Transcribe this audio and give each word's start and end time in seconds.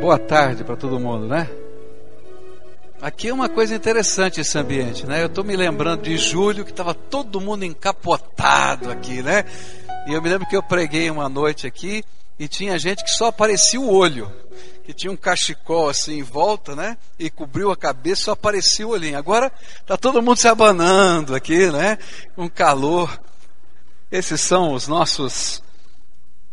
Boa 0.00 0.18
tarde 0.18 0.62
para 0.62 0.76
todo 0.76 1.00
mundo, 1.00 1.26
né? 1.26 1.50
Aqui 3.02 3.28
é 3.28 3.34
uma 3.34 3.48
coisa 3.48 3.74
interessante 3.74 4.40
esse 4.40 4.56
ambiente, 4.56 5.06
né? 5.06 5.22
Eu 5.22 5.26
estou 5.26 5.42
me 5.42 5.56
lembrando 5.56 6.02
de 6.02 6.16
julho 6.16 6.64
que 6.64 6.70
estava 6.70 6.94
todo 6.94 7.40
mundo 7.40 7.64
encapotado 7.64 8.90
aqui, 8.90 9.22
né? 9.22 9.44
E 10.06 10.12
eu 10.12 10.22
me 10.22 10.28
lembro 10.28 10.46
que 10.46 10.56
eu 10.56 10.62
preguei 10.62 11.10
uma 11.10 11.28
noite 11.28 11.66
aqui 11.66 12.04
e 12.38 12.46
tinha 12.46 12.78
gente 12.78 13.02
que 13.02 13.10
só 13.10 13.26
aparecia 13.26 13.80
o 13.80 13.92
olho, 13.92 14.32
que 14.84 14.92
tinha 14.92 15.12
um 15.12 15.16
cachecol 15.16 15.88
assim 15.88 16.18
em 16.18 16.22
volta, 16.22 16.76
né? 16.76 16.96
E 17.18 17.28
cobriu 17.28 17.70
a 17.70 17.76
cabeça, 17.76 18.22
só 18.24 18.32
aparecia 18.32 18.86
o 18.86 18.90
olhinho. 18.90 19.18
Agora 19.18 19.50
tá 19.84 19.96
todo 19.96 20.22
mundo 20.22 20.36
se 20.36 20.46
abanando 20.46 21.34
aqui, 21.34 21.70
né? 21.70 21.98
Um 22.36 22.48
calor. 22.48 23.20
Esses 24.10 24.40
são 24.40 24.72
os 24.72 24.86
nossos 24.88 25.62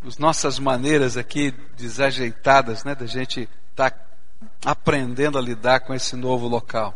as 0.07 0.17
nossas 0.17 0.59
maneiras 0.59 1.17
aqui 1.17 1.51
desajeitadas, 1.75 2.83
né, 2.83 2.93
da 2.93 3.07
gente 3.07 3.49
estar 3.71 3.91
tá 3.91 4.05
aprendendo 4.63 5.37
a 5.37 5.41
lidar 5.41 5.79
com 5.79 5.93
esse 5.93 6.15
novo 6.15 6.47
local. 6.47 6.95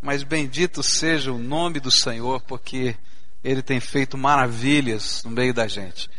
Mas 0.00 0.22
bendito 0.22 0.82
seja 0.82 1.32
o 1.32 1.38
nome 1.38 1.80
do 1.80 1.90
Senhor, 1.90 2.42
porque 2.42 2.96
Ele 3.42 3.62
tem 3.62 3.80
feito 3.80 4.18
maravilhas 4.18 5.22
no 5.24 5.30
meio 5.30 5.54
da 5.54 5.66
gente. 5.66 6.10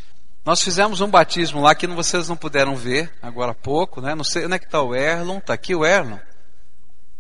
Nós 0.46 0.62
fizemos 0.62 1.02
um 1.02 1.10
batismo 1.10 1.62
lá 1.62 1.76
que 1.76 1.88
vocês 1.88 2.28
não 2.28 2.36
puderam 2.36 2.76
ver 2.76 3.14
agora 3.22 3.52
há 3.52 3.56
pouco, 3.56 4.02
né? 4.02 4.16
Não 4.16 4.24
sei 4.24 4.46
onde 4.46 4.56
é 4.56 4.60
que 4.60 4.66
está 4.66 4.82
o 4.82 4.96
Erlon. 4.96 5.38
Está 5.38 5.54
aqui 5.54 5.74
o 5.74 5.86
Erlon? 5.86 6.18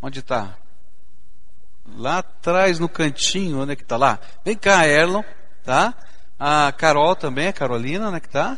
Onde 0.02 0.20
está? 0.20 0.58
Lá 1.96 2.18
atrás 2.20 2.80
no 2.80 2.90
cantinho, 2.90 3.62
onde 3.62 3.74
é 3.74 3.76
que 3.76 3.84
está 3.84 3.96
lá? 3.96 4.20
Vem 4.44 4.58
cá, 4.58 4.88
Erlon, 4.88 5.24
tá? 5.64 5.94
A 6.38 6.74
Carol 6.74 7.16
também, 7.16 7.48
a 7.48 7.54
Carolina, 7.54 8.08
onde 8.08 8.18
é 8.18 8.20
que 8.20 8.28
está? 8.28 8.58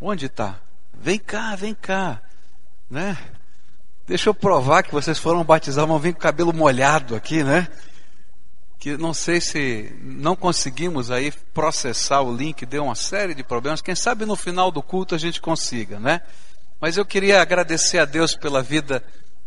Onde 0.00 0.26
está? 0.26 0.60
Vem 0.94 1.18
cá, 1.18 1.54
vem 1.56 1.74
cá. 1.74 2.20
Né? 2.90 3.16
Deixa 4.06 4.28
eu 4.28 4.34
provar 4.34 4.82
que 4.82 4.92
vocês 4.92 5.18
foram 5.18 5.42
batizados, 5.42 5.88
vão 5.88 5.98
vir 5.98 6.12
com 6.12 6.18
o 6.18 6.22
cabelo 6.22 6.52
molhado 6.52 7.16
aqui, 7.16 7.42
né? 7.42 7.68
Que 8.78 8.96
não 8.96 9.12
sei 9.12 9.40
se 9.40 9.92
não 10.00 10.36
conseguimos 10.36 11.10
aí 11.10 11.32
processar 11.52 12.20
o 12.20 12.34
link, 12.34 12.64
deu 12.64 12.84
uma 12.84 12.94
série 12.94 13.34
de 13.34 13.42
problemas. 13.42 13.80
Quem 13.80 13.94
sabe 13.94 14.24
no 14.24 14.36
final 14.36 14.70
do 14.70 14.82
culto 14.82 15.14
a 15.14 15.18
gente 15.18 15.40
consiga, 15.40 15.98
né? 15.98 16.20
Mas 16.80 16.96
eu 16.96 17.04
queria 17.04 17.40
agradecer 17.40 17.98
a 17.98 18.04
Deus 18.04 18.36
pela 18.36 18.62
vida 18.62 19.02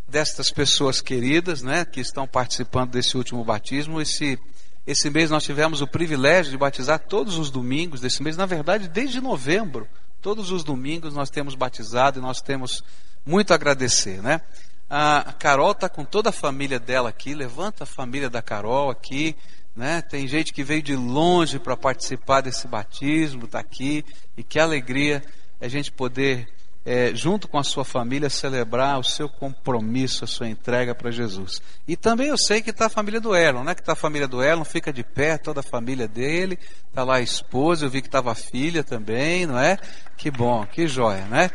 destas 0.07 0.49
pessoas 0.49 0.99
queridas, 0.99 1.61
né, 1.61 1.85
que 1.85 1.99
estão 1.99 2.27
participando 2.27 2.91
desse 2.91 3.15
último 3.15 3.43
batismo. 3.45 4.01
Esse 4.01 4.39
esse 4.87 5.07
mês 5.11 5.29
nós 5.29 5.43
tivemos 5.43 5.81
o 5.81 5.87
privilégio 5.87 6.51
de 6.51 6.57
batizar 6.57 6.97
todos 6.97 7.37
os 7.37 7.51
domingos 7.51 8.01
desse 8.01 8.23
mês, 8.23 8.35
na 8.35 8.47
verdade, 8.47 8.87
desde 8.87 9.21
novembro. 9.21 9.87
Todos 10.21 10.51
os 10.51 10.63
domingos 10.63 11.13
nós 11.13 11.29
temos 11.29 11.55
batizado 11.55 12.19
e 12.19 12.21
nós 12.21 12.41
temos 12.41 12.83
muito 13.25 13.51
a 13.51 13.55
agradecer, 13.55 14.21
né? 14.21 14.41
A 14.89 15.33
Carol 15.37 15.71
está 15.71 15.87
com 15.87 16.03
toda 16.03 16.29
a 16.29 16.33
família 16.33 16.79
dela 16.79 17.09
aqui, 17.09 17.33
levanta 17.33 17.83
a 17.83 17.87
família 17.87 18.29
da 18.29 18.41
Carol 18.41 18.89
aqui, 18.89 19.35
né? 19.75 20.01
Tem 20.01 20.27
gente 20.27 20.51
que 20.51 20.63
veio 20.63 20.81
de 20.81 20.95
longe 20.95 21.57
para 21.57 21.77
participar 21.77 22.41
desse 22.41 22.67
batismo, 22.67 23.45
está 23.45 23.59
aqui, 23.59 24.03
e 24.35 24.43
que 24.43 24.59
alegria 24.59 25.23
a 25.61 25.67
gente 25.67 25.91
poder 25.91 26.49
é, 26.91 27.13
junto 27.13 27.47
com 27.47 27.59
a 27.59 27.63
sua 27.63 27.85
família, 27.85 28.31
celebrar 28.31 28.97
o 28.97 29.03
seu 29.03 29.29
compromisso, 29.29 30.23
a 30.23 30.27
sua 30.27 30.49
entrega 30.49 30.95
para 30.95 31.11
Jesus. 31.11 31.61
E 31.87 31.95
também 31.95 32.29
eu 32.29 32.37
sei 32.37 32.63
que 32.63 32.71
está 32.71 32.87
a 32.87 32.89
família 32.89 33.21
do 33.21 33.35
Erlon, 33.35 33.63
né? 33.63 33.75
Que 33.75 33.81
está 33.81 33.93
a 33.93 33.95
família 33.95 34.27
do 34.27 34.41
Erlon, 34.41 34.63
fica 34.63 34.91
de 34.91 35.03
pé, 35.03 35.37
toda 35.37 35.59
a 35.59 35.63
família 35.63 36.07
dele, 36.07 36.57
está 36.87 37.03
lá 37.03 37.17
a 37.17 37.21
esposa, 37.21 37.85
eu 37.85 37.91
vi 37.91 38.01
que 38.01 38.07
estava 38.07 38.31
a 38.31 38.35
filha 38.35 38.83
também, 38.83 39.45
não 39.45 39.59
é? 39.59 39.77
Que 40.17 40.31
bom, 40.31 40.65
que 40.65 40.87
joia, 40.87 41.25
né? 41.25 41.51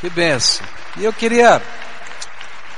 Que 0.00 0.10
benção. 0.10 0.66
E 0.96 1.04
eu 1.04 1.12
queria, 1.12 1.62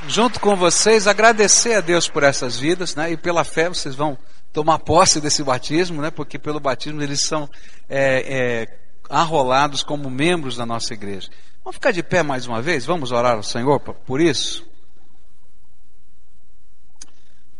junto 0.06 0.38
com 0.38 0.54
vocês, 0.54 1.06
agradecer 1.06 1.72
a 1.72 1.80
Deus 1.80 2.10
por 2.10 2.24
essas 2.24 2.58
vidas, 2.58 2.94
né? 2.94 3.10
E 3.10 3.16
pela 3.16 3.42
fé 3.42 3.70
vocês 3.70 3.94
vão 3.94 4.18
tomar 4.52 4.80
posse 4.80 5.18
desse 5.18 5.42
batismo, 5.42 6.02
né? 6.02 6.10
Porque 6.10 6.38
pelo 6.38 6.60
batismo 6.60 7.00
eles 7.00 7.22
são 7.22 7.48
é, 7.88 8.66
é, 8.68 8.81
arrolados 9.12 9.82
como 9.82 10.10
membros 10.10 10.56
da 10.56 10.64
nossa 10.64 10.94
igreja. 10.94 11.30
Vamos 11.62 11.76
ficar 11.76 11.92
de 11.92 12.02
pé 12.02 12.22
mais 12.22 12.46
uma 12.46 12.62
vez? 12.62 12.86
Vamos 12.86 13.12
orar 13.12 13.36
ao 13.36 13.42
Senhor 13.42 13.78
por 13.78 14.20
isso? 14.20 14.66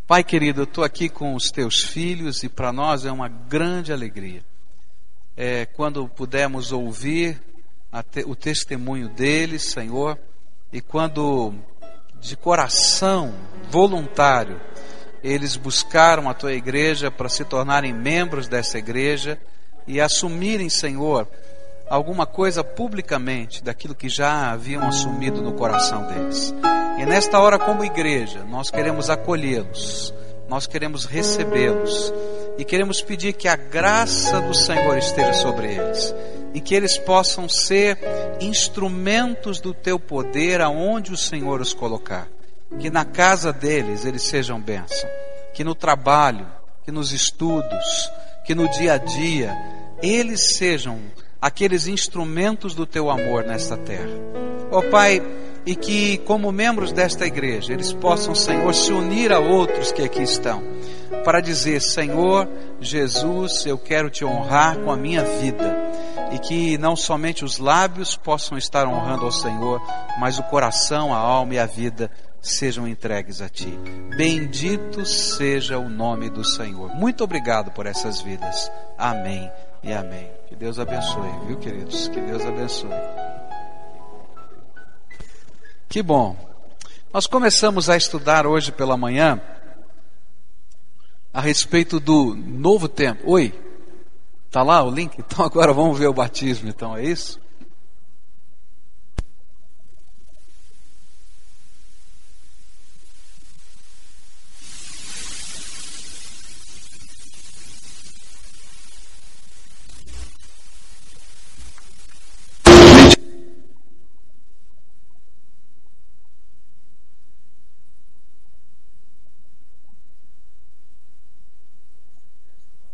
Pai 0.07 0.25
querido, 0.25 0.63
eu 0.63 0.65
estou 0.65 0.83
aqui 0.83 1.11
com 1.11 1.35
os 1.35 1.51
teus 1.51 1.85
filhos 1.85 2.43
e 2.43 2.49
para 2.49 2.73
nós 2.73 3.05
é 3.05 3.13
uma 3.13 3.29
grande 3.29 3.93
alegria. 3.93 4.43
É, 5.37 5.67
quando 5.67 6.09
pudermos 6.09 6.73
ouvir 6.73 7.41
te, 8.11 8.25
o 8.27 8.35
testemunho 8.35 9.09
deles, 9.11 9.71
Senhor, 9.71 10.19
e 10.73 10.81
quando 10.81 11.55
de 12.19 12.35
coração 12.35 13.35
voluntário 13.71 14.59
eles 15.23 15.57
buscaram 15.57 16.29
a 16.29 16.35
tua 16.35 16.55
igreja 16.55 17.11
para 17.11 17.29
se 17.29 17.45
tornarem 17.45 17.93
membros 17.93 18.49
dessa 18.49 18.79
igreja 18.79 19.39
e 19.87 20.01
assumirem, 20.01 20.69
Senhor, 20.69 21.29
alguma 21.89 22.27
coisa 22.27 22.65
publicamente 22.65 23.63
daquilo 23.63 23.95
que 23.95 24.09
já 24.09 24.51
haviam 24.53 24.83
assumido 24.87 25.43
no 25.43 25.53
coração 25.53 26.07
deles. 26.07 26.55
E 26.99 27.05
nesta 27.05 27.39
hora, 27.39 27.59
como 27.59 27.85
igreja, 27.85 28.45
nós 28.45 28.71
queremos 28.71 29.11
acolhê-los, 29.11 30.15
nós 30.49 30.67
queremos 30.67 31.05
recebê-los 31.05 32.13
e 32.59 32.65
queremos 32.65 33.01
pedir 33.03 33.33
que 33.33 33.49
a 33.49 33.57
graça 33.57 34.41
do 34.41 34.55
Senhor 34.55 34.97
esteja 34.99 35.33
sobre 35.35 35.75
eles 35.75 36.15
e 36.55 36.61
que 36.61 36.75
eles 36.75 36.99
possam 36.99 37.49
ser 37.49 37.99
instrumentos 38.41 39.61
do 39.61 39.73
teu 39.73 39.99
poder 39.99 40.61
aonde 40.61 41.13
o 41.13 41.17
Senhor 41.17 41.61
os 41.61 41.73
colocar. 41.73 42.29
Que 42.79 42.91
na 42.91 43.05
casa 43.05 43.53
deles 43.53 44.05
eles 44.05 44.23
sejam 44.23 44.61
bênção, 44.61 45.09
que 45.55 45.65
no 45.65 45.75
trabalho, 45.75 46.47
que 46.85 46.91
nos 46.91 47.13
estudos, 47.13 48.11
que 48.45 48.55
no 48.55 48.69
dia 48.69 48.95
a 48.95 48.99
dia 48.99 49.57
eles 50.03 50.57
sejam 50.57 50.99
aqueles 51.41 51.87
instrumentos 51.87 52.75
do 52.75 52.87
teu 52.87 53.11
amor 53.11 53.45
nesta 53.45 53.77
terra. 53.77 54.11
Ó 54.71 54.79
oh, 54.79 54.83
Pai, 54.85 55.23
e 55.65 55.77
que 55.77 56.19
como 56.19 56.51
membros 56.51 56.93
desta 56.93 57.25
igreja 57.25 57.73
eles 57.73 57.93
possam, 57.93 58.35
Senhor, 58.35 58.75
se 58.75 58.93
unir 58.93 59.33
a 59.33 59.39
outros 59.39 59.93
que 59.93 60.03
aqui 60.03 60.23
estão, 60.23 60.63
para 61.25 61.41
dizer: 61.41 61.81
Senhor 61.81 62.49
Jesus, 62.81 63.65
eu 63.67 63.79
quero 63.79 64.11
te 64.11 64.25
honrar 64.25 64.79
com 64.79 64.91
a 64.91 64.97
minha 64.97 65.23
vida. 65.23 65.77
E 66.33 66.39
que 66.39 66.79
não 66.79 66.97
somente 66.97 67.45
os 67.45 67.59
lábios 67.59 68.17
possam 68.17 68.57
estar 68.57 68.89
honrando 68.89 69.27
ao 69.27 69.31
Senhor, 69.31 69.83
mas 70.19 70.39
o 70.39 70.43
coração, 70.45 71.13
a 71.13 71.19
alma 71.19 71.55
e 71.55 71.59
a 71.59 71.67
vida 71.67 72.11
sejam 72.43 72.89
entregues 72.89 73.41
a 73.41 73.49
Ti. 73.49 73.79
Bendito 74.17 75.07
seja 75.07 75.79
o 75.79 75.89
nome 75.89 76.29
do 76.29 76.45
Senhor. 76.45 76.95
Muito 76.97 77.23
obrigado 77.23 77.71
por 77.71 77.87
essas 77.87 78.21
vidas. 78.21 78.71
Amém 78.99 79.51
e 79.83 79.93
amém. 79.93 80.29
Que 80.49 80.57
Deus 80.57 80.79
abençoe, 80.79 81.31
viu, 81.47 81.57
queridos? 81.59 82.09
Que 82.09 82.21
Deus 82.21 82.45
abençoe. 82.45 82.91
Que 85.89 86.03
bom. 86.03 86.37
Nós 87.13 87.27
começamos 87.27 87.89
a 87.89 87.97
estudar 87.97 88.47
hoje 88.47 88.73
pela 88.73 88.97
manhã 88.97 89.41
a 91.33 91.41
respeito 91.41 92.01
do 92.01 92.35
novo 92.35 92.89
tempo. 92.89 93.31
Oi, 93.31 93.55
tá 94.51 94.63
lá 94.63 94.83
o 94.83 94.91
link? 94.91 95.19
Então 95.19 95.45
agora 95.45 95.73
vamos 95.73 95.99
ver 95.99 96.09
o 96.09 96.15
batismo, 96.15 96.69
então 96.69 96.97
é 96.97 97.05
isso? 97.05 97.42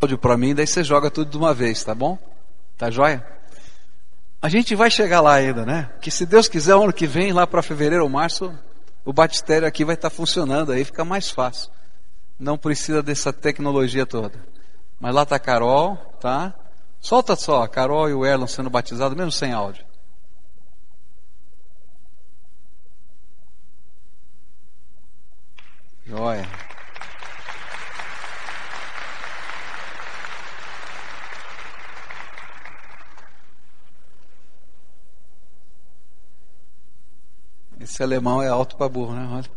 Áudio 0.01 0.17
para 0.17 0.37
mim, 0.37 0.55
daí 0.55 0.65
você 0.65 0.83
joga 0.83 1.11
tudo 1.11 1.29
de 1.29 1.37
uma 1.37 1.53
vez, 1.53 1.83
tá 1.83 1.93
bom? 1.93 2.17
Tá 2.77 2.89
joia? 2.89 3.25
A 4.41 4.47
gente 4.47 4.73
vai 4.73 4.89
chegar 4.89 5.19
lá 5.19 5.33
ainda, 5.33 5.65
né? 5.65 5.89
Que 6.01 6.09
se 6.09 6.25
Deus 6.25 6.47
quiser, 6.47 6.73
ano 6.73 6.93
que 6.93 7.05
vem, 7.05 7.33
lá 7.33 7.45
para 7.45 7.61
fevereiro 7.61 8.03
ou 8.03 8.09
março, 8.09 8.57
o 9.03 9.11
batistério 9.11 9.67
aqui 9.67 9.83
vai 9.83 9.95
estar 9.95 10.09
tá 10.09 10.15
funcionando, 10.15 10.71
aí 10.71 10.85
fica 10.85 11.03
mais 11.03 11.29
fácil. 11.29 11.69
Não 12.39 12.57
precisa 12.57 13.03
dessa 13.03 13.33
tecnologia 13.33 14.05
toda. 14.05 14.39
Mas 14.97 15.13
lá 15.13 15.25
tá 15.25 15.35
a 15.35 15.39
Carol, 15.39 15.97
tá? 16.21 16.53
Solta 17.01 17.35
só, 17.35 17.63
a 17.63 17.67
Carol 17.67 18.09
e 18.09 18.13
o 18.13 18.25
Erlon 18.25 18.47
sendo 18.47 18.69
batizados, 18.69 19.17
mesmo 19.17 19.31
sem 19.31 19.51
áudio. 19.51 19.85
Joia. 26.05 26.68
Esse 37.89 38.03
alemão 38.03 38.39
é 38.39 38.47
alto 38.47 38.75
para 38.77 38.87
burro, 38.87 39.15
né? 39.15 39.27
Olha. 39.31 39.49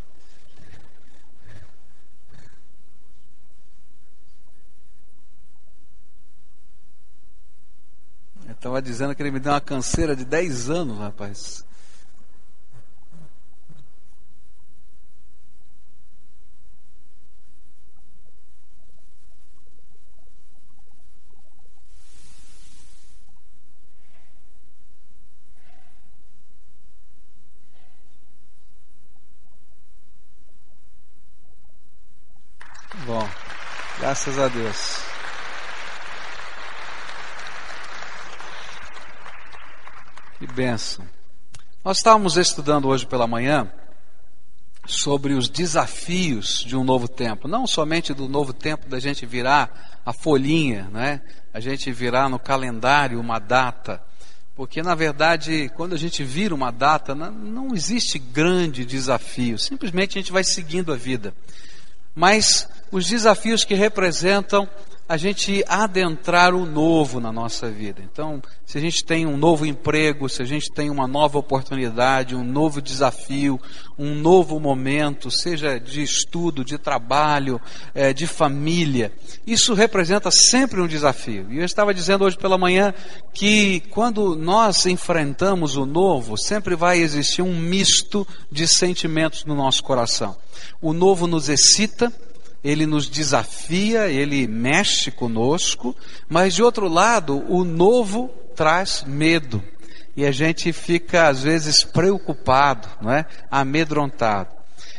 Estava 8.50 8.80
dizendo 8.80 9.14
que 9.14 9.22
ele 9.22 9.32
me 9.32 9.38
deu 9.38 9.52
uma 9.52 9.60
canseira 9.60 10.16
de 10.16 10.24
10 10.24 10.70
anos, 10.70 10.98
rapaz. 10.98 11.62
Bom, 33.04 33.28
graças 34.24 34.38
a 34.38 34.46
Deus. 34.46 34.98
Que 40.38 40.46
benção. 40.46 41.04
Nós 41.84 41.96
estávamos 41.96 42.36
estudando 42.36 42.86
hoje 42.86 43.04
pela 43.04 43.26
manhã 43.26 43.72
sobre 44.86 45.34
os 45.34 45.48
desafios 45.48 46.64
de 46.64 46.76
um 46.76 46.84
novo 46.84 47.08
tempo, 47.08 47.48
não 47.48 47.66
somente 47.66 48.14
do 48.14 48.28
novo 48.28 48.52
tempo 48.52 48.88
da 48.88 49.00
gente 49.00 49.26
virar 49.26 50.00
a 50.06 50.12
folhinha, 50.12 50.88
né? 50.92 51.20
A 51.52 51.58
gente 51.58 51.90
virar 51.90 52.28
no 52.28 52.38
calendário 52.38 53.18
uma 53.18 53.40
data, 53.40 54.00
porque 54.54 54.82
na 54.82 54.94
verdade, 54.94 55.68
quando 55.74 55.94
a 55.94 55.98
gente 55.98 56.22
vira 56.22 56.54
uma 56.54 56.70
data, 56.70 57.12
não 57.14 57.74
existe 57.74 58.20
grande 58.20 58.84
desafio, 58.84 59.58
simplesmente 59.58 60.16
a 60.16 60.20
gente 60.20 60.32
vai 60.32 60.44
seguindo 60.44 60.92
a 60.92 60.96
vida 60.96 61.34
mas 62.14 62.68
os 62.90 63.06
desafios 63.06 63.64
que 63.64 63.74
representam 63.74 64.68
a 65.12 65.18
gente 65.18 65.62
adentrar 65.68 66.54
o 66.54 66.64
novo 66.64 67.20
na 67.20 67.30
nossa 67.30 67.70
vida. 67.70 68.00
Então, 68.02 68.40
se 68.64 68.78
a 68.78 68.80
gente 68.80 69.04
tem 69.04 69.26
um 69.26 69.36
novo 69.36 69.66
emprego, 69.66 70.26
se 70.26 70.40
a 70.40 70.44
gente 70.46 70.72
tem 70.72 70.88
uma 70.88 71.06
nova 71.06 71.38
oportunidade, 71.38 72.34
um 72.34 72.42
novo 72.42 72.80
desafio, 72.80 73.60
um 73.98 74.14
novo 74.14 74.58
momento, 74.58 75.30
seja 75.30 75.78
de 75.78 76.02
estudo, 76.02 76.64
de 76.64 76.78
trabalho, 76.78 77.60
é, 77.94 78.14
de 78.14 78.26
família, 78.26 79.12
isso 79.46 79.74
representa 79.74 80.30
sempre 80.30 80.80
um 80.80 80.86
desafio. 80.86 81.46
E 81.52 81.58
eu 81.58 81.64
estava 81.66 81.92
dizendo 81.92 82.24
hoje 82.24 82.38
pela 82.38 82.56
manhã 82.56 82.94
que 83.34 83.80
quando 83.90 84.34
nós 84.34 84.86
enfrentamos 84.86 85.76
o 85.76 85.84
novo, 85.84 86.38
sempre 86.38 86.74
vai 86.74 87.00
existir 87.00 87.42
um 87.42 87.54
misto 87.54 88.26
de 88.50 88.66
sentimentos 88.66 89.44
no 89.44 89.54
nosso 89.54 89.84
coração. 89.84 90.34
O 90.80 90.94
novo 90.94 91.26
nos 91.26 91.50
excita, 91.50 92.10
ele 92.62 92.86
nos 92.86 93.08
desafia, 93.08 94.08
ele 94.08 94.46
mexe 94.46 95.10
conosco, 95.10 95.96
mas 96.28 96.54
de 96.54 96.62
outro 96.62 96.88
lado, 96.88 97.44
o 97.48 97.64
novo 97.64 98.28
traz 98.54 99.04
medo. 99.06 99.62
E 100.16 100.24
a 100.26 100.30
gente 100.30 100.72
fica 100.72 101.28
às 101.28 101.42
vezes 101.42 101.82
preocupado, 101.82 102.88
não 103.00 103.12
é? 103.12 103.26
amedrontado. 103.50 104.50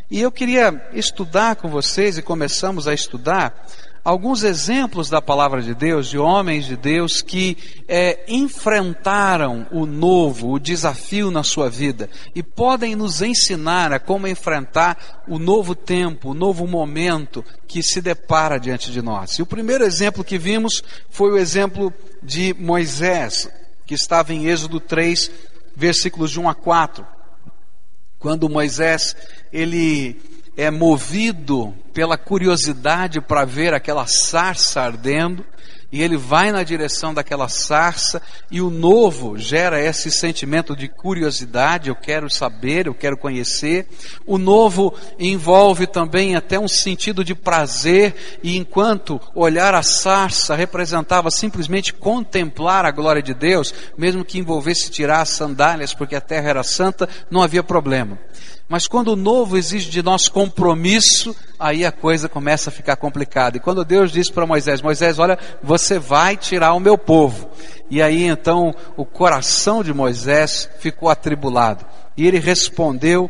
E 0.09 0.21
eu 0.21 0.31
queria 0.31 0.89
estudar 0.93 1.55
com 1.55 1.69
vocês, 1.69 2.17
e 2.17 2.21
começamos 2.21 2.87
a 2.87 2.93
estudar, 2.93 3.65
alguns 4.03 4.43
exemplos 4.43 5.09
da 5.09 5.21
palavra 5.21 5.61
de 5.61 5.73
Deus, 5.73 6.09
de 6.09 6.17
homens 6.17 6.65
de 6.65 6.75
Deus 6.75 7.21
que 7.21 7.57
é, 7.87 8.25
enfrentaram 8.27 9.65
o 9.71 9.85
novo, 9.85 10.51
o 10.51 10.59
desafio 10.59 11.31
na 11.31 11.43
sua 11.43 11.69
vida 11.69 12.09
e 12.35 12.43
podem 12.43 12.95
nos 12.95 13.21
ensinar 13.21 13.93
a 13.93 13.99
como 13.99 14.27
enfrentar 14.27 15.23
o 15.27 15.39
novo 15.39 15.73
tempo, 15.73 16.31
o 16.31 16.33
novo 16.33 16.67
momento 16.67 17.45
que 17.67 17.81
se 17.81 18.01
depara 18.01 18.59
diante 18.59 18.91
de 18.91 19.01
nós. 19.01 19.39
E 19.39 19.41
o 19.41 19.45
primeiro 19.45 19.85
exemplo 19.85 20.23
que 20.23 20.37
vimos 20.37 20.83
foi 21.09 21.31
o 21.31 21.37
exemplo 21.37 21.93
de 22.21 22.53
Moisés, 22.59 23.49
que 23.85 23.95
estava 23.95 24.33
em 24.33 24.47
Êxodo 24.47 24.79
3, 24.79 25.31
versículos 25.75 26.31
de 26.31 26.39
1 26.39 26.49
a 26.49 26.55
4. 26.55 27.05
Quando 28.19 28.49
Moisés, 28.49 29.15
ele 29.51 30.32
é 30.55 30.69
movido 30.69 31.73
pela 31.93 32.17
curiosidade 32.17 33.21
para 33.21 33.45
ver 33.45 33.73
aquela 33.73 34.05
sarça 34.07 34.81
ardendo, 34.81 35.45
e 35.91 36.01
ele 36.01 36.17
vai 36.17 36.51
na 36.51 36.63
direção 36.63 37.13
daquela 37.13 37.47
sarça, 37.47 38.19
e 38.49 38.59
o 38.59 38.71
novo 38.71 39.37
gera 39.37 39.79
esse 39.79 40.09
sentimento 40.09 40.75
de 40.75 40.87
curiosidade, 40.87 41.87
eu 41.87 41.95
quero 41.95 42.27
saber, 42.31 42.87
eu 42.87 42.95
quero 42.95 43.15
conhecer. 43.15 43.87
O 44.25 44.39
novo 44.39 44.95
envolve 45.19 45.85
também 45.85 46.35
até 46.35 46.59
um 46.59 46.67
sentido 46.67 47.23
de 47.23 47.35
prazer, 47.35 48.39
e 48.41 48.57
enquanto 48.57 49.21
olhar 49.35 49.75
a 49.75 49.83
sarça 49.83 50.55
representava 50.55 51.29
simplesmente 51.29 51.93
contemplar 51.93 52.85
a 52.85 52.91
glória 52.91 53.21
de 53.21 53.35
Deus, 53.35 53.71
mesmo 53.95 54.25
que 54.25 54.39
envolvesse 54.39 54.89
tirar 54.89 55.21
as 55.21 55.29
sandálias, 55.29 55.93
porque 55.93 56.15
a 56.15 56.21
terra 56.21 56.49
era 56.49 56.63
santa, 56.63 57.07
não 57.29 57.39
havia 57.39 57.61
problema. 57.61 58.17
Mas 58.73 58.87
quando 58.87 59.09
o 59.09 59.15
novo 59.15 59.55
exige 59.55 59.87
de 59.87 60.01
nós 60.01 60.27
compromisso, 60.27 61.35
aí 61.59 61.85
a 61.85 61.91
coisa 61.91 62.27
começa 62.27 62.71
a 62.71 62.73
ficar 62.73 62.95
complicada. 62.95 63.55
E 63.55 63.59
quando 63.59 63.85
Deus 63.85 64.11
disse 64.11 64.33
para 64.33 64.47
Moisés: 64.47 64.81
Moisés, 64.81 65.19
olha, 65.19 65.37
você 65.61 65.99
vai 65.99 66.35
tirar 66.35 66.73
o 66.73 66.79
meu 66.79 66.97
povo. 66.97 67.51
E 67.87 68.01
aí 68.01 68.23
então 68.23 68.73
o 68.97 69.05
coração 69.05 69.83
de 69.83 69.93
Moisés 69.93 70.67
ficou 70.79 71.07
atribulado. 71.07 71.85
E 72.17 72.25
ele 72.25 72.39
respondeu 72.39 73.29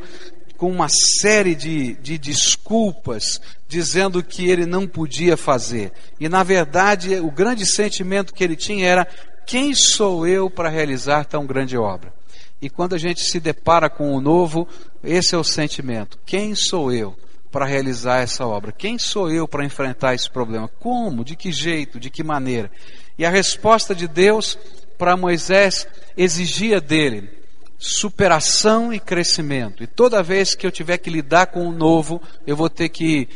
com 0.56 0.72
uma 0.72 0.88
série 0.88 1.56
de, 1.56 1.96
de 1.96 2.18
desculpas, 2.18 3.42
dizendo 3.68 4.24
que 4.24 4.50
ele 4.50 4.66
não 4.66 4.88
podia 4.88 5.36
fazer. 5.36 5.92
E 6.22 6.30
na 6.30 6.42
verdade, 6.42 7.16
o 7.18 7.30
grande 7.30 7.66
sentimento 7.66 8.34
que 8.34 8.46
ele 8.46 8.56
tinha 8.56 8.88
era: 8.88 9.06
quem 9.46 9.76
sou 9.76 10.26
eu 10.26 10.50
para 10.50 10.70
realizar 10.70 11.26
tão 11.26 11.46
grande 11.46 11.78
obra? 11.78 12.14
E 12.62 12.70
quando 12.70 12.96
a 12.96 12.98
gente 12.98 13.20
se 13.20 13.42
depara 13.42 13.90
com 13.90 14.16
o 14.16 14.22
novo, 14.22 14.66
esse 15.04 15.36
é 15.36 15.38
o 15.38 15.44
sentimento. 15.44 16.18
Quem 16.26 16.56
sou 16.56 16.92
eu 16.92 17.16
para 17.52 17.66
realizar 17.66 18.22
essa 18.22 18.46
obra? 18.48 18.72
Quem 18.72 18.98
sou 18.98 19.30
eu 19.30 19.48
para 19.48 19.66
enfrentar 19.66 20.16
esse 20.16 20.30
problema? 20.30 20.68
Como? 20.80 21.24
De 21.24 21.36
que 21.36 21.52
jeito? 21.52 22.00
De 22.00 22.10
que 22.10 22.24
maneira? 22.24 22.72
E 23.18 23.26
a 23.26 23.30
resposta 23.30 23.94
de 23.94 24.08
Deus 24.08 24.58
para 24.98 25.18
Moisés 25.18 25.88
exigia 26.16 26.80
dele 26.80 27.44
superação 27.78 28.94
e 28.94 29.00
crescimento. 29.00 29.84
E 29.84 29.88
toda 29.88 30.24
vez 30.24 30.56
que 30.56 30.66
eu 30.66 30.72
tiver 30.72 30.98
que 30.98 31.10
lidar 31.10 31.48
com 31.48 31.68
o 31.68 31.72
novo, 31.72 32.22
eu 32.48 32.56
vou 32.56 32.70
ter 32.70 32.88
que 32.88 33.28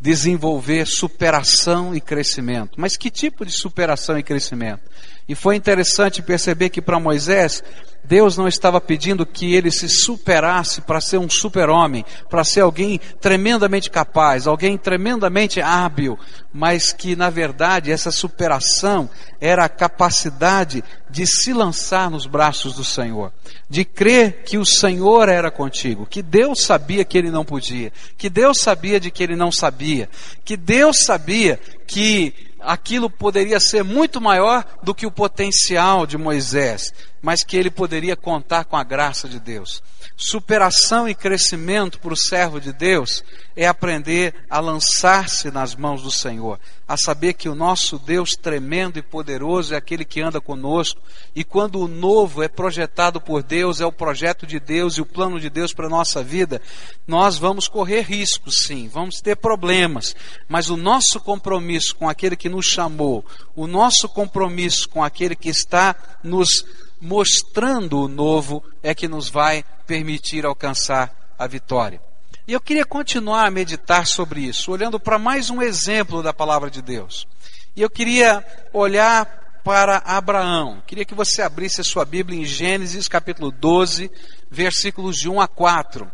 desenvolver 0.00 0.86
superação 0.86 1.94
e 1.94 2.00
crescimento. 2.00 2.72
Mas 2.80 2.96
que 2.96 3.10
tipo 3.10 3.46
de 3.46 3.52
superação 3.52 4.18
e 4.18 4.24
crescimento? 4.24 4.82
E 5.28 5.34
foi 5.34 5.54
interessante 5.54 6.20
perceber 6.20 6.70
que 6.70 6.82
para 6.82 6.98
Moisés, 6.98 7.62
Deus 8.06 8.36
não 8.36 8.46
estava 8.46 8.80
pedindo 8.80 9.26
que 9.26 9.54
ele 9.54 9.70
se 9.70 9.88
superasse 9.88 10.80
para 10.80 11.00
ser 11.00 11.18
um 11.18 11.28
super-homem, 11.28 12.04
para 12.30 12.44
ser 12.44 12.60
alguém 12.60 13.00
tremendamente 13.20 13.90
capaz, 13.90 14.46
alguém 14.46 14.78
tremendamente 14.78 15.60
hábil, 15.60 16.18
mas 16.52 16.92
que 16.92 17.16
na 17.16 17.30
verdade 17.30 17.90
essa 17.90 18.12
superação 18.12 19.10
era 19.40 19.64
a 19.64 19.68
capacidade 19.68 20.84
de 21.10 21.26
se 21.26 21.52
lançar 21.52 22.10
nos 22.10 22.26
braços 22.26 22.74
do 22.74 22.84
Senhor, 22.84 23.32
de 23.68 23.84
crer 23.84 24.44
que 24.44 24.56
o 24.56 24.64
Senhor 24.64 25.28
era 25.28 25.50
contigo, 25.50 26.06
que 26.06 26.22
Deus 26.22 26.62
sabia 26.62 27.04
que 27.04 27.18
ele 27.18 27.30
não 27.30 27.44
podia, 27.44 27.92
que 28.16 28.30
Deus 28.30 28.60
sabia 28.60 29.00
de 29.00 29.10
que 29.10 29.22
ele 29.22 29.36
não 29.36 29.50
sabia, 29.50 30.08
que 30.44 30.56
Deus 30.56 31.04
sabia 31.04 31.58
que 31.86 32.32
aquilo 32.60 33.08
poderia 33.08 33.60
ser 33.60 33.84
muito 33.84 34.20
maior 34.20 34.64
do 34.82 34.94
que 34.94 35.06
o 35.06 35.10
potencial 35.10 36.06
de 36.06 36.18
Moisés, 36.18 36.92
mas 37.22 37.42
que 37.42 37.56
ele 37.56 37.70
poderia 37.70 38.16
contar 38.16 38.64
com 38.64 38.76
a 38.76 38.84
graça 38.84 39.28
de 39.28 39.40
Deus. 39.40 39.82
Superação 40.16 41.08
e 41.08 41.14
crescimento 41.14 41.98
para 41.98 42.12
o 42.12 42.16
servo 42.16 42.60
de 42.60 42.72
Deus 42.72 43.22
é 43.54 43.66
aprender 43.66 44.34
a 44.48 44.60
lançar-se 44.60 45.50
nas 45.50 45.74
mãos 45.74 46.02
do 46.02 46.10
Senhor, 46.10 46.58
a 46.86 46.96
saber 46.96 47.34
que 47.34 47.48
o 47.48 47.54
nosso 47.54 47.98
Deus 47.98 48.32
tremendo 48.32 48.98
e 48.98 49.02
poderoso 49.02 49.74
é 49.74 49.76
aquele 49.76 50.04
que 50.04 50.20
anda 50.20 50.40
conosco, 50.40 51.00
e 51.34 51.42
quando 51.42 51.80
o 51.80 51.88
novo 51.88 52.42
é 52.42 52.48
projetado 52.48 53.20
por 53.20 53.42
Deus, 53.42 53.80
é 53.80 53.86
o 53.86 53.92
projeto 53.92 54.46
de 54.46 54.60
Deus 54.60 54.96
e 54.96 55.00
o 55.00 55.06
plano 55.06 55.40
de 55.40 55.50
Deus 55.50 55.74
para 55.74 55.86
a 55.86 55.90
nossa 55.90 56.22
vida, 56.22 56.62
nós 57.06 57.36
vamos 57.36 57.66
correr 57.66 58.02
riscos, 58.02 58.64
sim, 58.66 58.88
vamos 58.88 59.20
ter 59.20 59.36
problemas, 59.36 60.14
mas 60.48 60.70
o 60.70 60.76
nosso 60.76 61.18
compromisso 61.20 61.94
com 61.96 62.08
aquele 62.08 62.36
que 62.36 62.48
nos 62.48 62.66
chamou, 62.66 63.24
o 63.54 63.66
nosso 63.66 64.08
compromisso 64.08 64.88
com 64.88 65.02
aquele 65.02 65.34
que 65.34 65.48
está 65.48 65.96
nos 66.22 66.64
mostrando 67.00 68.00
o 68.00 68.08
novo 68.08 68.62
é 68.82 68.94
que 68.94 69.08
nos 69.08 69.28
vai 69.28 69.64
permitir 69.86 70.44
alcançar 70.44 71.34
a 71.38 71.46
vitória. 71.46 72.00
E 72.46 72.52
eu 72.52 72.60
queria 72.60 72.84
continuar 72.84 73.46
a 73.46 73.50
meditar 73.50 74.06
sobre 74.06 74.40
isso, 74.40 74.70
olhando 74.70 75.00
para 75.00 75.18
mais 75.18 75.50
um 75.50 75.60
exemplo 75.60 76.22
da 76.22 76.32
palavra 76.32 76.70
de 76.70 76.80
Deus. 76.80 77.26
E 77.74 77.82
eu 77.82 77.90
queria 77.90 78.44
olhar 78.72 79.60
para 79.64 79.98
Abraão. 79.98 80.80
Queria 80.86 81.04
que 81.04 81.14
você 81.14 81.42
abrisse 81.42 81.80
a 81.80 81.84
sua 81.84 82.04
Bíblia 82.04 82.38
em 82.38 82.44
Gênesis 82.44 83.08
capítulo 83.08 83.50
12, 83.50 84.10
versículos 84.48 85.16
de 85.16 85.28
1 85.28 85.40
a 85.40 85.48
4. 85.48 86.10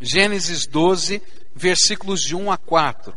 Gênesis 0.00 0.66
12, 0.66 1.22
versículos 1.54 2.20
de 2.20 2.34
1 2.34 2.50
a 2.50 2.58
4. 2.58 3.14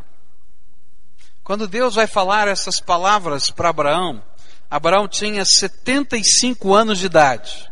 Quando 1.43 1.67
Deus 1.67 1.95
vai 1.95 2.05
falar 2.05 2.47
essas 2.47 2.79
palavras 2.79 3.49
para 3.49 3.69
Abraão, 3.69 4.21
Abraão 4.69 5.07
tinha 5.07 5.43
75 5.45 6.73
anos 6.73 6.99
de 6.99 7.05
idade. 7.05 7.69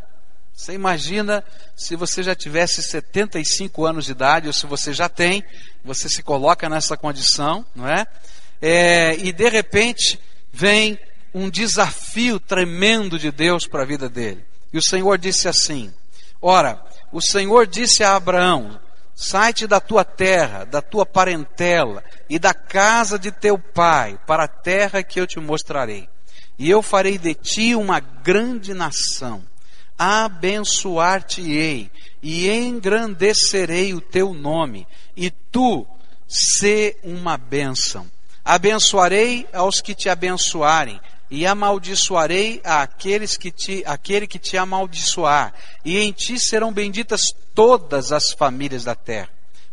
Você 0.54 0.74
imagina 0.74 1.44
se 1.76 1.96
você 1.96 2.22
já 2.22 2.36
tivesse 2.36 2.84
75 2.84 3.86
anos 3.86 4.06
de 4.06 4.12
idade, 4.12 4.48
ou 4.48 4.54
se 4.54 4.66
você 4.66 4.94
já 4.94 5.10
tem, 5.10 5.44
você 5.84 6.08
se 6.08 6.22
coloca 6.22 6.70
nessa 6.70 6.96
condição, 6.96 7.66
não 7.76 7.88
é? 7.88 8.06
é 8.62 9.16
e 9.18 9.32
de 9.32 9.50
repente 9.50 10.20
vem 10.52 11.00
um 11.34 11.50
desafio 11.50 12.40
tremendo 12.40 13.18
de 13.18 13.32
Deus 13.32 13.66
para 13.66 13.82
a 13.82 13.86
vida 13.86 14.08
dele. 14.08 14.46
E 14.72 14.78
o 14.78 14.84
Senhor 14.84 15.18
disse 15.18 15.48
assim: 15.48 15.92
Ora, 16.42 16.80
o 17.12 17.22
Senhor 17.22 17.66
disse 17.66 18.04
a 18.04 18.16
Abraão: 18.16 18.80
Sai-te 19.16 19.66
da 19.66 19.80
tua 19.80 20.06
terra, 20.06 20.66
da 20.66 20.82
tua 20.82 21.06
parentela 21.06 22.04
e 22.30 22.38
da 22.38 22.54
casa 22.54 23.18
de 23.18 23.32
teu 23.32 23.58
pai, 23.58 24.20
para 24.28 24.44
a 24.44 24.48
terra 24.48 25.04
que 25.04 25.20
eu 25.20 25.26
te 25.26 25.40
mostrarei. 25.40 26.08
E 26.58 26.70
eu 26.70 26.82
farei 26.82 27.18
de 27.18 27.34
ti 27.34 27.76
uma 27.76 28.00
grande 28.00 28.74
nação 28.74 29.44
abençoar-te-ei 29.98 31.90
e 32.22 32.50
engrandecerei 32.50 33.94
o 33.94 34.02
teu 34.02 34.34
nome, 34.34 34.88
e 35.16 35.30
tu 35.30 35.86
sê 36.28 36.98
uma 37.04 37.38
bênção. 37.38 38.10
Abençoarei 38.44 39.48
aos 39.54 39.82
que 39.82 39.94
te 39.94 40.10
abençoarem, 40.10 41.00
e 41.30 41.48
amaldiçoarei 41.48 42.62
aqueles 42.64 43.38
que 43.38 43.52
te, 43.52 43.84
aquele 43.86 44.28
que 44.28 44.38
te 44.38 44.58
amaldiçoar, 44.58 45.54
e 45.84 45.98
em 45.98 46.12
ti 46.12 46.40
serão 46.40 46.72
benditas 46.72 47.22
todas 47.54 48.12
as 48.12 48.32
famílias 48.32 48.84
da 48.84 48.96
terra. 48.96 49.30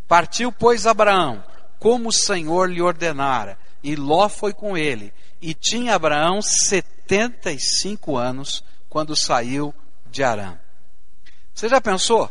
Partiu, 0.07 0.51
pois, 0.51 0.85
Abraão, 0.85 1.43
como 1.79 2.09
o 2.09 2.13
Senhor 2.13 2.69
lhe 2.69 2.81
ordenara, 2.81 3.57
e 3.83 3.95
Ló 3.95 4.27
foi 4.29 4.53
com 4.53 4.77
ele, 4.77 5.13
e 5.41 5.53
tinha 5.53 5.95
Abraão 5.95 6.41
setenta 6.41 7.51
e 7.51 7.59
cinco 7.59 8.15
anos 8.15 8.63
quando 8.89 9.15
saiu 9.15 9.73
de 10.09 10.23
Arã. 10.23 10.57
Você 11.53 11.67
já 11.67 11.81
pensou? 11.81 12.29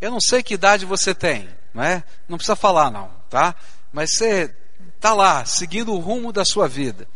Eu 0.00 0.10
não 0.10 0.20
sei 0.20 0.42
que 0.42 0.54
idade 0.54 0.84
você 0.84 1.14
tem, 1.14 1.48
não 1.74 1.82
é? 1.82 2.02
Não 2.28 2.38
precisa 2.38 2.56
falar 2.56 2.90
não, 2.90 3.10
tá? 3.28 3.54
Mas 3.92 4.12
você 4.14 4.54
está 4.94 5.12
lá, 5.12 5.44
seguindo 5.44 5.92
o 5.92 5.98
rumo 5.98 6.32
da 6.32 6.44
sua 6.44 6.68
vida. 6.68 7.06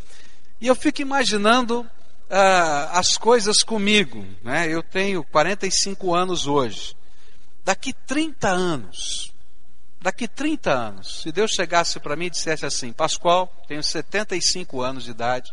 E 0.60 0.66
eu 0.66 0.74
fico 0.74 1.02
imaginando 1.02 1.80
uh, 1.80 2.90
as 2.92 3.16
coisas 3.16 3.62
comigo, 3.62 4.24
né? 4.42 4.68
Eu 4.68 4.82
tenho 4.82 5.24
45 5.24 6.14
anos 6.14 6.46
hoje. 6.46 6.96
Daqui 7.64 7.92
30 7.92 8.48
anos, 8.48 9.29
daqui 10.00 10.26
30 10.26 10.70
anos, 10.70 11.22
se 11.22 11.30
Deus 11.30 11.50
chegasse 11.50 12.00
para 12.00 12.16
mim 12.16 12.26
e 12.26 12.30
dissesse 12.30 12.64
assim, 12.64 12.92
Pascoal, 12.92 13.52
tenho 13.68 13.82
75 13.82 14.80
anos 14.80 15.04
de 15.04 15.10
idade, 15.10 15.52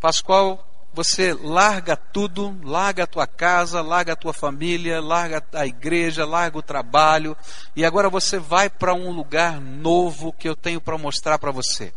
Pascoal, 0.00 0.66
você 0.92 1.32
larga 1.32 1.96
tudo, 1.96 2.58
larga 2.64 3.04
a 3.04 3.06
tua 3.06 3.26
casa, 3.26 3.80
larga 3.80 4.14
a 4.14 4.16
tua 4.16 4.32
família, 4.32 5.00
larga 5.00 5.42
a 5.52 5.66
igreja, 5.66 6.24
larga 6.24 6.58
o 6.58 6.62
trabalho, 6.62 7.36
e 7.76 7.84
agora 7.84 8.08
você 8.08 8.38
vai 8.38 8.68
para 8.68 8.94
um 8.94 9.10
lugar 9.12 9.60
novo 9.60 10.32
que 10.32 10.48
eu 10.48 10.56
tenho 10.56 10.80
para 10.80 10.98
mostrar 10.98 11.38
para 11.38 11.52
você. 11.52 11.92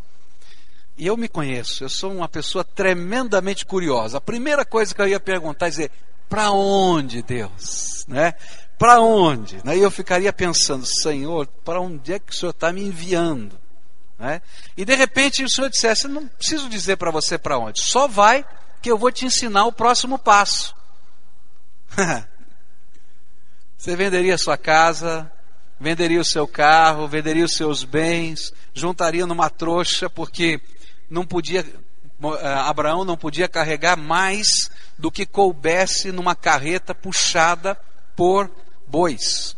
E 0.96 1.08
eu 1.08 1.18
me 1.18 1.28
conheço, 1.28 1.84
eu 1.84 1.90
sou 1.90 2.12
uma 2.12 2.30
pessoa 2.30 2.64
tremendamente 2.64 3.66
curiosa. 3.66 4.20
A 4.20 4.22
primeira 4.22 4.64
coisa 4.64 4.94
que 4.94 5.02
eu 5.02 5.08
ia 5.08 5.20
perguntar 5.20 5.68
é 5.68 5.70
dizer, 5.70 5.92
para 6.30 6.52
onde, 6.52 7.24
Deus? 7.24 8.06
Né? 8.08 8.34
Para 8.84 9.00
onde? 9.00 9.62
Né? 9.64 9.78
E 9.78 9.80
eu 9.80 9.90
ficaria 9.90 10.34
pensando, 10.34 10.86
Senhor, 10.86 11.48
para 11.64 11.80
onde 11.80 12.12
é 12.12 12.20
que 12.20 12.34
o 12.34 12.36
Senhor 12.36 12.50
está 12.50 12.70
me 12.74 12.82
enviando? 12.84 13.58
Né? 14.20 14.42
E 14.76 14.84
de 14.84 14.94
repente 14.94 15.42
o 15.42 15.48
Senhor 15.48 15.70
dissesse, 15.70 16.06
não 16.06 16.28
preciso 16.28 16.68
dizer 16.68 16.98
para 16.98 17.10
você 17.10 17.38
para 17.38 17.58
onde, 17.58 17.80
só 17.82 18.10
vai 18.10 18.46
que 18.82 18.92
eu 18.92 18.98
vou 18.98 19.10
te 19.10 19.26
ensinar 19.26 19.64
o 19.68 19.72
próximo 19.72 20.20
passo. 20.20 20.76
Você 23.78 23.96
venderia 23.96 24.38
sua 24.38 24.58
casa, 24.58 25.32
venderia 25.80 26.20
o 26.20 26.26
seu 26.26 26.46
carro, 26.46 27.08
venderia 27.08 27.46
os 27.46 27.56
seus 27.56 27.86
bens, 27.86 28.54
juntaria 28.74 29.26
numa 29.26 29.50
trouxa, 29.50 30.10
porque 30.10 30.60
não 31.10 31.26
podia, 31.26 31.62
eh, 31.62 32.54
Abraão 32.66 33.06
não 33.06 33.16
podia 33.16 33.48
carregar 33.48 33.96
mais 33.96 34.70
do 34.98 35.10
que 35.10 35.26
coubesse 35.26 36.12
numa 36.12 36.36
carreta 36.36 36.94
puxada 36.94 37.80
por 38.14 38.52
bois. 38.94 39.58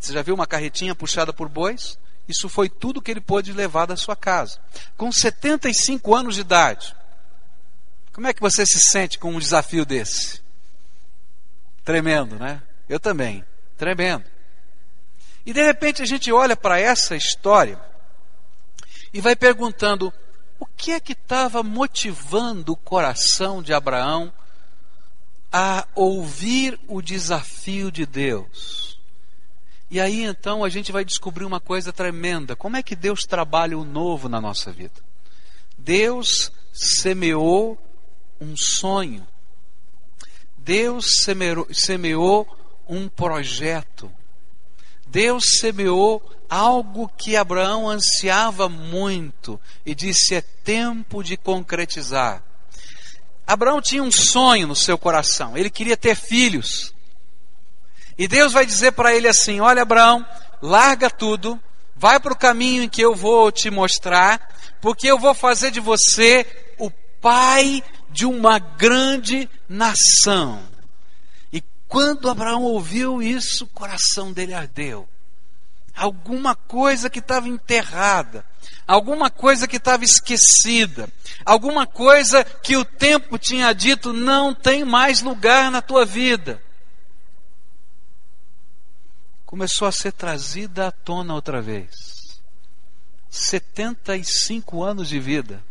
Você 0.00 0.14
já 0.14 0.22
viu 0.22 0.34
uma 0.34 0.46
carretinha 0.46 0.94
puxada 0.94 1.34
por 1.34 1.50
bois? 1.50 1.98
Isso 2.26 2.48
foi 2.48 2.70
tudo 2.70 3.02
que 3.02 3.10
ele 3.10 3.20
pôde 3.20 3.52
levar 3.52 3.84
da 3.84 3.94
sua 3.94 4.16
casa. 4.16 4.58
Com 4.96 5.12
75 5.12 6.14
anos 6.14 6.36
de 6.36 6.40
idade, 6.40 6.96
como 8.10 8.26
é 8.26 8.32
que 8.32 8.40
você 8.40 8.64
se 8.64 8.80
sente 8.80 9.18
com 9.18 9.34
um 9.34 9.38
desafio 9.38 9.84
desse? 9.84 10.40
Tremendo, 11.84 12.36
né? 12.36 12.62
Eu 12.88 12.98
também. 12.98 13.44
Tremendo. 13.76 14.24
E 15.44 15.52
de 15.52 15.62
repente 15.62 16.00
a 16.00 16.06
gente 16.06 16.32
olha 16.32 16.56
para 16.56 16.80
essa 16.80 17.14
história 17.14 17.78
e 19.12 19.20
vai 19.20 19.36
perguntando: 19.36 20.10
o 20.58 20.64
que 20.64 20.92
é 20.92 21.00
que 21.00 21.12
estava 21.12 21.62
motivando 21.62 22.72
o 22.72 22.76
coração 22.76 23.62
de 23.62 23.74
Abraão 23.74 24.32
a 25.56 25.86
ouvir 25.94 26.76
o 26.88 27.00
desafio 27.00 27.92
de 27.92 28.04
Deus? 28.04 28.98
E 29.88 30.00
aí 30.00 30.24
então 30.24 30.64
a 30.64 30.68
gente 30.68 30.90
vai 30.90 31.04
descobrir 31.04 31.44
uma 31.44 31.60
coisa 31.60 31.92
tremenda: 31.92 32.56
como 32.56 32.76
é 32.76 32.82
que 32.82 32.96
Deus 32.96 33.20
trabalha 33.20 33.78
o 33.78 33.84
novo 33.84 34.28
na 34.28 34.40
nossa 34.40 34.72
vida? 34.72 35.00
Deus 35.78 36.50
semeou 36.72 37.78
um 38.40 38.56
sonho. 38.56 39.24
Deus 40.58 41.22
semeou, 41.22 41.68
semeou 41.72 42.58
um 42.88 43.08
projeto. 43.08 44.10
Deus 45.06 45.44
semeou 45.60 46.20
algo 46.50 47.08
que 47.16 47.36
Abraão 47.36 47.88
ansiava 47.88 48.68
muito 48.68 49.60
e 49.86 49.94
disse: 49.94 50.34
é 50.34 50.40
tempo 50.40 51.22
de 51.22 51.36
concretizar. 51.36 52.42
Abraão 53.46 53.80
tinha 53.80 54.02
um 54.02 54.10
sonho 54.10 54.66
no 54.66 54.76
seu 54.76 54.96
coração, 54.96 55.56
ele 55.56 55.70
queria 55.70 55.96
ter 55.96 56.16
filhos. 56.16 56.94
E 58.16 58.28
Deus 58.28 58.52
vai 58.52 58.64
dizer 58.64 58.92
para 58.92 59.14
ele 59.14 59.28
assim: 59.28 59.60
Olha, 59.60 59.82
Abraão, 59.82 60.24
larga 60.62 61.10
tudo, 61.10 61.60
vai 61.96 62.18
para 62.20 62.32
o 62.32 62.38
caminho 62.38 62.84
em 62.84 62.88
que 62.88 63.02
eu 63.02 63.14
vou 63.14 63.50
te 63.50 63.70
mostrar, 63.70 64.40
porque 64.80 65.06
eu 65.06 65.18
vou 65.18 65.34
fazer 65.34 65.70
de 65.70 65.80
você 65.80 66.46
o 66.78 66.90
pai 67.20 67.82
de 68.10 68.24
uma 68.24 68.58
grande 68.58 69.48
nação. 69.68 70.62
E 71.52 71.62
quando 71.88 72.30
Abraão 72.30 72.62
ouviu 72.62 73.22
isso, 73.22 73.64
o 73.64 73.68
coração 73.68 74.32
dele 74.32 74.54
ardeu. 74.54 75.08
Alguma 75.96 76.54
coisa 76.56 77.08
que 77.08 77.20
estava 77.20 77.48
enterrada, 77.48 78.44
alguma 78.86 79.30
coisa 79.30 79.68
que 79.68 79.76
estava 79.76 80.04
esquecida, 80.04 81.08
alguma 81.44 81.86
coisa 81.86 82.44
que 82.44 82.76
o 82.76 82.84
tempo 82.84 83.38
tinha 83.38 83.72
dito 83.72 84.12
não 84.12 84.54
tem 84.54 84.84
mais 84.84 85.22
lugar 85.22 85.70
na 85.70 85.80
tua 85.80 86.04
vida. 86.04 86.60
Começou 89.46 89.86
a 89.86 89.92
ser 89.92 90.12
trazida 90.12 90.88
à 90.88 90.90
tona 90.90 91.32
outra 91.32 91.62
vez. 91.62 92.14
75 93.30 94.82
anos 94.82 95.08
de 95.08 95.20
vida 95.20 95.62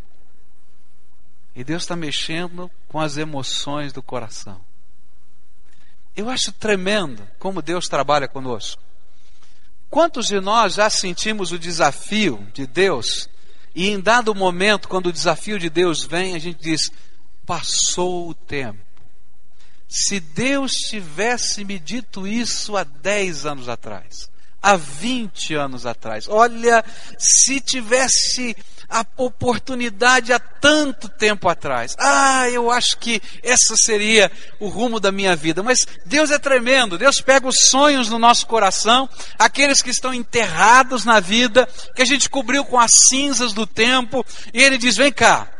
e 1.56 1.64
Deus 1.64 1.84
está 1.84 1.96
mexendo 1.96 2.70
com 2.88 3.00
as 3.00 3.18
emoções 3.18 3.94
do 3.94 4.02
coração. 4.02 4.60
Eu 6.16 6.30
acho 6.30 6.52
tremendo 6.52 7.28
como 7.40 7.62
Deus 7.62 7.88
trabalha 7.88 8.28
conosco. 8.28 8.82
Quantos 9.94 10.26
de 10.26 10.40
nós 10.40 10.74
já 10.74 10.90
sentimos 10.90 11.52
o 11.52 11.60
desafio 11.60 12.48
de 12.52 12.66
Deus 12.66 13.30
e 13.76 13.90
em 13.90 14.00
dado 14.00 14.34
momento, 14.34 14.88
quando 14.88 15.06
o 15.06 15.14
desafio 15.14 15.60
de 15.60 15.70
Deus 15.70 16.04
vem, 16.04 16.34
a 16.34 16.40
gente 16.40 16.60
diz: 16.60 16.92
passou 17.46 18.28
o 18.28 18.34
tempo. 18.34 18.80
Se 19.88 20.20
Deus 20.20 20.72
tivesse 20.72 21.64
me 21.64 21.78
dito 21.78 22.26
isso 22.26 22.76
há 22.76 22.84
10 22.84 23.46
anos 23.46 23.70
atrás, 23.70 24.32
há 24.60 24.76
20 24.76 25.54
anos 25.54 25.86
atrás, 25.86 26.28
olha, 26.28 26.84
se 27.20 27.62
tivesse 27.62 28.58
a 28.94 29.04
oportunidade 29.18 30.32
há 30.32 30.38
tanto 30.38 31.10
tempo 31.10 31.50
atrás. 31.50 31.96
Ah, 31.98 32.48
eu 32.48 32.70
acho 32.70 32.96
que 33.00 33.20
esse 33.42 33.76
seria 33.76 34.32
o 34.60 34.68
rumo 34.68 35.00
da 35.00 35.12
minha 35.12 35.36
vida. 35.36 35.64
Mas 35.64 35.88
Deus 36.06 36.30
é 36.30 36.38
tremendo. 36.38 36.96
Deus 36.96 37.20
pega 37.20 37.48
os 37.48 37.70
sonhos 37.70 38.08
no 38.08 38.20
nosso 38.20 38.46
coração, 38.46 39.10
aqueles 39.40 39.82
que 39.82 39.90
estão 39.90 40.14
enterrados 40.14 41.04
na 41.06 41.20
vida, 41.20 41.68
que 41.96 42.04
a 42.04 42.06
gente 42.06 42.30
cobriu 42.30 42.64
com 42.64 42.80
as 42.80 42.92
cinzas 43.10 43.52
do 43.52 43.66
tempo, 43.66 44.24
e 44.54 44.62
Ele 44.62 44.78
diz: 44.78 44.96
vem 44.96 45.12
cá, 45.12 45.52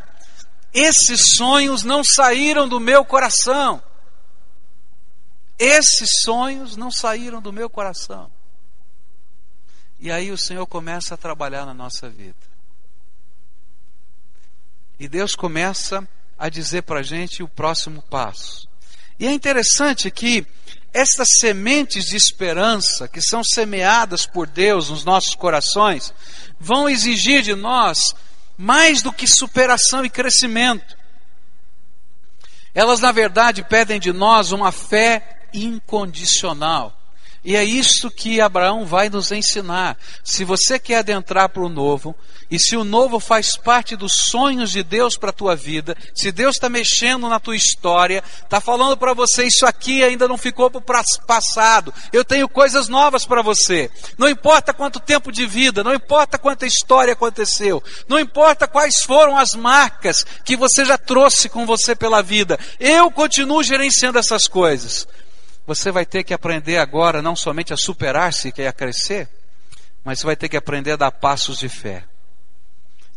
Esses 0.72 1.36
sonhos 1.36 1.84
não 1.84 2.04
saíram 2.04 2.68
do 2.70 2.80
meu 2.80 3.04
coração. 3.04 3.82
Esses 5.58 6.22
sonhos 6.22 6.76
não 6.76 6.92
saíram 6.92 7.42
do 7.42 7.52
meu 7.52 7.68
coração. 7.68 8.30
E 10.00 10.12
aí 10.12 10.32
o 10.32 10.38
Senhor 10.38 10.68
começa 10.68 11.16
a 11.16 11.18
trabalhar 11.18 11.66
na 11.66 11.74
nossa 11.74 12.10
vida. 12.10 12.53
E 15.00 15.08
Deus 15.08 15.36
começa 15.36 16.08
a 16.38 16.50
dizer 16.50 16.84
para 16.84 17.00
a 17.00 17.04
gente 17.04 17.44
o 17.44 17.48
próximo 17.48 18.02
passo. 18.04 18.68
E 19.20 19.28
é 19.28 19.32
interessante 19.32 20.10
que 20.12 20.46
estas 20.94 21.28
sementes 21.40 22.06
de 22.06 22.16
esperança 22.16 23.08
que 23.08 23.22
são 23.22 23.44
semeadas 23.44 24.26
por 24.26 24.48
Deus 24.48 24.90
nos 24.90 25.04
nossos 25.04 25.36
corações 25.36 26.14
vão 26.60 26.88
exigir 26.88 27.42
de 27.42 27.56
nós 27.56 28.16
mais 28.58 29.02
do 29.02 29.12
que 29.12 29.28
superação 29.28 30.06
e 30.06 30.10
crescimento. 30.10 30.98
Elas, 32.74 33.00
na 33.00 33.12
verdade, 33.12 33.64
pedem 33.64 34.00
de 34.00 34.12
nós 34.12 34.52
uma 34.52 34.72
fé 34.72 35.48
incondicional. 35.54 37.00
E 37.44 37.56
é 37.56 37.64
isso 37.64 38.10
que 38.10 38.40
Abraão 38.40 38.86
vai 38.86 39.10
nos 39.10 39.32
ensinar. 39.32 39.98
Se 40.24 40.46
você 40.46 40.80
quer 40.80 41.00
adentrar 41.00 41.50
para 41.50 41.64
o 41.64 41.70
novo, 41.70 42.16
e 42.50 42.60
se 42.60 42.78
o 42.78 42.84
novo 42.84 43.20
faz 43.20 43.58
parte 43.58 43.96
dos 43.96 44.14
sonhos 44.30 44.72
de 44.72 44.84
Deus 44.84 45.18
para 45.18 45.32
a 45.32 45.34
tua 45.34 45.56
vida, 45.56 45.98
se 46.14 46.32
Deus 46.32 46.56
está 46.56 46.70
mexendo 46.70 47.28
na 47.28 47.40
tua 47.40 47.56
história, 47.56 48.24
está 48.44 48.62
falando 48.62 48.96
para 48.96 49.14
você, 49.14 49.44
isso 49.46 49.66
aqui 49.66 50.04
ainda 50.04 50.28
não 50.28 50.38
ficou 50.38 50.70
para 50.70 51.02
o 51.02 51.26
passado, 51.26 51.94
eu 52.14 52.24
tenho 52.24 52.48
coisas 52.48 52.88
novas 52.88 53.26
para 53.26 53.42
você. 53.42 53.90
Não 54.18 54.30
importa 54.30 54.74
quanto 54.74 55.00
tempo 55.00 55.32
de 55.32 55.46
vida, 55.46 55.84
não 55.84 55.94
importa 55.94 56.38
quanta 56.38 56.66
história 56.66 57.14
aconteceu, 57.14 57.84
não 58.08 58.20
importa 58.20 58.68
quais 58.68 59.02
foram 59.02 59.38
as 59.38 59.56
marcas 59.56 60.24
que 60.46 60.56
você 60.56 60.86
já 60.86 60.98
trouxe 60.98 61.50
com 61.50 61.66
você 61.66 61.96
pela 61.96 62.22
vida, 62.22 62.60
eu 62.80 63.10
continuo 63.10 63.64
gerenciando 63.64 64.20
essas 64.20 64.48
coisas. 64.48 65.08
Você 65.66 65.92
vai 65.92 66.06
ter 66.06 66.24
que 66.24 66.34
aprender 66.34 66.78
agora 66.78 67.22
não 67.22 67.36
somente 67.36 67.74
a 67.74 67.78
superar-se 67.78 68.54
e 68.58 68.68
a 68.68 68.74
crescer, 68.74 69.30
mas 70.04 70.20
você 70.20 70.26
vai 70.26 70.36
ter 70.36 70.50
que 70.50 70.58
aprender 70.58 70.92
a 70.92 70.98
dar 70.98 71.12
passos 71.12 71.60
de 71.60 71.70
fé. 71.70 72.04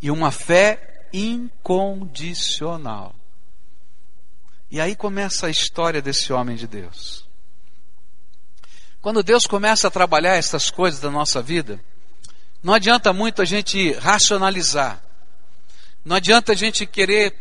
E 0.01 0.11
uma 0.11 0.31
fé 0.31 1.09
incondicional. 1.13 3.15
E 4.71 4.81
aí 4.81 4.95
começa 4.95 5.47
a 5.47 5.51
história 5.51 6.01
desse 6.01 6.33
homem 6.33 6.57
de 6.57 6.67
Deus. 6.67 7.27
Quando 9.01 9.23
Deus 9.23 9.47
começa 9.47 9.89
a 9.89 9.91
trabalhar 9.91 10.37
essas 10.37 10.71
coisas 10.71 11.01
da 11.01 11.11
nossa 11.11 11.41
vida, 11.41 11.81
não 12.63 12.75
adianta 12.75 13.13
muito 13.13 13.43
a 13.43 13.45
gente 13.45 13.93
racionalizar. 13.93 15.03
Não 16.05 16.17
adianta 16.17 16.53
a 16.53 16.57
gente 16.57 16.87
querer 16.87 17.35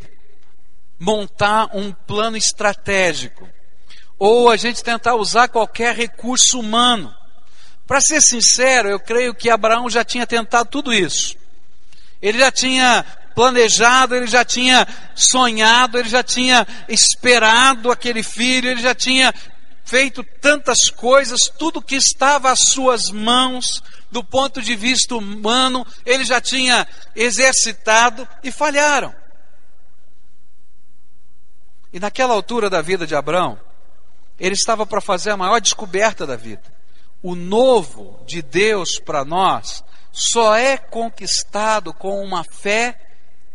montar 0.99 1.75
um 1.75 1.91
plano 1.91 2.37
estratégico 2.37 3.47
ou 4.17 4.49
a 4.49 4.57
gente 4.57 4.83
tentar 4.83 5.15
usar 5.15 5.47
qualquer 5.47 5.95
recurso 5.95 6.59
humano. 6.59 7.13
Para 7.85 8.01
ser 8.01 8.21
sincero, 8.21 8.89
eu 8.89 8.99
creio 8.99 9.35
que 9.35 9.49
Abraão 9.49 9.89
já 9.89 10.03
tinha 10.03 10.25
tentado 10.25 10.69
tudo 10.69 10.93
isso. 10.93 11.35
Ele 12.21 12.39
já 12.39 12.51
tinha 12.51 13.05
planejado, 13.35 14.15
ele 14.15 14.27
já 14.27 14.45
tinha 14.45 14.87
sonhado, 15.13 15.99
ele 15.99 16.09
já 16.09 16.23
tinha 16.23 16.65
esperado 16.87 17.91
aquele 17.91 18.23
filho, 18.23 18.69
ele 18.69 18.81
já 18.81 18.95
tinha 18.95 19.33
feito 19.83 20.23
tantas 20.41 20.89
coisas, 20.89 21.41
tudo 21.59 21.81
que 21.81 21.95
estava 21.95 22.49
às 22.49 22.69
suas 22.69 23.11
mãos, 23.11 23.83
do 24.09 24.23
ponto 24.23 24.61
de 24.61 24.75
vista 24.75 25.15
humano, 25.15 25.85
ele 26.05 26.23
já 26.23 26.41
tinha 26.41 26.87
exercitado 27.15 28.27
e 28.43 28.51
falharam. 28.51 29.13
E 31.93 31.99
naquela 31.99 32.33
altura 32.33 32.69
da 32.69 32.81
vida 32.81 33.05
de 33.05 33.15
Abraão, 33.15 33.59
ele 34.39 34.55
estava 34.55 34.85
para 34.85 35.01
fazer 35.01 35.31
a 35.31 35.37
maior 35.37 35.59
descoberta 35.59 36.25
da 36.25 36.35
vida. 36.35 36.63
O 37.21 37.35
novo 37.35 38.23
de 38.25 38.41
Deus 38.41 38.99
para 38.99 39.25
nós 39.25 39.83
só 40.11 40.55
é 40.55 40.77
conquistado 40.77 41.93
com 41.93 42.23
uma 42.23 42.43
fé 42.43 42.99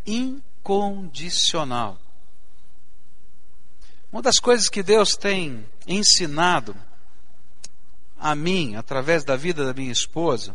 incondicional. 0.07 1.99
Uma 4.13 4.21
das 4.21 4.41
coisas 4.41 4.69
que 4.69 4.83
Deus 4.83 5.13
tem 5.13 5.65
ensinado 5.87 6.77
a 8.19 8.35
mim, 8.35 8.75
através 8.77 9.25
da 9.25 9.37
vida 9.37 9.65
da 9.65 9.73
minha 9.73 9.93
esposa, 9.93 10.55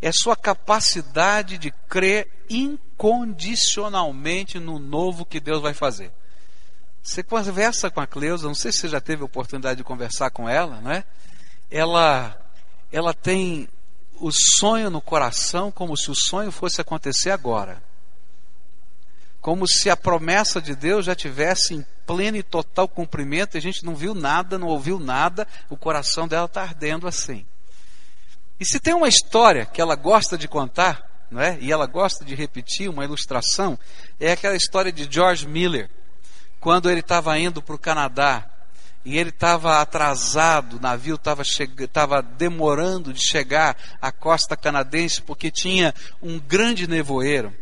é 0.00 0.12
sua 0.12 0.36
capacidade 0.36 1.58
de 1.58 1.72
crer 1.88 2.28
incondicionalmente 2.48 4.58
no 4.58 4.78
novo 4.78 5.24
que 5.24 5.40
Deus 5.40 5.62
vai 5.62 5.74
fazer. 5.74 6.12
Você 7.06 7.22
conversa 7.22 7.88
com 7.88 8.00
a 8.00 8.06
Cleusa, 8.06 8.48
não 8.48 8.54
sei 8.54 8.72
se 8.72 8.80
você 8.80 8.88
já 8.88 9.00
teve 9.00 9.22
a 9.22 9.26
oportunidade 9.26 9.76
de 9.76 9.84
conversar 9.84 10.28
com 10.30 10.48
ela, 10.48 10.80
não 10.80 10.90
é? 10.90 11.04
Ela, 11.70 12.36
ela 12.90 13.14
tem 13.14 13.68
o 14.20 14.32
sonho 14.32 14.90
no 14.90 15.00
coração 15.00 15.70
como 15.70 15.96
se 15.96 16.10
o 16.10 16.16
sonho 16.16 16.50
fosse 16.50 16.80
acontecer 16.80 17.30
agora. 17.30 17.80
Como 19.40 19.68
se 19.68 19.88
a 19.88 19.96
promessa 19.96 20.60
de 20.60 20.74
Deus 20.74 21.06
já 21.06 21.14
tivesse 21.14 21.74
em 21.74 21.86
pleno 22.04 22.38
e 22.38 22.42
total 22.42 22.88
cumprimento, 22.88 23.56
e 23.56 23.58
a 23.58 23.62
gente 23.62 23.84
não 23.84 23.94
viu 23.94 24.12
nada, 24.12 24.58
não 24.58 24.66
ouviu 24.66 24.98
nada, 24.98 25.46
o 25.70 25.76
coração 25.76 26.26
dela 26.26 26.46
está 26.46 26.62
ardendo 26.62 27.06
assim. 27.06 27.46
E 28.58 28.66
se 28.66 28.80
tem 28.80 28.94
uma 28.94 29.08
história 29.08 29.64
que 29.64 29.80
ela 29.80 29.94
gosta 29.94 30.36
de 30.36 30.48
contar, 30.48 31.08
não 31.30 31.40
é? 31.40 31.56
e 31.60 31.70
ela 31.70 31.86
gosta 31.86 32.24
de 32.24 32.34
repetir, 32.34 32.90
uma 32.90 33.04
ilustração, 33.04 33.78
é 34.18 34.32
aquela 34.32 34.56
história 34.56 34.90
de 34.90 35.08
George 35.08 35.46
Miller 35.46 35.88
quando 36.60 36.90
ele 36.90 37.00
estava 37.00 37.38
indo 37.38 37.62
para 37.62 37.74
o 37.74 37.78
Canadá 37.78 38.48
e 39.04 39.16
ele 39.16 39.30
estava 39.30 39.80
atrasado, 39.80 40.78
o 40.78 40.80
navio 40.80 41.14
estava 41.16 42.22
demorando 42.22 43.12
de 43.12 43.24
chegar 43.24 43.76
à 44.02 44.10
costa 44.10 44.56
canadense 44.56 45.22
porque 45.22 45.50
tinha 45.50 45.94
um 46.20 46.40
grande 46.40 46.88
nevoeiro. 46.88 47.54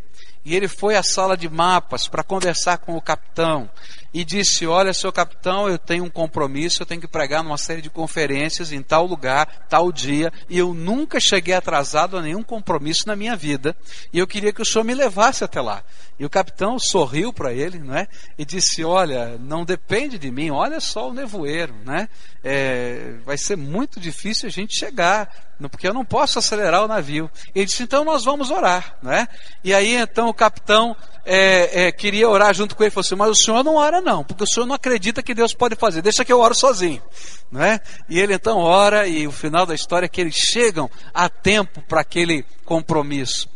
E 0.42 0.54
ele 0.54 0.68
foi 0.68 0.96
à 0.96 1.02
sala 1.02 1.36
de 1.36 1.48
mapas 1.48 2.08
para 2.08 2.22
conversar 2.22 2.78
com 2.78 2.96
o 2.96 3.02
capitão 3.02 3.68
e 4.14 4.24
disse: 4.24 4.64
Olha, 4.64 4.94
seu 4.94 5.12
capitão, 5.12 5.68
eu 5.68 5.76
tenho 5.76 6.04
um 6.04 6.08
compromisso, 6.08 6.80
eu 6.80 6.86
tenho 6.86 7.00
que 7.00 7.08
pregar 7.08 7.42
numa 7.42 7.58
série 7.58 7.82
de 7.82 7.90
conferências 7.90 8.70
em 8.70 8.80
tal 8.80 9.04
lugar, 9.04 9.66
tal 9.68 9.90
dia, 9.90 10.32
e 10.48 10.56
eu 10.56 10.72
nunca 10.72 11.18
cheguei 11.18 11.52
atrasado 11.52 12.16
a 12.16 12.22
nenhum 12.22 12.42
compromisso 12.42 13.08
na 13.08 13.16
minha 13.16 13.34
vida, 13.34 13.76
e 14.12 14.18
eu 14.20 14.26
queria 14.26 14.52
que 14.52 14.62
o 14.62 14.64
senhor 14.64 14.84
me 14.84 14.94
levasse 14.94 15.42
até 15.42 15.60
lá. 15.60 15.82
E 16.16 16.24
o 16.24 16.30
capitão 16.30 16.78
sorriu 16.78 17.32
para 17.32 17.52
ele, 17.52 17.80
não 17.80 17.96
é? 17.96 18.06
E 18.38 18.44
disse: 18.44 18.84
Olha, 18.84 19.36
não 19.36 19.64
depende 19.64 20.16
de 20.16 20.30
mim, 20.30 20.50
olha 20.50 20.78
só 20.78 21.10
o 21.10 21.12
nevoeiro, 21.12 21.74
né? 21.84 22.08
É, 22.44 23.14
vai 23.24 23.36
ser 23.36 23.56
muito 23.56 23.98
difícil 23.98 24.46
a 24.46 24.50
gente 24.50 24.78
chegar, 24.78 25.28
porque 25.70 25.88
eu 25.88 25.94
não 25.94 26.04
posso 26.04 26.38
acelerar 26.38 26.84
o 26.84 26.88
navio. 26.88 27.28
Ele 27.52 27.64
disse: 27.64 27.82
Então 27.82 28.04
nós 28.04 28.24
vamos 28.24 28.52
orar, 28.52 28.96
não 29.02 29.10
é? 29.10 29.26
E 29.64 29.74
aí 29.74 29.96
então 29.96 30.28
o 30.28 30.34
capitão 30.34 30.96
é, 31.24 31.86
é, 31.86 31.92
queria 31.92 32.28
orar 32.28 32.54
junto 32.54 32.76
com 32.76 32.84
ele, 32.84 32.90
falou 32.90 33.04
assim: 33.04 33.16
Mas 33.16 33.30
o 33.30 33.34
senhor 33.34 33.64
não 33.64 33.74
ora, 33.74 34.00
não, 34.04 34.22
porque 34.22 34.44
o 34.44 34.46
senhor 34.46 34.66
não 34.66 34.74
acredita 34.74 35.22
que 35.22 35.34
Deus 35.34 35.54
pode 35.54 35.74
fazer, 35.74 36.02
deixa 36.02 36.24
que 36.24 36.32
eu 36.32 36.38
oro 36.38 36.54
sozinho, 36.54 37.02
não 37.50 37.62
é? 37.62 37.80
E 38.08 38.20
ele 38.20 38.34
então 38.34 38.58
ora, 38.58 39.08
e 39.08 39.26
o 39.26 39.32
final 39.32 39.66
da 39.66 39.74
história 39.74 40.06
é 40.06 40.08
que 40.08 40.20
eles 40.20 40.36
chegam 40.36 40.88
a 41.12 41.28
tempo 41.28 41.82
para 41.82 42.02
aquele 42.02 42.44
compromisso. 42.64 43.48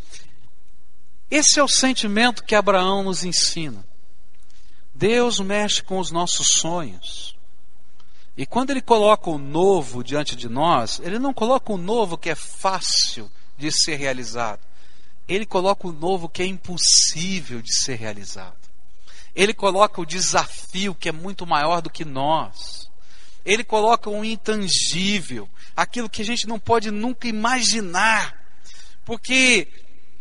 Esse 1.30 1.60
é 1.60 1.62
o 1.62 1.68
sentimento 1.68 2.42
que 2.42 2.54
Abraão 2.54 3.02
nos 3.02 3.22
ensina. 3.22 3.84
Deus 4.94 5.38
mexe 5.38 5.82
com 5.82 5.98
os 5.98 6.10
nossos 6.10 6.48
sonhos. 6.58 7.36
E 8.36 8.46
quando 8.46 8.70
ele 8.70 8.80
coloca 8.80 9.28
o 9.28 9.36
novo 9.36 10.02
diante 10.02 10.34
de 10.34 10.48
nós, 10.48 11.00
ele 11.04 11.18
não 11.18 11.34
coloca 11.34 11.72
o 11.72 11.76
novo 11.76 12.16
que 12.16 12.30
é 12.30 12.34
fácil 12.34 13.30
de 13.56 13.70
ser 13.70 13.96
realizado. 13.96 14.60
Ele 15.28 15.44
coloca 15.44 15.86
o 15.86 15.92
novo 15.92 16.28
que 16.28 16.42
é 16.42 16.46
impossível 16.46 17.60
de 17.60 17.76
ser 17.76 17.96
realizado. 17.96 18.67
Ele 19.38 19.54
coloca 19.54 20.00
o 20.00 20.04
desafio 20.04 20.96
que 20.96 21.08
é 21.08 21.12
muito 21.12 21.46
maior 21.46 21.80
do 21.80 21.88
que 21.88 22.04
nós. 22.04 22.90
Ele 23.44 23.62
coloca 23.62 24.10
o 24.10 24.24
intangível, 24.24 25.48
aquilo 25.76 26.10
que 26.10 26.22
a 26.22 26.24
gente 26.24 26.48
não 26.48 26.58
pode 26.58 26.90
nunca 26.90 27.28
imaginar. 27.28 28.34
Porque 29.04 29.68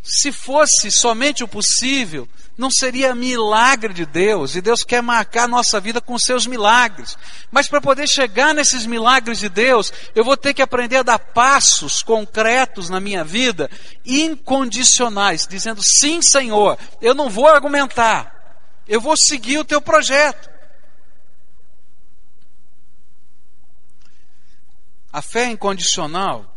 se 0.04 0.30
fosse 0.30 0.92
somente 0.92 1.42
o 1.42 1.48
possível, 1.48 2.28
não 2.56 2.70
seria 2.70 3.12
milagre 3.12 3.92
de 3.92 4.06
Deus, 4.06 4.54
e 4.54 4.60
Deus 4.60 4.84
quer 4.84 5.02
marcar 5.02 5.44
a 5.44 5.48
nossa 5.48 5.80
vida 5.80 6.00
com 6.00 6.16
seus 6.16 6.46
milagres. 6.46 7.18
Mas 7.50 7.66
para 7.66 7.80
poder 7.80 8.08
chegar 8.08 8.54
nesses 8.54 8.86
milagres 8.86 9.40
de 9.40 9.48
Deus, 9.48 9.92
eu 10.14 10.24
vou 10.24 10.36
ter 10.36 10.54
que 10.54 10.62
aprender 10.62 10.98
a 10.98 11.02
dar 11.02 11.18
passos 11.18 12.04
concretos 12.04 12.88
na 12.88 13.00
minha 13.00 13.24
vida, 13.24 13.68
incondicionais, 14.06 15.44
dizendo: 15.44 15.82
sim, 15.82 16.22
Senhor, 16.22 16.78
eu 17.02 17.16
não 17.16 17.28
vou 17.28 17.48
argumentar, 17.48 18.37
eu 18.88 19.00
vou 19.00 19.16
seguir 19.16 19.58
o 19.58 19.64
teu 19.64 19.80
projeto. 19.82 20.50
A 25.12 25.20
fé 25.20 25.46
incondicional 25.50 26.54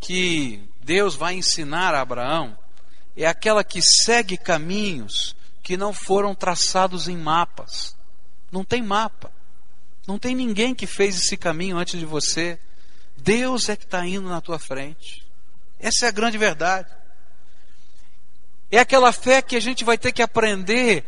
que 0.00 0.68
Deus 0.82 1.14
vai 1.14 1.34
ensinar 1.34 1.94
a 1.94 2.00
Abraão 2.00 2.58
é 3.16 3.26
aquela 3.26 3.62
que 3.62 3.80
segue 3.80 4.36
caminhos 4.36 5.36
que 5.62 5.76
não 5.76 5.92
foram 5.92 6.34
traçados 6.34 7.06
em 7.06 7.16
mapas. 7.16 7.96
Não 8.50 8.64
tem 8.64 8.82
mapa. 8.82 9.30
Não 10.06 10.18
tem 10.18 10.34
ninguém 10.34 10.74
que 10.74 10.86
fez 10.86 11.16
esse 11.16 11.36
caminho 11.36 11.76
antes 11.76 11.98
de 12.00 12.04
você. 12.04 12.58
Deus 13.16 13.68
é 13.68 13.76
que 13.76 13.84
está 13.84 14.04
indo 14.04 14.28
na 14.28 14.40
tua 14.40 14.58
frente. 14.58 15.24
Essa 15.78 16.06
é 16.06 16.08
a 16.08 16.12
grande 16.12 16.36
verdade. 16.36 16.90
É 18.72 18.78
aquela 18.78 19.12
fé 19.12 19.42
que 19.42 19.54
a 19.54 19.60
gente 19.60 19.84
vai 19.84 19.98
ter 19.98 20.12
que 20.12 20.22
aprender 20.22 21.04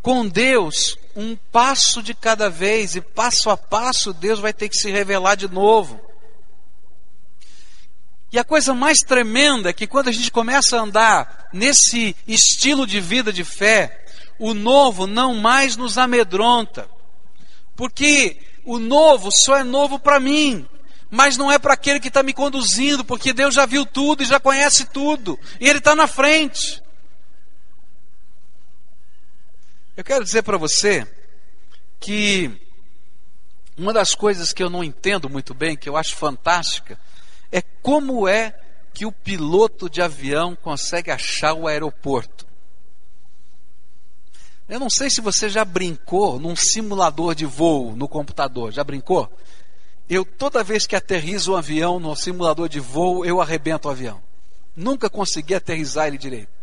com 0.00 0.28
Deus, 0.28 0.96
um 1.16 1.36
passo 1.50 2.00
de 2.00 2.14
cada 2.14 2.48
vez, 2.48 2.94
e 2.94 3.00
passo 3.00 3.50
a 3.50 3.56
passo 3.56 4.12
Deus 4.12 4.38
vai 4.38 4.52
ter 4.52 4.68
que 4.68 4.76
se 4.76 4.92
revelar 4.92 5.34
de 5.34 5.48
novo. 5.48 6.00
E 8.32 8.38
a 8.38 8.44
coisa 8.44 8.72
mais 8.72 9.00
tremenda 9.00 9.70
é 9.70 9.72
que 9.72 9.88
quando 9.88 10.06
a 10.06 10.12
gente 10.12 10.30
começa 10.30 10.76
a 10.76 10.82
andar 10.82 11.48
nesse 11.52 12.14
estilo 12.28 12.86
de 12.86 13.00
vida 13.00 13.32
de 13.32 13.42
fé, 13.42 14.04
o 14.38 14.54
novo 14.54 15.04
não 15.04 15.34
mais 15.34 15.76
nos 15.76 15.98
amedronta. 15.98 16.88
Porque 17.74 18.38
o 18.64 18.78
novo 18.78 19.30
só 19.32 19.56
é 19.56 19.64
novo 19.64 19.98
para 19.98 20.20
mim, 20.20 20.64
mas 21.10 21.36
não 21.36 21.50
é 21.50 21.58
para 21.58 21.74
aquele 21.74 21.98
que 21.98 22.06
está 22.06 22.22
me 22.22 22.32
conduzindo, 22.32 23.04
porque 23.04 23.32
Deus 23.32 23.52
já 23.52 23.66
viu 23.66 23.84
tudo 23.84 24.22
e 24.22 24.26
já 24.26 24.38
conhece 24.38 24.84
tudo, 24.84 25.36
e 25.58 25.68
Ele 25.68 25.80
está 25.80 25.96
na 25.96 26.06
frente. 26.06 26.80
Eu 29.96 30.04
quero 30.04 30.24
dizer 30.24 30.42
para 30.42 30.56
você 30.56 31.06
que 31.98 32.50
uma 33.76 33.92
das 33.92 34.14
coisas 34.14 34.52
que 34.52 34.62
eu 34.62 34.70
não 34.70 34.84
entendo 34.84 35.28
muito 35.28 35.54
bem, 35.54 35.76
que 35.76 35.88
eu 35.88 35.96
acho 35.96 36.16
fantástica, 36.16 36.98
é 37.50 37.60
como 37.82 38.28
é 38.28 38.54
que 38.92 39.06
o 39.06 39.12
piloto 39.12 39.88
de 39.88 40.02
avião 40.02 40.54
consegue 40.54 41.10
achar 41.10 41.54
o 41.54 41.66
aeroporto. 41.66 42.46
Eu 44.68 44.78
não 44.78 44.88
sei 44.88 45.10
se 45.10 45.20
você 45.20 45.48
já 45.48 45.64
brincou 45.64 46.38
num 46.38 46.54
simulador 46.54 47.34
de 47.34 47.44
voo 47.44 47.96
no 47.96 48.06
computador. 48.06 48.70
Já 48.70 48.84
brincou? 48.84 49.28
Eu, 50.08 50.24
toda 50.24 50.62
vez 50.62 50.86
que 50.86 50.94
aterrizo 50.94 51.52
um 51.52 51.56
avião 51.56 51.98
no 51.98 52.14
simulador 52.14 52.68
de 52.68 52.78
voo, 52.78 53.24
eu 53.24 53.40
arrebento 53.40 53.88
o 53.88 53.90
avião. 53.90 54.22
Nunca 54.76 55.10
consegui 55.10 55.54
aterrizar 55.54 56.06
ele 56.06 56.18
direito. 56.18 56.59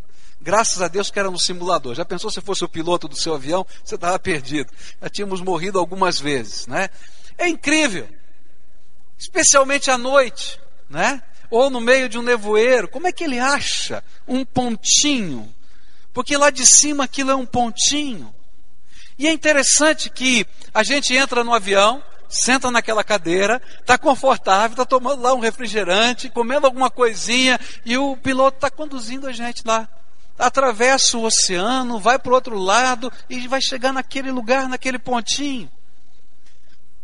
Graças 0.48 0.80
a 0.80 0.88
Deus 0.88 1.10
que 1.10 1.18
era 1.18 1.30
no 1.30 1.38
simulador. 1.38 1.94
Já 1.94 2.06
pensou 2.06 2.30
se 2.30 2.40
fosse 2.40 2.64
o 2.64 2.68
piloto 2.68 3.06
do 3.06 3.14
seu 3.14 3.34
avião, 3.34 3.66
você 3.84 3.96
estava 3.96 4.18
perdido. 4.18 4.72
Já 4.98 5.10
tínhamos 5.10 5.42
morrido 5.42 5.78
algumas 5.78 6.18
vezes, 6.18 6.66
né? 6.66 6.88
É 7.36 7.46
incrível. 7.46 8.08
Especialmente 9.18 9.90
à 9.90 9.98
noite 9.98 10.58
né? 10.88 11.22
Ou 11.50 11.68
no 11.68 11.82
meio 11.82 12.08
de 12.08 12.18
um 12.18 12.22
nevoeiro, 12.22 12.88
como 12.88 13.06
é 13.06 13.12
que 13.12 13.24
ele 13.24 13.38
acha 13.38 14.02
um 14.26 14.42
pontinho? 14.42 15.54
Porque 16.14 16.34
lá 16.34 16.48
de 16.48 16.64
cima 16.64 17.04
aquilo 17.04 17.30
é 17.30 17.34
um 17.34 17.44
pontinho. 17.44 18.34
E 19.18 19.26
é 19.26 19.32
interessante 19.32 20.08
que 20.08 20.46
a 20.72 20.82
gente 20.82 21.14
entra 21.14 21.44
no 21.44 21.52
avião, 21.52 22.02
senta 22.26 22.70
naquela 22.70 23.04
cadeira, 23.04 23.60
está 23.80 23.98
confortável, 23.98 24.70
está 24.70 24.86
tomando 24.86 25.20
lá 25.20 25.34
um 25.34 25.40
refrigerante, 25.40 26.30
comendo 26.30 26.66
alguma 26.66 26.88
coisinha, 26.88 27.60
e 27.84 27.98
o 27.98 28.16
piloto 28.16 28.56
está 28.56 28.70
conduzindo 28.70 29.26
a 29.26 29.32
gente 29.32 29.62
lá. 29.66 29.86
Atravessa 30.38 31.16
o 31.16 31.24
oceano, 31.24 31.98
vai 31.98 32.18
para 32.18 32.30
o 32.30 32.34
outro 32.34 32.56
lado 32.56 33.12
e 33.28 33.46
vai 33.48 33.60
chegar 33.60 33.92
naquele 33.92 34.30
lugar, 34.30 34.68
naquele 34.68 34.98
pontinho. 34.98 35.70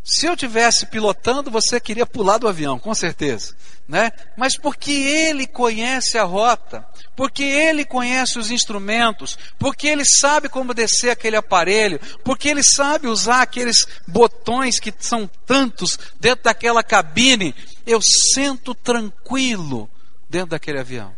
Se 0.05 0.27
eu 0.27 0.37
tivesse 0.37 0.85
pilotando, 0.85 1.51
você 1.51 1.81
queria 1.81 2.05
pular 2.05 2.37
do 2.37 2.47
avião, 2.47 2.79
com 2.79 2.95
certeza, 2.95 3.57
né? 3.89 4.13
Mas 4.37 4.55
porque 4.55 4.93
ele 4.93 5.47
conhece 5.47 6.19
a 6.19 6.25
rota, 6.25 6.87
porque 7.17 7.43
ele 7.43 7.87
conhece 7.87 8.39
os 8.39 8.51
instrumentos, 8.51 9.39
porque 9.59 9.89
ele 9.89 10.05
sabe 10.05 10.51
como 10.51 10.75
descer 10.75 11.09
aquele 11.09 11.37
aparelho, 11.37 11.99
porque 12.23 12.51
ele 12.51 12.63
sabe 12.63 13.09
usar 13.09 13.41
aqueles 13.41 13.87
botões 14.07 14.79
que 14.79 14.93
são 14.99 15.27
tantos 15.47 15.99
dentro 16.21 16.45
daquela 16.45 16.83
cabine, 16.83 17.55
eu 17.87 18.01
sento 18.03 18.75
tranquilo 18.75 19.89
dentro 20.29 20.51
daquele 20.51 20.81
avião. 20.81 21.17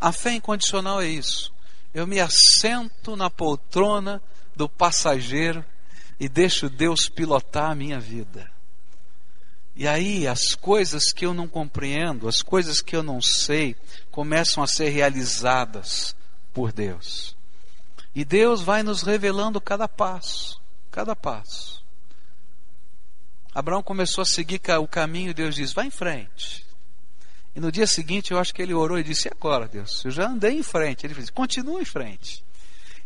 A 0.00 0.12
fé 0.12 0.34
incondicional 0.34 1.00
é 1.00 1.08
isso. 1.08 1.52
Eu 1.92 2.06
me 2.06 2.20
assento 2.20 3.16
na 3.16 3.28
poltrona 3.28 4.22
do 4.54 4.68
passageiro 4.68 5.64
e 6.20 6.28
deixo 6.28 6.68
Deus 6.68 7.08
pilotar 7.08 7.70
a 7.70 7.74
minha 7.74 7.98
vida. 7.98 8.50
E 9.74 9.86
aí 9.86 10.26
as 10.26 10.54
coisas 10.54 11.12
que 11.12 11.24
eu 11.24 11.32
não 11.32 11.46
compreendo, 11.46 12.28
as 12.28 12.42
coisas 12.42 12.80
que 12.80 12.96
eu 12.96 13.02
não 13.02 13.22
sei, 13.22 13.76
começam 14.10 14.62
a 14.62 14.66
ser 14.66 14.88
realizadas 14.88 16.16
por 16.52 16.72
Deus. 16.72 17.36
E 18.14 18.24
Deus 18.24 18.60
vai 18.60 18.82
nos 18.82 19.02
revelando 19.02 19.60
cada 19.60 19.86
passo, 19.86 20.60
cada 20.90 21.14
passo. 21.14 21.84
Abraão 23.54 23.82
começou 23.82 24.22
a 24.22 24.24
seguir 24.24 24.60
o 24.80 24.88
caminho 24.88 25.32
Deus 25.32 25.54
diz: 25.54 25.72
vai 25.72 25.86
em 25.86 25.90
frente. 25.90 26.67
E 27.58 27.60
no 27.60 27.72
dia 27.72 27.88
seguinte 27.88 28.30
eu 28.30 28.38
acho 28.38 28.54
que 28.54 28.62
ele 28.62 28.72
orou 28.72 29.00
e 29.00 29.02
disse: 29.02 29.26
e 29.26 29.32
agora, 29.34 29.66
Deus? 29.66 30.04
Eu 30.04 30.12
já 30.12 30.28
andei 30.28 30.52
em 30.52 30.62
frente. 30.62 31.04
Ele 31.04 31.12
disse: 31.12 31.32
continua 31.32 31.82
em 31.82 31.84
frente. 31.84 32.44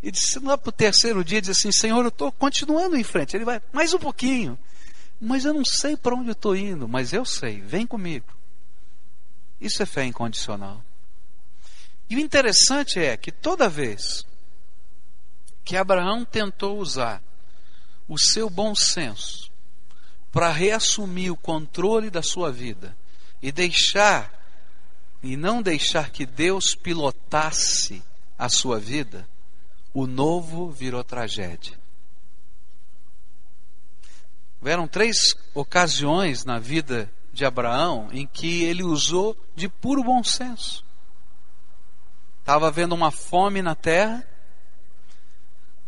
E 0.03 0.11
disse, 0.11 0.39
lá 0.41 0.59
para 0.59 0.69
o 0.69 0.73
terceiro 0.73 1.25
dia, 1.25 1.41
diz 1.41 1.57
assim: 1.57 1.73
Senhor, 1.73 2.03
eu 2.03 2.09
estou 2.09 2.31
continuando 2.31 2.95
em 2.95 3.03
frente. 3.03 3.35
Ele 3.35 3.47
vai, 3.47 3.63
mais 3.73 3.95
um 3.95 3.99
pouquinho. 3.99 4.59
Mas 5.19 5.47
eu 5.47 5.55
não 5.55 5.65
sei 5.65 5.97
para 5.97 6.15
onde 6.15 6.29
eu 6.29 6.33
estou 6.33 6.55
indo, 6.55 6.87
mas 6.87 7.15
eu 7.15 7.25
sei, 7.25 7.63
vem 7.63 7.87
comigo. 7.87 8.27
Isso 9.59 9.83
é 9.83 9.87
fé 9.87 10.05
incondicional. 10.05 10.85
E 12.11 12.17
o 12.17 12.21
interessante 12.21 12.99
é 12.99 13.17
que 13.17 13.33
toda 13.33 13.71
vez 13.71 14.27
que 15.65 15.79
Abraão 15.79 16.27
tentou 16.27 16.79
usar 16.79 17.23
o 18.07 18.19
seu 18.19 18.51
bom 18.51 18.75
senso 18.75 19.51
para 20.31 20.51
reassumir 20.51 21.33
o 21.33 21.37
controle 21.37 22.11
da 22.11 22.23
sua 22.23 22.53
vida 22.53 22.95
e 23.41 23.51
deixar 23.51 24.42
e 25.23 25.37
não 25.37 25.63
deixar 25.63 26.11
que 26.11 26.27
Deus 26.27 26.75
pilotasse 26.75 28.03
a 28.39 28.49
sua 28.49 28.79
vida, 28.79 29.29
o 29.95 30.07
novo 30.07 30.71
virou 30.71 31.05
tragédia. 31.05 31.79
Houveram 34.61 34.87
três 34.87 35.35
ocasiões 35.55 36.45
na 36.45 36.59
vida 36.59 37.11
de 37.33 37.45
Abraão 37.45 38.09
em 38.13 38.27
que 38.27 38.63
ele 38.65 38.83
usou 38.83 39.37
de 39.55 39.69
puro 39.69 40.03
bom 40.03 40.23
senso. 40.23 40.85
Estava 42.41 42.69
havendo 42.69 42.95
uma 42.95 43.11
fome 43.11 43.63
na 43.63 43.75
terra, 43.75 44.27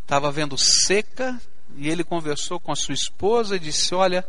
estava 0.02 0.28
havendo 0.28 0.56
seca, 0.56 1.40
e 1.76 1.88
ele 1.88 2.04
conversou 2.04 2.60
com 2.60 2.70
a 2.70 2.76
sua 2.76 2.94
esposa 2.94 3.56
e 3.56 3.60
disse: 3.60 3.94
Olha, 3.94 4.26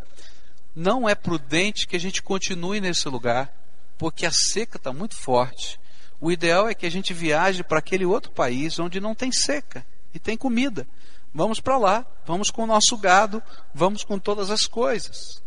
não 0.75 1.07
é 1.07 1.15
prudente 1.15 1.87
que 1.87 1.95
a 1.95 1.99
gente 1.99 2.21
continue 2.21 2.81
nesse 2.81 3.07
lugar, 3.07 3.53
porque 3.97 4.25
a 4.25 4.31
seca 4.31 4.77
está 4.77 4.91
muito 4.91 5.15
forte 5.15 5.79
o 6.19 6.31
ideal 6.31 6.67
é 6.69 6.73
que 6.73 6.85
a 6.85 6.91
gente 6.91 7.13
viaje 7.13 7.63
para 7.63 7.79
aquele 7.79 8.05
outro 8.05 8.31
país 8.31 8.79
onde 8.79 8.99
não 8.99 9.13
tem 9.13 9.31
seca 9.31 9.85
e 10.13 10.19
tem 10.19 10.37
comida. 10.37 10.87
Vamos 11.33 11.59
para 11.59 11.77
lá, 11.77 12.05
vamos 12.25 12.49
com 12.49 12.63
o 12.63 12.67
nosso 12.67 12.97
gado, 12.97 13.43
vamos 13.73 14.03
com 14.03 14.17
todas 14.17 14.49
as 14.49 14.65
coisas. 14.65 15.43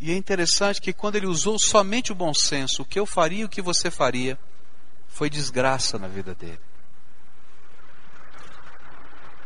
E 0.00 0.10
é 0.10 0.16
interessante 0.16 0.80
que 0.80 0.92
quando 0.92 1.16
ele 1.16 1.26
usou 1.26 1.58
somente 1.58 2.10
o 2.10 2.14
bom 2.14 2.32
senso, 2.32 2.82
o 2.82 2.84
que 2.84 2.98
eu 2.98 3.06
faria 3.06 3.42
e 3.42 3.44
o 3.44 3.48
que 3.48 3.62
você 3.62 3.90
faria, 3.90 4.38
foi 5.06 5.28
desgraça 5.28 5.98
na 5.98 6.08
vida 6.08 6.34
dele. 6.34 6.58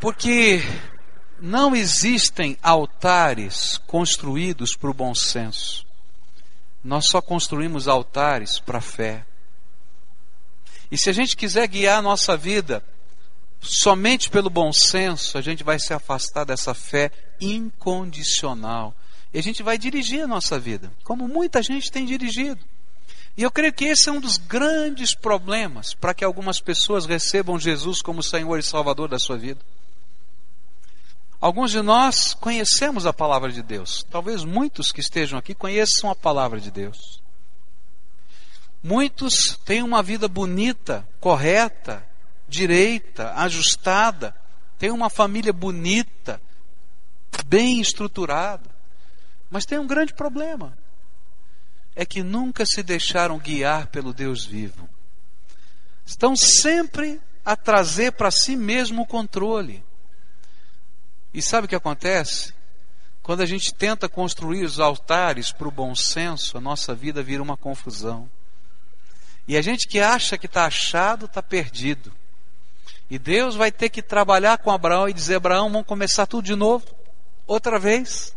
Porque 0.00 0.62
não 1.40 1.74
existem 1.74 2.56
altares 2.62 3.78
construídos 3.86 4.76
para 4.76 4.90
o 4.90 4.94
bom 4.94 5.14
senso. 5.14 5.85
Nós 6.82 7.06
só 7.06 7.20
construímos 7.20 7.88
altares 7.88 8.58
para 8.58 8.78
a 8.78 8.82
fé. 8.82 9.24
E 10.90 10.96
se 10.96 11.10
a 11.10 11.12
gente 11.12 11.36
quiser 11.36 11.66
guiar 11.66 11.98
a 11.98 12.02
nossa 12.02 12.36
vida 12.36 12.82
somente 13.60 14.30
pelo 14.30 14.48
bom 14.48 14.72
senso, 14.72 15.36
a 15.36 15.40
gente 15.40 15.64
vai 15.64 15.78
se 15.78 15.92
afastar 15.92 16.44
dessa 16.44 16.74
fé 16.74 17.10
incondicional. 17.40 18.94
E 19.34 19.38
a 19.38 19.42
gente 19.42 19.62
vai 19.62 19.76
dirigir 19.76 20.22
a 20.22 20.26
nossa 20.26 20.58
vida, 20.58 20.92
como 21.02 21.26
muita 21.26 21.62
gente 21.62 21.90
tem 21.90 22.06
dirigido. 22.06 22.60
E 23.36 23.42
eu 23.42 23.50
creio 23.50 23.72
que 23.72 23.84
esse 23.84 24.08
é 24.08 24.12
um 24.12 24.20
dos 24.20 24.38
grandes 24.38 25.14
problemas 25.14 25.92
para 25.92 26.14
que 26.14 26.24
algumas 26.24 26.58
pessoas 26.58 27.04
recebam 27.04 27.58
Jesus 27.58 28.00
como 28.00 28.22
Senhor 28.22 28.58
e 28.58 28.62
Salvador 28.62 29.08
da 29.08 29.18
sua 29.18 29.36
vida. 29.36 29.60
Alguns 31.46 31.70
de 31.70 31.80
nós 31.80 32.34
conhecemos 32.34 33.06
a 33.06 33.12
palavra 33.12 33.52
de 33.52 33.62
Deus. 33.62 34.04
Talvez 34.10 34.42
muitos 34.42 34.90
que 34.90 34.98
estejam 34.98 35.38
aqui 35.38 35.54
conheçam 35.54 36.10
a 36.10 36.14
palavra 36.16 36.58
de 36.58 36.72
Deus. 36.72 37.22
Muitos 38.82 39.56
têm 39.64 39.80
uma 39.80 40.02
vida 40.02 40.26
bonita, 40.26 41.08
correta, 41.20 42.04
direita, 42.48 43.32
ajustada, 43.34 44.34
têm 44.76 44.90
uma 44.90 45.08
família 45.08 45.52
bonita, 45.52 46.42
bem 47.46 47.80
estruturada. 47.80 48.68
Mas 49.48 49.64
tem 49.64 49.78
um 49.78 49.86
grande 49.86 50.14
problema. 50.14 50.76
É 51.94 52.04
que 52.04 52.24
nunca 52.24 52.66
se 52.66 52.82
deixaram 52.82 53.38
guiar 53.38 53.86
pelo 53.86 54.12
Deus 54.12 54.44
vivo. 54.44 54.88
Estão 56.04 56.34
sempre 56.34 57.20
a 57.44 57.54
trazer 57.54 58.14
para 58.14 58.32
si 58.32 58.56
mesmo 58.56 59.02
o 59.02 59.06
controle. 59.06 59.85
E 61.36 61.42
sabe 61.42 61.66
o 61.66 61.68
que 61.68 61.76
acontece? 61.76 62.54
Quando 63.22 63.42
a 63.42 63.46
gente 63.46 63.74
tenta 63.74 64.08
construir 64.08 64.64
os 64.64 64.80
altares 64.80 65.52
para 65.52 65.68
o 65.68 65.70
bom 65.70 65.94
senso, 65.94 66.56
a 66.56 66.60
nossa 66.62 66.94
vida 66.94 67.22
vira 67.22 67.42
uma 67.42 67.58
confusão. 67.58 68.26
E 69.46 69.54
a 69.54 69.60
gente 69.60 69.86
que 69.86 70.00
acha 70.00 70.38
que 70.38 70.46
está 70.46 70.64
achado, 70.64 71.26
está 71.26 71.42
perdido. 71.42 72.10
E 73.10 73.18
Deus 73.18 73.54
vai 73.54 73.70
ter 73.70 73.90
que 73.90 74.00
trabalhar 74.00 74.56
com 74.56 74.70
Abraão 74.70 75.10
e 75.10 75.12
dizer: 75.12 75.34
Abraão, 75.34 75.70
vamos 75.70 75.86
começar 75.86 76.24
tudo 76.26 76.46
de 76.46 76.56
novo, 76.56 76.86
outra 77.46 77.78
vez. 77.78 78.34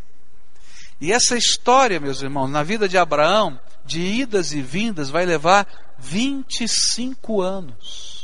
E 1.00 1.10
essa 1.10 1.38
história, 1.38 1.98
meus 1.98 2.20
irmãos, 2.20 2.48
na 2.48 2.62
vida 2.62 2.86
de 2.86 2.98
Abraão, 2.98 3.58
de 3.82 4.02
idas 4.02 4.52
e 4.52 4.60
vindas, 4.60 5.08
vai 5.08 5.24
levar 5.24 5.66
25 5.98 7.40
anos. 7.40 8.19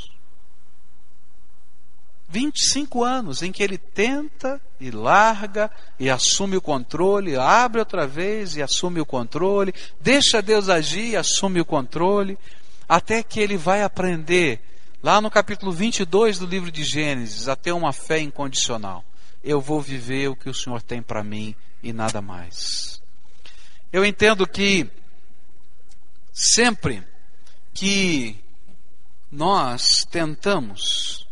25 2.28 3.04
anos 3.04 3.42
em 3.42 3.52
que 3.52 3.62
ele 3.62 3.78
tenta 3.78 4.60
e 4.80 4.90
larga 4.90 5.70
e 5.98 6.10
assume 6.10 6.56
o 6.56 6.60
controle, 6.60 7.36
abre 7.36 7.78
outra 7.78 8.06
vez 8.06 8.56
e 8.56 8.62
assume 8.62 9.00
o 9.00 9.06
controle, 9.06 9.72
deixa 10.00 10.42
Deus 10.42 10.68
agir 10.68 11.10
e 11.10 11.16
assume 11.16 11.60
o 11.60 11.64
controle, 11.64 12.36
até 12.88 13.22
que 13.22 13.40
ele 13.40 13.56
vai 13.56 13.82
aprender, 13.82 14.60
lá 15.02 15.20
no 15.20 15.30
capítulo 15.30 15.72
22 15.72 16.38
do 16.38 16.46
livro 16.46 16.70
de 16.70 16.82
Gênesis, 16.82 17.48
a 17.48 17.54
ter 17.54 17.72
uma 17.72 17.92
fé 17.92 18.20
incondicional. 18.20 19.04
Eu 19.42 19.60
vou 19.60 19.80
viver 19.80 20.28
o 20.28 20.36
que 20.36 20.50
o 20.50 20.54
Senhor 20.54 20.82
tem 20.82 21.00
para 21.00 21.22
mim 21.22 21.54
e 21.82 21.92
nada 21.92 22.20
mais. 22.20 23.00
Eu 23.92 24.04
entendo 24.04 24.46
que 24.46 24.90
sempre 26.32 27.04
que 27.72 28.36
nós 29.30 30.04
tentamos 30.10 31.25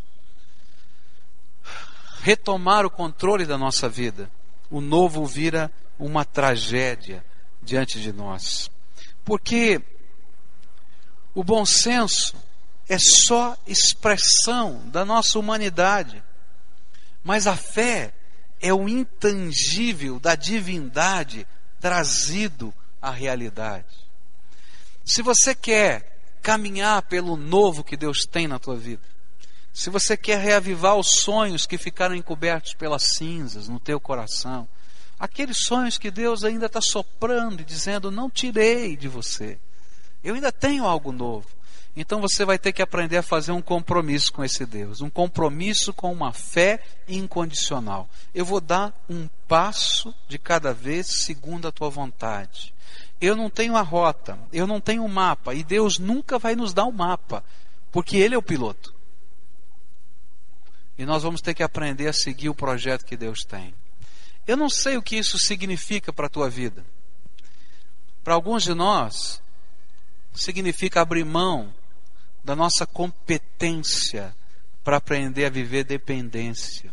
retomar 2.25 2.87
o 2.87 2.91
controle 2.91 3.45
da 3.45 3.59
nossa 3.59 3.87
vida, 3.87 4.31
o 4.71 4.81
novo 4.81 5.27
vira 5.27 5.71
uma 5.99 6.25
tragédia 6.25 7.23
diante 7.63 8.01
de 8.01 8.15
nós. 8.15 8.71
Porque 9.23 9.79
o 11.35 11.45
bom 11.45 11.67
senso 11.67 12.35
é 12.89 12.97
só 12.99 13.55
expressão 13.67 14.81
da 14.87 15.05
nossa 15.05 15.39
humanidade. 15.39 16.23
Mas 17.23 17.47
a 17.47 17.57
fé 17.57 18.15
é 18.59 18.73
o 18.73 18.89
intangível 18.89 20.19
da 20.19 20.35
divindade 20.35 21.47
trazido 21.79 22.73
à 23.03 23.11
realidade. 23.11 23.85
Se 25.05 25.21
você 25.21 25.55
quer 25.55 26.39
caminhar 26.41 27.03
pelo 27.03 27.37
novo 27.37 27.85
que 27.85 27.99
Deus 27.99 28.25
tem 28.25 28.49
na 28.49 28.59
tua 28.59 28.77
vida, 28.77 29.14
se 29.75 29.91
você 29.91 30.17
quer 30.17 30.39
reavivar 30.39 30.95
os 30.95 31.09
sonhos 31.17 31.67
que 31.67 31.77
ficaram 31.77 32.15
encobertos 32.15 32.75
pelas 32.75 33.17
cinzas 33.17 33.69
no 33.69 33.81
teu 33.81 33.99
coração, 33.99 34.69
aqueles 35.19 35.65
sonhos 35.65 35.99
que 35.99 36.13
Deus 36.13 36.45
ainda 36.45 36.67
está 36.67 36.81
soprando 36.81 37.61
e 37.61 37.65
dizendo: 37.65 38.09
Não 38.09 38.31
tirei 38.31 38.97
de 38.97 39.09
você, 39.09 39.59
eu 40.23 40.37
ainda 40.37 40.53
tenho 40.53 40.87
algo 40.87 41.11
novo. 41.11 41.49
Então 41.97 42.21
você 42.21 42.45
vai 42.45 42.57
ter 42.57 42.73
que 42.73 42.83
aprender 42.83 43.17
a 43.17 43.23
fazer 43.23 43.51
um 43.51 43.61
compromisso 43.61 44.33
com 44.33 44.45
esse 44.45 44.65
Deus, 44.65 45.01
um 45.01 45.11
compromisso 45.11 45.93
com 45.93 46.13
uma 46.13 46.33
fé 46.33 46.81
incondicional. 47.09 48.09
Eu 48.33 48.45
vou 48.45 48.61
dar 48.61 48.95
um 49.11 49.29
passo 49.49 50.15
de 50.29 50.39
cada 50.39 50.73
vez 50.73 51.25
segundo 51.25 51.67
a 51.67 51.73
tua 51.73 51.91
vontade. 51.91 52.73
Eu 53.21 53.35
não 53.35 53.51
tenho 53.51 53.77
a 53.77 53.83
rota, 53.83 54.39
eu 54.53 54.69
não 54.69 54.81
tenho 54.81 55.03
o 55.03 55.07
um 55.07 55.09
mapa, 55.09 55.53
e 55.53 55.65
Deus 55.65 55.99
nunca 55.99 56.39
vai 56.39 56.55
nos 56.55 56.73
dar 56.73 56.85
o 56.85 56.91
um 56.91 56.93
mapa, 56.93 57.43
porque 57.91 58.17
Ele 58.17 58.37
é 58.37 58.39
o 58.39 58.43
piloto. 58.43 58.95
E 60.97 61.05
nós 61.05 61.23
vamos 61.23 61.41
ter 61.41 61.55
que 61.55 61.63
aprender 61.63 62.09
a 62.09 62.13
seguir 62.13 62.49
o 62.49 62.55
projeto 62.55 63.05
que 63.05 63.17
Deus 63.17 63.45
tem. 63.45 63.75
Eu 64.47 64.57
não 64.57 64.69
sei 64.69 64.97
o 64.97 65.03
que 65.03 65.17
isso 65.17 65.39
significa 65.39 66.13
para 66.13 66.27
a 66.27 66.31
tua 66.31 66.49
vida. 66.49 66.85
Para 68.23 68.35
alguns 68.35 68.63
de 68.63 68.75
nós, 68.75 69.43
significa 70.35 71.01
abrir 71.01 71.25
mão 71.25 71.73
da 72.43 72.55
nossa 72.55 72.87
competência 72.87 74.35
para 74.83 74.99
aprender 74.99 75.47
a 75.47 75.51
viver 75.51 75.85
dependência. 75.85 76.93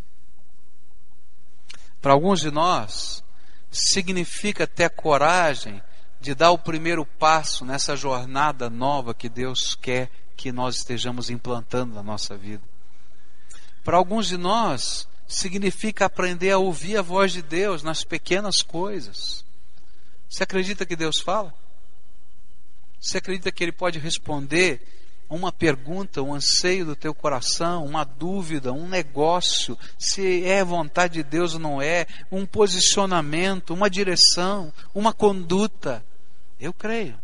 Para 2.02 2.14
alguns 2.14 2.40
de 2.40 2.50
nós, 2.50 3.24
significa 3.70 4.66
ter 4.66 4.90
coragem 4.90 5.82
de 6.20 6.34
dar 6.34 6.52
o 6.52 6.58
primeiro 6.58 7.06
passo 7.06 7.66
nessa 7.66 7.96
jornada 7.96 8.70
nova 8.70 9.14
que 9.14 9.28
Deus 9.28 9.76
quer 9.76 10.10
que 10.38 10.52
nós 10.52 10.78
estejamos 10.78 11.30
implantando 11.30 11.94
na 11.94 12.04
nossa 12.04 12.38
vida. 12.38 12.64
Para 13.84 13.98
alguns 13.98 14.28
de 14.28 14.38
nós, 14.38 15.08
significa 15.28 16.06
aprender 16.06 16.52
a 16.52 16.58
ouvir 16.58 16.98
a 16.98 17.02
voz 17.02 17.32
de 17.32 17.41
Deus 17.41 17.84
nas 17.84 18.04
pequenas 18.04 18.62
coisas. 18.62 19.44
Você 20.30 20.44
acredita 20.44 20.86
que 20.86 20.96
Deus 20.96 21.20
fala? 21.20 21.54
Você 23.00 23.17
acredita 23.17 23.52
que 23.52 23.63
Ele 23.63 23.72
pode 23.72 23.98
responder 23.98 24.82
uma 25.30 25.52
pergunta, 25.52 26.22
um 26.22 26.34
anseio 26.34 26.86
do 26.86 26.96
teu 26.96 27.13
coração, 27.15 27.86
uma 27.86 28.04
dúvida, 28.04 28.74
um 28.74 28.88
negócio, 28.88 29.78
se 29.98 30.44
é 30.44 30.63
vontade 30.63 31.15
de 31.15 31.24
Deus 31.24 31.54
ou 31.54 31.60
não 31.60 31.82
é, 31.82 32.06
um 32.30 32.46
posicionamento, 32.46 33.74
uma 33.74 33.89
direção, 33.89 34.74
uma 34.94 35.13
conduta? 35.13 36.04
Eu 36.60 36.74
creio. 36.74 37.17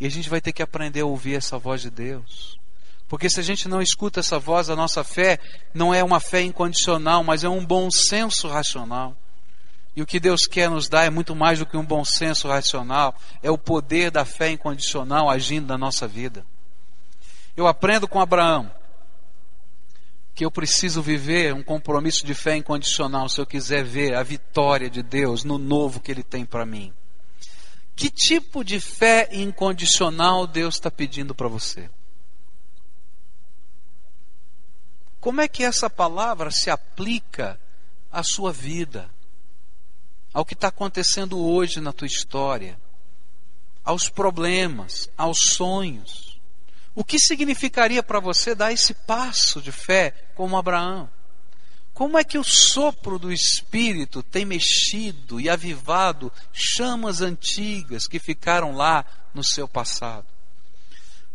E 0.00 0.06
a 0.06 0.10
gente 0.10 0.28
vai 0.28 0.40
ter 0.40 0.52
que 0.52 0.62
aprender 0.62 1.00
a 1.00 1.06
ouvir 1.06 1.36
essa 1.36 1.56
voz 1.56 1.80
de 1.80 1.90
Deus. 1.90 2.58
Porque 3.12 3.28
se 3.28 3.38
a 3.38 3.42
gente 3.42 3.68
não 3.68 3.82
escuta 3.82 4.20
essa 4.20 4.38
voz, 4.38 4.70
a 4.70 4.74
nossa 4.74 5.04
fé 5.04 5.38
não 5.74 5.92
é 5.92 6.02
uma 6.02 6.18
fé 6.18 6.40
incondicional, 6.40 7.22
mas 7.22 7.44
é 7.44 7.48
um 7.48 7.62
bom 7.62 7.90
senso 7.90 8.48
racional. 8.48 9.14
E 9.94 10.00
o 10.00 10.06
que 10.06 10.18
Deus 10.18 10.46
quer 10.46 10.70
nos 10.70 10.88
dar 10.88 11.04
é 11.04 11.10
muito 11.10 11.36
mais 11.36 11.58
do 11.58 11.66
que 11.66 11.76
um 11.76 11.84
bom 11.84 12.06
senso 12.06 12.48
racional, 12.48 13.14
é 13.42 13.50
o 13.50 13.58
poder 13.58 14.10
da 14.10 14.24
fé 14.24 14.50
incondicional 14.50 15.28
agindo 15.28 15.66
na 15.66 15.76
nossa 15.76 16.08
vida. 16.08 16.42
Eu 17.54 17.66
aprendo 17.66 18.08
com 18.08 18.18
Abraão 18.18 18.72
que 20.34 20.46
eu 20.46 20.50
preciso 20.50 21.02
viver 21.02 21.52
um 21.52 21.62
compromisso 21.62 22.24
de 22.24 22.32
fé 22.32 22.56
incondicional 22.56 23.28
se 23.28 23.38
eu 23.38 23.44
quiser 23.44 23.84
ver 23.84 24.14
a 24.14 24.22
vitória 24.22 24.88
de 24.88 25.02
Deus 25.02 25.44
no 25.44 25.58
novo 25.58 26.00
que 26.00 26.10
Ele 26.10 26.22
tem 26.22 26.46
para 26.46 26.64
mim. 26.64 26.90
Que 27.94 28.08
tipo 28.08 28.64
de 28.64 28.80
fé 28.80 29.28
incondicional 29.32 30.46
Deus 30.46 30.76
está 30.76 30.90
pedindo 30.90 31.34
para 31.34 31.46
você? 31.46 31.90
Como 35.22 35.40
é 35.40 35.48
que 35.48 35.64
essa 35.64 35.88
palavra 35.88 36.50
se 36.50 36.68
aplica 36.68 37.58
à 38.10 38.22
sua 38.22 38.52
vida? 38.52 39.08
ao 40.32 40.44
que 40.44 40.54
está 40.54 40.68
acontecendo 40.68 41.38
hoje 41.38 41.80
na 41.80 41.92
tua 41.92 42.06
história, 42.06 42.78
aos 43.84 44.08
problemas, 44.08 45.10
aos 45.16 45.54
sonhos. 45.54 46.40
O 46.94 47.04
que 47.04 47.18
significaria 47.18 48.02
para 48.02 48.20
você 48.20 48.54
dar 48.54 48.72
esse 48.72 48.94
passo 48.94 49.60
de 49.60 49.72
fé 49.72 50.14
como 50.34 50.56
Abraão? 50.56 51.08
Como 51.92 52.16
é 52.16 52.24
que 52.24 52.38
o 52.38 52.44
sopro 52.44 53.18
do 53.18 53.30
Espírito 53.30 54.22
tem 54.22 54.46
mexido 54.46 55.38
e 55.38 55.50
avivado 55.50 56.32
chamas 56.52 57.20
antigas 57.20 58.06
que 58.06 58.18
ficaram 58.18 58.72
lá 58.74 59.04
no 59.34 59.44
seu 59.44 59.68
passado? 59.68 60.26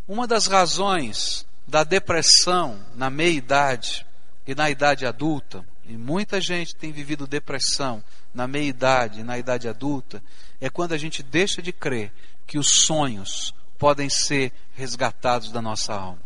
Uma 0.08 0.26
das 0.26 0.48
razões 0.48 1.46
da 1.68 1.84
depressão 1.84 2.80
na 2.96 3.10
meia-idade 3.10 4.06
e 4.46 4.56
na 4.56 4.70
idade 4.70 5.06
adulta, 5.06 5.66
e 5.86 5.98
muita 5.98 6.40
gente 6.40 6.76
tem 6.76 6.92
vivido 6.92 7.28
depressão 7.28 8.04
na 8.34 8.48
meia-idade, 8.48 9.24
na 9.24 9.38
idade 9.38 9.68
adulta, 9.68 10.24
é 10.62 10.70
quando 10.70 10.94
a 10.94 10.98
gente 10.98 11.22
deixa 11.22 11.62
de 11.62 11.74
crer 11.74 12.12
que 12.46 12.58
os 12.58 12.84
sonhos 12.86 13.54
podem 13.78 14.10
ser 14.10 14.52
resgatados 14.74 15.52
da 15.52 15.62
nossa 15.62 15.94
alma. 15.94 16.22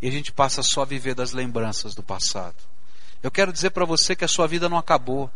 E 0.00 0.08
a 0.08 0.10
gente 0.10 0.32
passa 0.32 0.62
só 0.62 0.82
a 0.82 0.86
viver 0.86 1.14
das 1.14 1.32
lembranças 1.32 1.94
do 1.94 2.02
passado. 2.02 2.56
Eu 3.22 3.30
quero 3.30 3.52
dizer 3.52 3.70
para 3.70 3.84
você 3.84 4.14
que 4.14 4.24
a 4.24 4.28
sua 4.28 4.46
vida 4.46 4.68
não 4.68 4.76
acabou. 4.76 5.30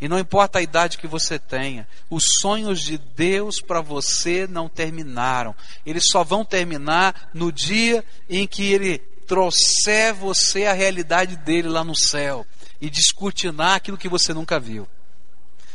E 0.00 0.08
não 0.08 0.18
importa 0.18 0.58
a 0.58 0.62
idade 0.62 0.98
que 0.98 1.08
você 1.08 1.38
tenha, 1.38 1.88
os 2.08 2.24
sonhos 2.40 2.80
de 2.80 2.98
Deus 2.98 3.60
para 3.60 3.80
você 3.80 4.46
não 4.46 4.68
terminaram. 4.68 5.54
Eles 5.84 6.04
só 6.10 6.22
vão 6.22 6.44
terminar 6.44 7.30
no 7.34 7.50
dia 7.50 8.04
em 8.28 8.46
que 8.46 8.72
Ele 8.72 8.98
trouxer 9.26 10.14
você 10.14 10.66
à 10.66 10.72
realidade 10.72 11.36
dele 11.36 11.68
lá 11.68 11.82
no 11.82 11.96
céu 11.96 12.46
e 12.80 12.88
descortinar 12.88 13.74
aquilo 13.74 13.98
que 13.98 14.08
você 14.08 14.32
nunca 14.32 14.60
viu. 14.60 14.88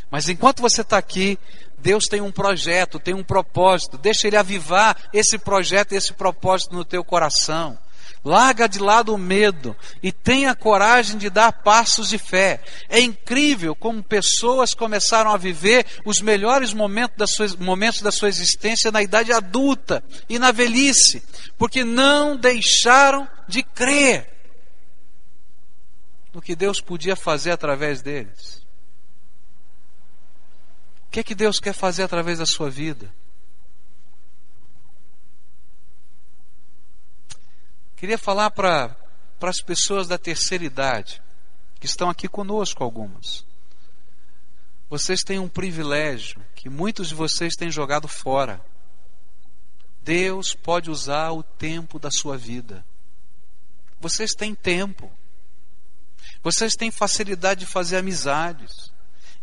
Mas 0.09 0.29
enquanto 0.29 0.61
você 0.61 0.81
está 0.81 0.97
aqui, 0.97 1.37
Deus 1.77 2.05
tem 2.05 2.21
um 2.21 2.31
projeto, 2.31 2.99
tem 2.99 3.13
um 3.13 3.23
propósito. 3.23 3.97
Deixa 3.97 4.27
Ele 4.27 4.37
avivar 4.37 4.97
esse 5.11 5.37
projeto, 5.37 5.91
esse 5.91 6.13
propósito 6.13 6.73
no 6.75 6.85
teu 6.85 7.03
coração. 7.03 7.77
Larga 8.25 8.69
de 8.69 8.79
lado 8.79 9.13
o 9.13 9.17
medo 9.17 9.75
e 10.01 10.09
tenha 10.09 10.55
coragem 10.55 11.17
de 11.17 11.29
dar 11.29 11.51
passos 11.51 12.07
de 12.07 12.17
fé. 12.17 12.63
É 12.87 13.01
incrível 13.01 13.75
como 13.75 14.01
pessoas 14.01 14.73
começaram 14.73 15.31
a 15.31 15.37
viver 15.37 15.85
os 16.05 16.21
melhores 16.21 16.73
momentos 16.73 17.17
da 17.17 17.27
sua, 17.27 17.47
momentos 17.59 18.01
da 18.01 18.11
sua 18.11 18.29
existência 18.29 18.91
na 18.91 19.03
idade 19.03 19.33
adulta 19.33 20.01
e 20.29 20.39
na 20.39 20.51
velhice, 20.53 21.21
porque 21.57 21.83
não 21.83 22.37
deixaram 22.37 23.27
de 23.47 23.61
crer. 23.61 24.31
no 26.33 26.41
que 26.41 26.55
Deus 26.55 26.79
podia 26.79 27.15
fazer 27.15 27.51
através 27.51 28.01
deles. 28.01 28.65
O 31.07 31.11
que 31.11 31.19
é 31.19 31.23
que 31.23 31.35
Deus 31.35 31.59
quer 31.59 31.73
fazer 31.73 32.03
através 32.03 32.39
da 32.39 32.45
sua 32.45 32.69
vida? 32.69 33.13
Queria 38.03 38.17
falar 38.17 38.51
para 38.51 38.97
as 39.43 39.61
pessoas 39.61 40.09
da 40.09 40.17
terceira 40.17 40.65
idade, 40.65 41.23
que 41.79 41.85
estão 41.85 42.09
aqui 42.09 42.27
conosco 42.27 42.83
algumas. 42.83 43.45
Vocês 44.89 45.21
têm 45.21 45.39
um 45.39 45.47
privilégio 45.47 46.45
que 46.53 46.67
muitos 46.67 47.07
de 47.07 47.15
vocês 47.15 47.55
têm 47.55 47.71
jogado 47.71 48.09
fora. 48.09 48.59
Deus 50.01 50.53
pode 50.53 50.91
usar 50.91 51.31
o 51.31 51.43
tempo 51.43 51.97
da 51.97 52.11
sua 52.11 52.37
vida. 52.37 52.85
Vocês 54.01 54.33
têm 54.33 54.53
tempo. 54.53 55.09
Vocês 56.43 56.75
têm 56.75 56.91
facilidade 56.91 57.61
de 57.61 57.65
fazer 57.65 57.95
amizades. 57.95 58.91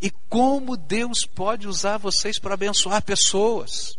E 0.03 0.11
como 0.29 0.77
Deus 0.77 1.25
pode 1.25 1.67
usar 1.67 1.97
vocês 1.97 2.39
para 2.39 2.53
abençoar 2.53 3.03
pessoas. 3.03 3.99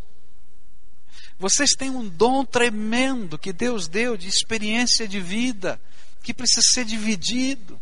Vocês 1.42 1.72
têm 1.72 1.90
um 1.90 2.08
dom 2.08 2.46
tremendo 2.46 3.36
que 3.36 3.52
Deus 3.52 3.88
deu 3.88 4.16
de 4.16 4.28
experiência 4.28 5.08
de 5.08 5.20
vida, 5.20 5.82
que 6.22 6.36
precisa 6.36 6.62
ser 6.62 6.86
dividido. 6.86 7.82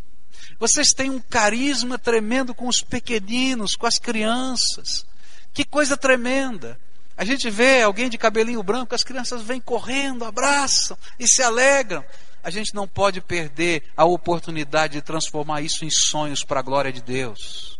Vocês 0.57 0.93
têm 0.95 1.09
um 1.09 1.19
carisma 1.19 1.99
tremendo 1.99 2.55
com 2.55 2.69
os 2.69 2.79
pequeninos, 2.79 3.75
com 3.75 3.85
as 3.85 3.99
crianças. 3.99 5.05
Que 5.53 5.65
coisa 5.65 5.97
tremenda. 5.97 6.79
A 7.17 7.25
gente 7.25 7.49
vê 7.49 7.81
alguém 7.81 8.09
de 8.09 8.17
cabelinho 8.17 8.63
branco, 8.63 8.95
as 8.95 9.03
crianças 9.03 9.41
vêm 9.41 9.59
correndo, 9.59 10.23
abraçam 10.23 10.97
e 11.19 11.27
se 11.27 11.43
alegram. 11.43 12.01
A 12.41 12.49
gente 12.49 12.73
não 12.73 12.87
pode 12.87 13.19
perder 13.19 13.83
a 13.97 14.05
oportunidade 14.05 14.93
de 14.93 15.01
transformar 15.01 15.59
isso 15.59 15.83
em 15.83 15.91
sonhos 15.91 16.45
para 16.45 16.61
a 16.61 16.63
glória 16.63 16.93
de 16.93 17.01
Deus. 17.01 17.77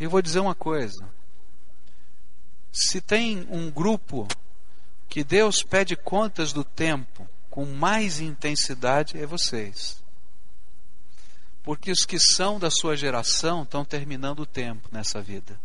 Eu 0.00 0.08
vou 0.08 0.22
dizer 0.22 0.40
uma 0.40 0.54
coisa. 0.54 1.06
Se 2.74 3.00
tem 3.00 3.46
um 3.48 3.70
grupo 3.70 4.26
que 5.08 5.22
Deus 5.22 5.62
pede 5.62 5.94
contas 5.94 6.52
do 6.52 6.64
tempo 6.64 7.28
com 7.48 7.64
mais 7.64 8.18
intensidade, 8.18 9.16
é 9.16 9.24
vocês. 9.24 10.02
Porque 11.62 11.92
os 11.92 12.04
que 12.04 12.18
são 12.18 12.58
da 12.58 12.72
sua 12.72 12.96
geração 12.96 13.62
estão 13.62 13.84
terminando 13.84 14.40
o 14.40 14.46
tempo 14.46 14.88
nessa 14.90 15.22
vida. 15.22 15.56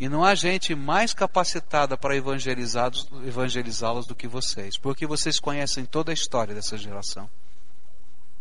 E 0.00 0.08
não 0.08 0.24
há 0.24 0.34
gente 0.34 0.74
mais 0.74 1.12
capacitada 1.12 1.98
para 1.98 2.16
evangelizá-los 2.16 4.06
do 4.06 4.14
que 4.14 4.26
vocês, 4.26 4.78
porque 4.78 5.06
vocês 5.06 5.38
conhecem 5.38 5.84
toda 5.84 6.10
a 6.12 6.14
história 6.14 6.54
dessa 6.54 6.78
geração. 6.78 7.28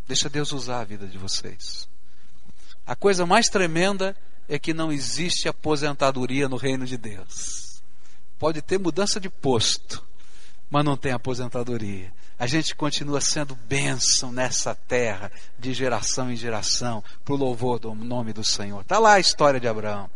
Deixa 0.07 0.29
Deus 0.29 0.53
usar 0.53 0.79
a 0.79 0.85
vida 0.85 1.07
de 1.07 1.17
vocês. 1.17 1.89
A 2.87 2.95
coisa 2.95 3.25
mais 3.25 3.47
tremenda 3.47 4.15
é 4.47 4.59
que 4.59 4.73
não 4.73 4.91
existe 4.91 5.47
aposentadoria 5.47 6.47
no 6.47 6.57
reino 6.57 6.85
de 6.85 6.97
Deus. 6.97 7.81
Pode 8.37 8.61
ter 8.61 8.77
mudança 8.77 9.19
de 9.19 9.29
posto, 9.29 10.03
mas 10.69 10.85
não 10.85 10.97
tem 10.97 11.11
aposentadoria. 11.11 12.11
A 12.37 12.45
gente 12.45 12.75
continua 12.75 13.21
sendo 13.21 13.55
bênção 13.55 14.31
nessa 14.31 14.75
terra, 14.75 15.31
de 15.57 15.73
geração 15.73 16.31
em 16.31 16.35
geração, 16.35 17.03
para 17.23 17.33
o 17.33 17.37
louvor 17.37 17.79
do 17.79 17.95
nome 17.95 18.33
do 18.33 18.43
Senhor. 18.43 18.81
Está 18.81 18.99
lá 18.99 19.13
a 19.13 19.19
história 19.19 19.59
de 19.59 19.67
Abraão. 19.67 20.09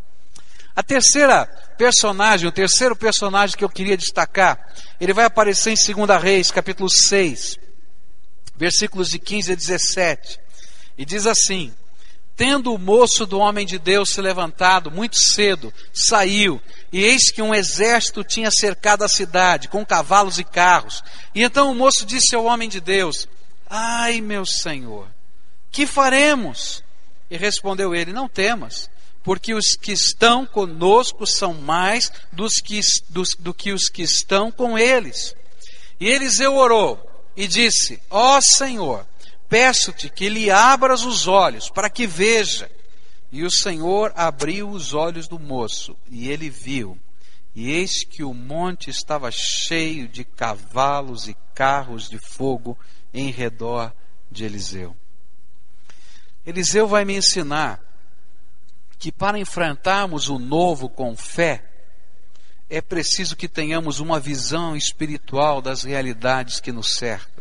A 0.76 0.84
terceira 0.84 1.46
personagem, 1.78 2.48
o 2.48 2.52
terceiro 2.52 2.96
personagem 2.96 3.58
que 3.58 3.64
eu 3.64 3.70
queria 3.70 3.98
destacar, 3.98 4.60
ele 5.00 5.14
vai 5.14 5.26
aparecer 5.26 5.72
em 5.72 6.06
2 6.06 6.22
Reis, 6.22 6.52
capítulo 6.52 6.90
6, 6.90 7.58
versículos 8.56 9.10
de 9.10 9.18
15 9.18 9.54
a 9.54 9.56
17. 9.56 10.40
E 10.98 11.06
diz 11.06 11.26
assim: 11.26 11.74
Tendo 12.40 12.74
o 12.74 12.80
moço 12.80 13.26
do 13.26 13.38
homem 13.38 13.66
de 13.66 13.78
Deus 13.78 14.12
se 14.12 14.22
levantado 14.22 14.90
muito 14.90 15.20
cedo, 15.20 15.74
saiu, 15.94 16.62
e 16.90 17.04
eis 17.04 17.30
que 17.30 17.42
um 17.42 17.54
exército 17.54 18.24
tinha 18.24 18.50
cercado 18.50 19.04
a 19.04 19.10
cidade, 19.10 19.68
com 19.68 19.86
cavalos 19.86 20.40
e 20.40 20.46
carros. 20.46 21.04
E 21.36 21.44
então 21.44 21.70
o 21.70 21.76
moço 21.76 22.06
disse 22.06 22.34
ao 22.34 22.46
homem 22.46 22.70
de 22.70 22.80
Deus: 22.80 23.28
Ai, 23.70 24.22
meu 24.22 24.46
senhor, 24.46 25.10
que 25.70 25.86
faremos? 25.86 26.82
E 27.30 27.36
respondeu 27.36 27.94
ele: 27.94 28.14
Não 28.14 28.30
temas, 28.30 28.90
porque 29.22 29.54
os 29.54 29.76
que 29.76 29.92
estão 29.92 30.46
conosco 30.46 31.28
são 31.28 31.54
mais 31.54 32.10
dos 32.32 32.54
que, 32.62 32.80
dos, 33.10 33.36
do 33.38 33.54
que 33.54 33.74
os 33.74 33.90
que 33.90 34.04
estão 34.04 34.50
com 34.50 34.80
eles. 34.80 35.36
E 36.00 36.08
Eliseu 36.08 36.56
orou 36.56 37.06
e 37.36 37.50
disse: 37.50 38.02
Ó 38.10 38.40
Senhor, 38.40 39.06
Peço-te 39.50 40.10
que 40.10 40.30
lhe 40.30 40.52
abras 40.52 41.04
os 41.04 41.28
olhos 41.28 41.70
para 41.70 41.90
que 41.90 42.06
veja. 42.06 42.70
E 43.32 43.44
o 43.44 43.52
Senhor 43.52 44.14
abriu 44.16 44.70
os 44.70 44.94
olhos 44.94 45.28
do 45.28 45.38
moço, 45.38 45.98
e 46.10 46.30
ele 46.30 46.50
viu. 46.50 46.98
E 47.56 47.72
eis 47.72 48.04
que 48.04 48.24
o 48.24 48.34
monte 48.34 48.90
estava 48.90 49.30
cheio 49.32 50.08
de 50.08 50.24
cavalos 50.24 51.28
e 51.28 51.36
carros 51.54 52.10
de 52.10 52.18
fogo 52.18 52.78
em 53.14 53.32
redor 53.32 53.94
de 54.32 54.46
Eliseu. 54.46 54.96
Eliseu 56.46 56.88
vai 56.88 57.04
me 57.04 57.16
ensinar 57.16 57.82
que 58.98 59.12
para 59.12 59.40
enfrentarmos 59.40 60.30
o 60.30 60.38
novo 60.38 60.90
com 60.90 61.16
fé, 61.16 61.64
é 62.70 62.82
preciso 62.82 63.36
que 63.36 63.48
tenhamos 63.48 64.00
uma 64.00 64.20
visão 64.20 64.76
espiritual 64.76 65.62
das 65.62 65.84
realidades 65.84 66.60
que 66.60 66.72
nos 66.72 66.96
cercam. 66.96 67.39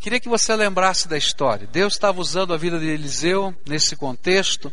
Queria 0.00 0.20
que 0.20 0.28
você 0.28 0.54
lembrasse 0.54 1.08
da 1.08 1.18
história. 1.18 1.68
Deus 1.70 1.94
estava 1.94 2.20
usando 2.20 2.54
a 2.54 2.56
vida 2.56 2.78
de 2.78 2.86
Eliseu 2.86 3.54
nesse 3.66 3.96
contexto 3.96 4.72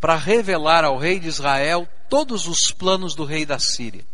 para 0.00 0.16
revelar 0.16 0.84
ao 0.84 0.98
rei 0.98 1.20
de 1.20 1.28
Israel 1.28 1.88
todos 2.08 2.46
os 2.46 2.70
planos 2.72 3.14
do 3.14 3.24
rei 3.24 3.46
da 3.46 3.58
Síria. 3.58 4.04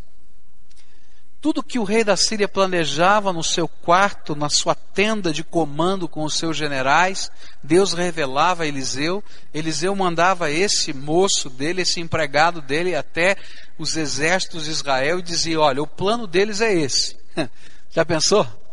Tudo 1.41 1.63
que 1.63 1.79
o 1.79 1.85
rei 1.85 2.03
da 2.03 2.17
Síria 2.17 2.49
planejava 2.49 3.31
no 3.31 3.43
seu 3.43 3.69
quarto, 3.69 4.35
na 4.35 4.49
sua 4.49 4.75
tenda 4.75 5.31
de 5.31 5.45
comando 5.45 6.09
com 6.09 6.25
os 6.25 6.39
seus 6.39 6.57
generais, 6.57 7.31
Deus 7.63 7.93
revelava 7.93 8.63
a 8.63 8.67
Eliseu. 8.67 9.23
Eliseu 9.53 9.95
mandava 9.95 10.51
esse 10.51 10.95
moço 10.95 11.51
dele, 11.51 11.83
esse 11.83 12.01
empregado 12.01 12.63
dele, 12.63 12.95
até 12.95 13.37
os 13.79 13.95
exércitos 13.95 14.65
de 14.65 14.71
Israel 14.71 15.19
e 15.19 15.23
dizia: 15.23 15.61
Olha, 15.61 15.83
o 15.83 15.87
plano 15.87 16.27
deles 16.27 16.63
é 16.63 16.73
esse. 16.73 17.15
Já 17.91 18.07
pensou? 18.07 18.64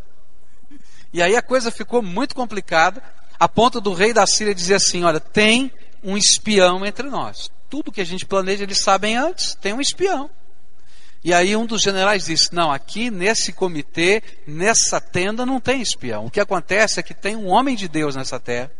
E 1.13 1.21
aí 1.21 1.35
a 1.35 1.41
coisa 1.41 1.71
ficou 1.71 2.01
muito 2.01 2.33
complicada, 2.35 3.01
a 3.39 3.47
ponto 3.47 3.81
do 3.81 3.93
rei 3.93 4.13
da 4.13 4.25
Síria 4.25 4.55
dizer 4.55 4.75
assim: 4.75 5.03
olha, 5.03 5.19
tem 5.19 5.71
um 6.03 6.17
espião 6.17 6.85
entre 6.85 7.09
nós. 7.09 7.49
Tudo 7.69 7.91
que 7.91 8.01
a 8.01 8.05
gente 8.05 8.25
planeja, 8.25 8.63
eles 8.63 8.81
sabem 8.81 9.15
antes, 9.15 9.55
tem 9.55 9.73
um 9.73 9.81
espião. 9.81 10.29
E 11.23 11.33
aí 11.33 11.55
um 11.55 11.65
dos 11.65 11.81
generais 11.81 12.25
disse: 12.25 12.53
Não, 12.53 12.71
aqui 12.71 13.11
nesse 13.11 13.53
comitê, 13.53 14.23
nessa 14.47 14.99
tenda, 14.99 15.45
não 15.45 15.59
tem 15.59 15.81
espião. 15.81 16.25
O 16.25 16.31
que 16.31 16.39
acontece 16.39 16.99
é 16.99 17.03
que 17.03 17.13
tem 17.13 17.35
um 17.35 17.47
homem 17.47 17.75
de 17.75 17.87
Deus 17.87 18.15
nessa 18.15 18.39
terra 18.39 18.71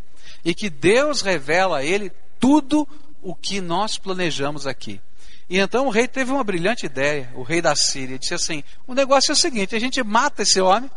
e 0.44 0.54
que 0.54 0.68
Deus 0.68 1.20
revela 1.20 1.78
a 1.78 1.84
ele 1.84 2.10
tudo 2.40 2.86
o 3.22 3.34
que 3.34 3.60
nós 3.60 3.96
planejamos 3.96 4.66
aqui. 4.66 5.00
E 5.48 5.58
então 5.58 5.86
o 5.86 5.90
rei 5.90 6.08
teve 6.08 6.32
uma 6.32 6.42
brilhante 6.42 6.86
ideia, 6.86 7.30
o 7.34 7.42
rei 7.42 7.62
da 7.62 7.76
Síria, 7.76 8.18
disse 8.18 8.34
assim: 8.34 8.64
O 8.86 8.94
negócio 8.94 9.30
é 9.30 9.34
o 9.34 9.36
seguinte: 9.36 9.76
a 9.76 9.80
gente 9.80 10.02
mata 10.02 10.42
esse 10.42 10.60
homem 10.60 10.90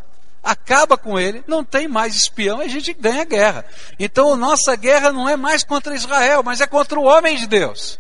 acaba 0.46 0.96
com 0.96 1.20
ele, 1.20 1.44
não 1.48 1.64
tem 1.64 1.88
mais 1.88 2.16
espião 2.16 2.62
e 2.62 2.68
a 2.68 2.70
gente 2.70 2.94
ganha 2.94 3.24
a 3.24 3.26
guerra. 3.26 3.66
Então 4.00 4.32
a 4.32 4.38
nossa 4.38 4.76
guerra 4.76 5.12
não 5.12 5.28
é 5.28 5.36
mais 5.36 5.64
contra 5.64 5.96
Israel, 5.96 6.44
mas 6.44 6.62
é 6.62 6.68
contra 6.68 7.00
o 7.00 7.04
homem 7.04 7.36
de 7.36 7.48
Deus. 7.48 8.00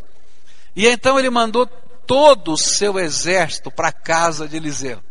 E 0.75 0.87
então 0.87 1.17
ele 1.17 1.31
mandou 1.31 1.65
todo 1.65 2.53
o 2.53 2.57
seu 2.57 2.99
exército 2.99 3.71
para 3.71 3.87
a 3.87 3.91
casa 3.91 4.47
de 4.47 4.57
Eliseu. 4.57 5.01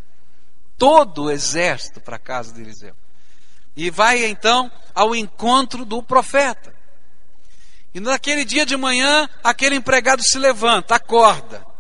Todo 0.79 1.25
o 1.25 1.31
exército 1.31 2.01
para 2.01 2.17
a 2.17 2.21
casa 2.21 2.55
de 2.55 2.61
Eliseu. 2.61 2.95
E 3.77 3.91
vai 3.91 4.25
então 4.25 4.71
ao 4.95 5.15
encontro 5.15 5.85
do 5.85 6.01
profeta. 6.01 6.73
E 7.93 7.99
naquele 7.99 8.45
dia 8.45 8.65
de 8.65 8.77
manhã, 8.77 9.29
aquele 9.43 9.75
empregado 9.75 10.23
se 10.23 10.39
levanta, 10.39 10.95
acorda. 10.95 11.74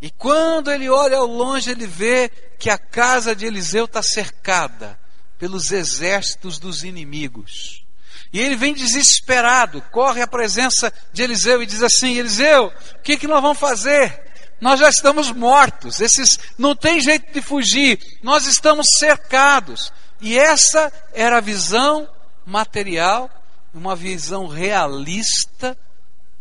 E 0.00 0.10
quando 0.10 0.70
ele 0.70 0.88
olha 0.88 1.18
ao 1.18 1.26
longe, 1.26 1.70
ele 1.70 1.86
vê 1.86 2.30
que 2.58 2.70
a 2.70 2.78
casa 2.78 3.34
de 3.34 3.44
Eliseu 3.44 3.84
está 3.84 4.02
cercada 4.02 4.98
pelos 5.38 5.72
exércitos 5.72 6.58
dos 6.58 6.84
inimigos. 6.84 7.84
E 8.32 8.38
ele 8.38 8.56
vem 8.56 8.72
desesperado, 8.72 9.82
corre 9.90 10.22
à 10.22 10.26
presença 10.26 10.92
de 11.12 11.22
Eliseu 11.22 11.62
e 11.62 11.66
diz 11.66 11.82
assim: 11.82 12.16
Eliseu, 12.16 12.66
o 12.66 13.02
que, 13.02 13.16
que 13.16 13.26
nós 13.26 13.42
vamos 13.42 13.58
fazer? 13.58 14.30
Nós 14.60 14.78
já 14.78 14.88
estamos 14.88 15.32
mortos, 15.32 16.00
esses 16.00 16.38
não 16.58 16.76
tem 16.76 17.00
jeito 17.00 17.32
de 17.32 17.40
fugir, 17.40 17.98
nós 18.22 18.46
estamos 18.46 18.88
cercados. 18.98 19.90
E 20.20 20.38
essa 20.38 20.92
era 21.14 21.38
a 21.38 21.40
visão 21.40 22.08
material, 22.44 23.30
uma 23.72 23.96
visão 23.96 24.46
realista 24.46 25.76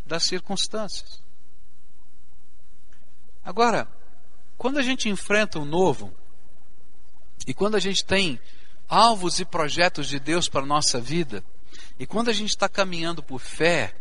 das 0.05 0.23
circunstâncias. 0.23 1.21
Agora, 3.49 3.87
quando 4.59 4.77
a 4.77 4.83
gente 4.83 5.09
enfrenta 5.09 5.57
o 5.57 5.65
novo, 5.65 6.13
E 7.47 7.53
quando 7.53 7.73
a 7.73 7.79
gente 7.79 8.05
tem 8.05 8.39
alvos 8.87 9.39
e 9.39 9.45
projetos 9.45 10.07
de 10.07 10.19
Deus 10.19 10.47
para 10.47 10.61
a 10.61 10.67
nossa 10.67 11.01
vida, 11.01 11.43
e 11.97 12.05
quando 12.05 12.29
a 12.29 12.33
gente 12.33 12.49
está 12.49 12.69
caminhando 12.69 13.23
por 13.23 13.39
fé, 13.39 13.95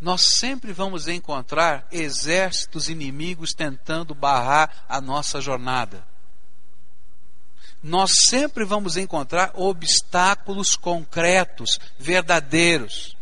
nós 0.00 0.22
sempre 0.38 0.72
vamos 0.72 1.06
encontrar 1.06 1.86
exércitos 1.92 2.88
inimigos 2.88 3.52
tentando 3.52 4.12
barrar 4.12 4.84
a 4.88 5.00
nossa 5.00 5.40
jornada. 5.40 6.04
Nós 7.80 8.10
sempre 8.28 8.64
vamos 8.64 8.96
encontrar 8.96 9.52
obstáculos 9.54 10.74
concretos, 10.74 11.78
verdadeiros. 11.96 13.16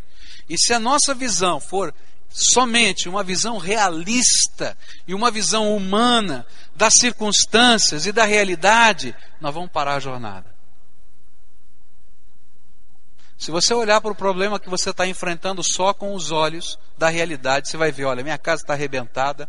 E 0.48 0.56
se 0.56 0.72
a 0.72 0.78
nossa 0.78 1.14
visão 1.14 1.60
for 1.60 1.92
somente 2.32 3.08
uma 3.08 3.22
visão 3.22 3.58
realista 3.58 4.76
e 5.06 5.14
uma 5.14 5.30
visão 5.30 5.76
humana 5.76 6.46
das 6.74 6.94
circunstâncias 6.94 8.06
e 8.06 8.12
da 8.12 8.24
realidade, 8.24 9.14
nós 9.40 9.54
vamos 9.54 9.70
parar 9.70 9.94
a 9.94 10.00
jornada. 10.00 10.52
Se 13.42 13.50
você 13.50 13.74
olhar 13.74 14.00
para 14.00 14.12
o 14.12 14.14
problema 14.14 14.60
que 14.60 14.70
você 14.70 14.90
está 14.90 15.04
enfrentando 15.06 15.64
só 15.64 15.92
com 15.92 16.14
os 16.14 16.30
olhos 16.30 16.78
da 16.96 17.08
realidade, 17.08 17.68
você 17.68 17.76
vai 17.76 17.90
ver: 17.90 18.04
olha, 18.04 18.22
minha 18.22 18.38
casa 18.38 18.62
está 18.62 18.72
arrebentada, 18.72 19.48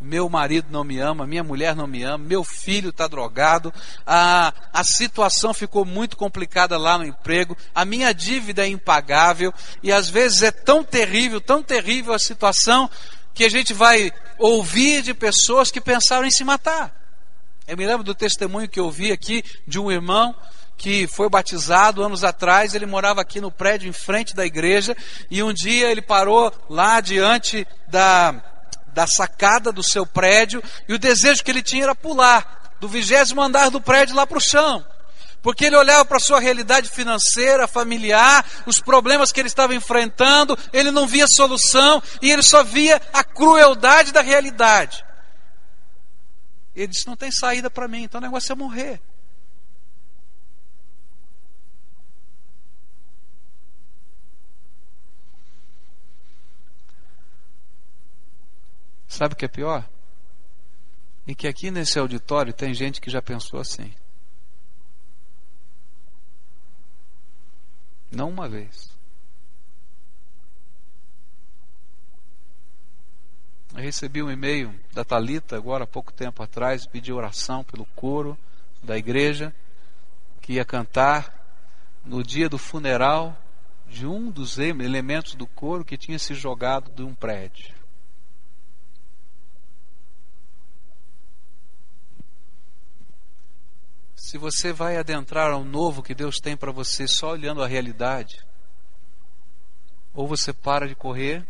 meu 0.00 0.30
marido 0.30 0.68
não 0.70 0.82
me 0.82 0.98
ama, 0.98 1.26
minha 1.26 1.44
mulher 1.44 1.76
não 1.76 1.86
me 1.86 2.02
ama, 2.02 2.24
meu 2.24 2.42
filho 2.42 2.88
está 2.88 3.06
drogado, 3.06 3.72
a, 4.06 4.52
a 4.72 4.82
situação 4.82 5.52
ficou 5.52 5.84
muito 5.84 6.16
complicada 6.16 6.78
lá 6.78 6.96
no 6.96 7.04
emprego, 7.04 7.56
a 7.74 7.84
minha 7.84 8.12
dívida 8.12 8.64
é 8.64 8.68
impagável, 8.68 9.52
e 9.82 9.92
às 9.92 10.08
vezes 10.08 10.42
é 10.42 10.50
tão 10.50 10.82
terrível, 10.82 11.40
tão 11.40 11.62
terrível 11.62 12.14
a 12.14 12.18
situação, 12.18 12.88
que 13.34 13.44
a 13.44 13.48
gente 13.50 13.74
vai 13.74 14.10
ouvir 14.38 15.02
de 15.02 15.12
pessoas 15.12 15.70
que 15.70 15.80
pensaram 15.80 16.26
em 16.26 16.30
se 16.30 16.44
matar. 16.44 16.94
Eu 17.68 17.76
me 17.76 17.86
lembro 17.86 18.02
do 18.02 18.14
testemunho 18.14 18.68
que 18.68 18.80
eu 18.80 18.86
ouvi 18.86 19.12
aqui 19.12 19.44
de 19.66 19.78
um 19.78 19.92
irmão 19.92 20.34
que 20.76 21.06
foi 21.06 21.28
batizado 21.28 22.02
anos 22.02 22.24
atrás, 22.24 22.74
ele 22.74 22.86
morava 22.86 23.20
aqui 23.20 23.38
no 23.38 23.52
prédio 23.52 23.86
em 23.86 23.92
frente 23.92 24.34
da 24.34 24.46
igreja, 24.46 24.96
e 25.30 25.42
um 25.42 25.52
dia 25.52 25.90
ele 25.90 26.00
parou 26.00 26.50
lá 26.70 27.02
diante 27.02 27.66
da, 27.86 28.32
da 28.92 29.06
sacada 29.06 29.72
do 29.72 29.82
seu 29.82 30.04
prédio, 30.06 30.62
e 30.88 30.94
o 30.94 30.98
desejo 30.98 31.42
que 31.42 31.50
ele 31.50 31.62
tinha 31.62 31.84
era 31.84 31.94
pular 31.94 32.76
do 32.80 32.88
vigésimo 32.88 33.42
andar 33.42 33.70
do 33.70 33.80
prédio 33.80 34.16
lá 34.16 34.26
para 34.26 34.38
o 34.38 34.40
chão. 34.40 34.84
Porque 35.42 35.66
ele 35.66 35.76
olhava 35.76 36.04
para 36.04 36.18
a 36.18 36.20
sua 36.20 36.38
realidade 36.38 36.90
financeira, 36.90 37.66
familiar, 37.66 38.44
os 38.66 38.78
problemas 38.78 39.32
que 39.32 39.40
ele 39.40 39.48
estava 39.48 39.74
enfrentando, 39.74 40.58
ele 40.72 40.90
não 40.90 41.06
via 41.06 41.26
solução 41.26 42.02
e 42.20 42.30
ele 42.30 42.42
só 42.42 42.62
via 42.62 43.00
a 43.12 43.24
crueldade 43.24 44.12
da 44.12 44.20
realidade. 44.20 45.04
Ele 46.74 46.88
disse: 46.88 47.06
Não 47.06 47.16
tem 47.16 47.32
saída 47.32 47.70
para 47.70 47.88
mim, 47.88 48.02
então 48.02 48.18
o 48.20 48.22
negócio 48.22 48.52
é 48.52 48.54
morrer. 48.54 49.00
Sabe 59.10 59.34
o 59.34 59.36
que 59.36 59.44
é 59.44 59.48
pior? 59.48 59.90
E 61.26 61.34
que 61.34 61.48
aqui 61.48 61.68
nesse 61.68 61.98
auditório 61.98 62.52
tem 62.52 62.72
gente 62.72 63.00
que 63.00 63.10
já 63.10 63.20
pensou 63.20 63.58
assim. 63.58 63.92
Não 68.08 68.30
uma 68.30 68.48
vez. 68.48 68.96
Eu 73.74 73.80
recebi 73.80 74.22
um 74.22 74.30
e-mail 74.30 74.72
da 74.92 75.04
Talita 75.04 75.56
agora 75.56 75.82
há 75.82 75.88
pouco 75.88 76.12
tempo 76.12 76.40
atrás, 76.40 76.86
pedi 76.86 77.12
oração 77.12 77.64
pelo 77.64 77.86
coro 77.96 78.38
da 78.80 78.96
igreja 78.96 79.52
que 80.40 80.54
ia 80.54 80.64
cantar 80.64 81.36
no 82.04 82.22
dia 82.22 82.48
do 82.48 82.58
funeral 82.58 83.36
de 83.88 84.06
um 84.06 84.30
dos 84.30 84.56
elementos 84.56 85.34
do 85.34 85.48
coro 85.48 85.84
que 85.84 85.98
tinha 85.98 86.18
se 86.18 86.32
jogado 86.32 86.92
de 86.92 87.02
um 87.02 87.12
prédio. 87.12 87.79
Se 94.20 94.36
você 94.36 94.70
vai 94.70 94.98
adentrar 94.98 95.50
ao 95.50 95.64
novo 95.64 96.02
que 96.02 96.14
Deus 96.14 96.36
tem 96.36 96.54
para 96.54 96.70
você 96.70 97.08
só 97.08 97.30
olhando 97.30 97.62
a 97.62 97.66
realidade, 97.66 98.38
ou 100.12 100.28
você 100.28 100.52
para 100.52 100.86
de 100.86 100.94
correr, 100.94 101.44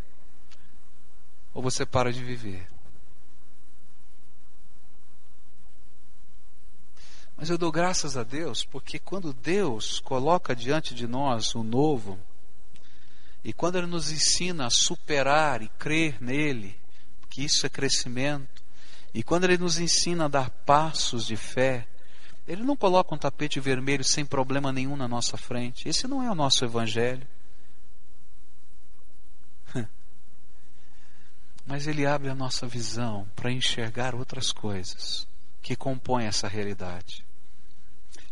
ou 1.53 1.61
você 1.61 1.85
para 1.85 2.13
de 2.13 2.23
viver. 2.23 2.71
Mas 7.37 7.51
eu 7.51 7.59
dou 7.59 7.73
graças 7.73 8.17
a 8.17 8.23
Deus, 8.23 8.65
porque 8.65 9.01
quando 9.01 9.33
Deus 9.33 9.99
coloca 9.99 10.55
diante 10.55 10.95
de 10.95 11.09
nós 11.09 11.57
o 11.57 11.65
novo, 11.65 12.21
e 13.43 13.53
quando 13.53 13.79
Ele 13.79 13.89
nos 13.89 14.13
ensina 14.13 14.67
a 14.67 14.71
superar 14.71 15.61
e 15.61 15.69
crer 15.71 16.23
nele, 16.23 16.79
que 17.29 17.45
isso 17.45 17.67
é 17.67 17.69
crescimento, 17.69 18.63
e 19.13 19.25
quando 19.25 19.45
Ele 19.45 19.59
nos 19.59 19.81
ensina 19.81 20.27
a 20.27 20.29
dar 20.29 20.51
passos 20.51 21.27
de 21.27 21.37
fé, 21.37 21.89
ele 22.51 22.65
não 22.65 22.77
coloca 22.77 23.15
um 23.15 23.19
tapete 23.19 23.61
vermelho 23.61 24.03
sem 24.03 24.27
problema 24.27 24.73
nenhum 24.73 24.97
na 24.97 25.07
nossa 25.07 25.37
frente. 25.37 25.89
Esse 25.89 26.09
não 26.09 26.21
é 26.21 26.29
o 26.29 26.35
nosso 26.35 26.65
evangelho. 26.65 27.25
Mas 31.65 31.87
ele 31.87 32.05
abre 32.05 32.29
a 32.29 32.35
nossa 32.35 32.67
visão 32.67 33.25
para 33.37 33.53
enxergar 33.53 34.17
outras 34.17 34.51
coisas 34.51 35.29
que 35.63 35.77
compõem 35.77 36.27
essa 36.27 36.49
realidade. 36.49 37.25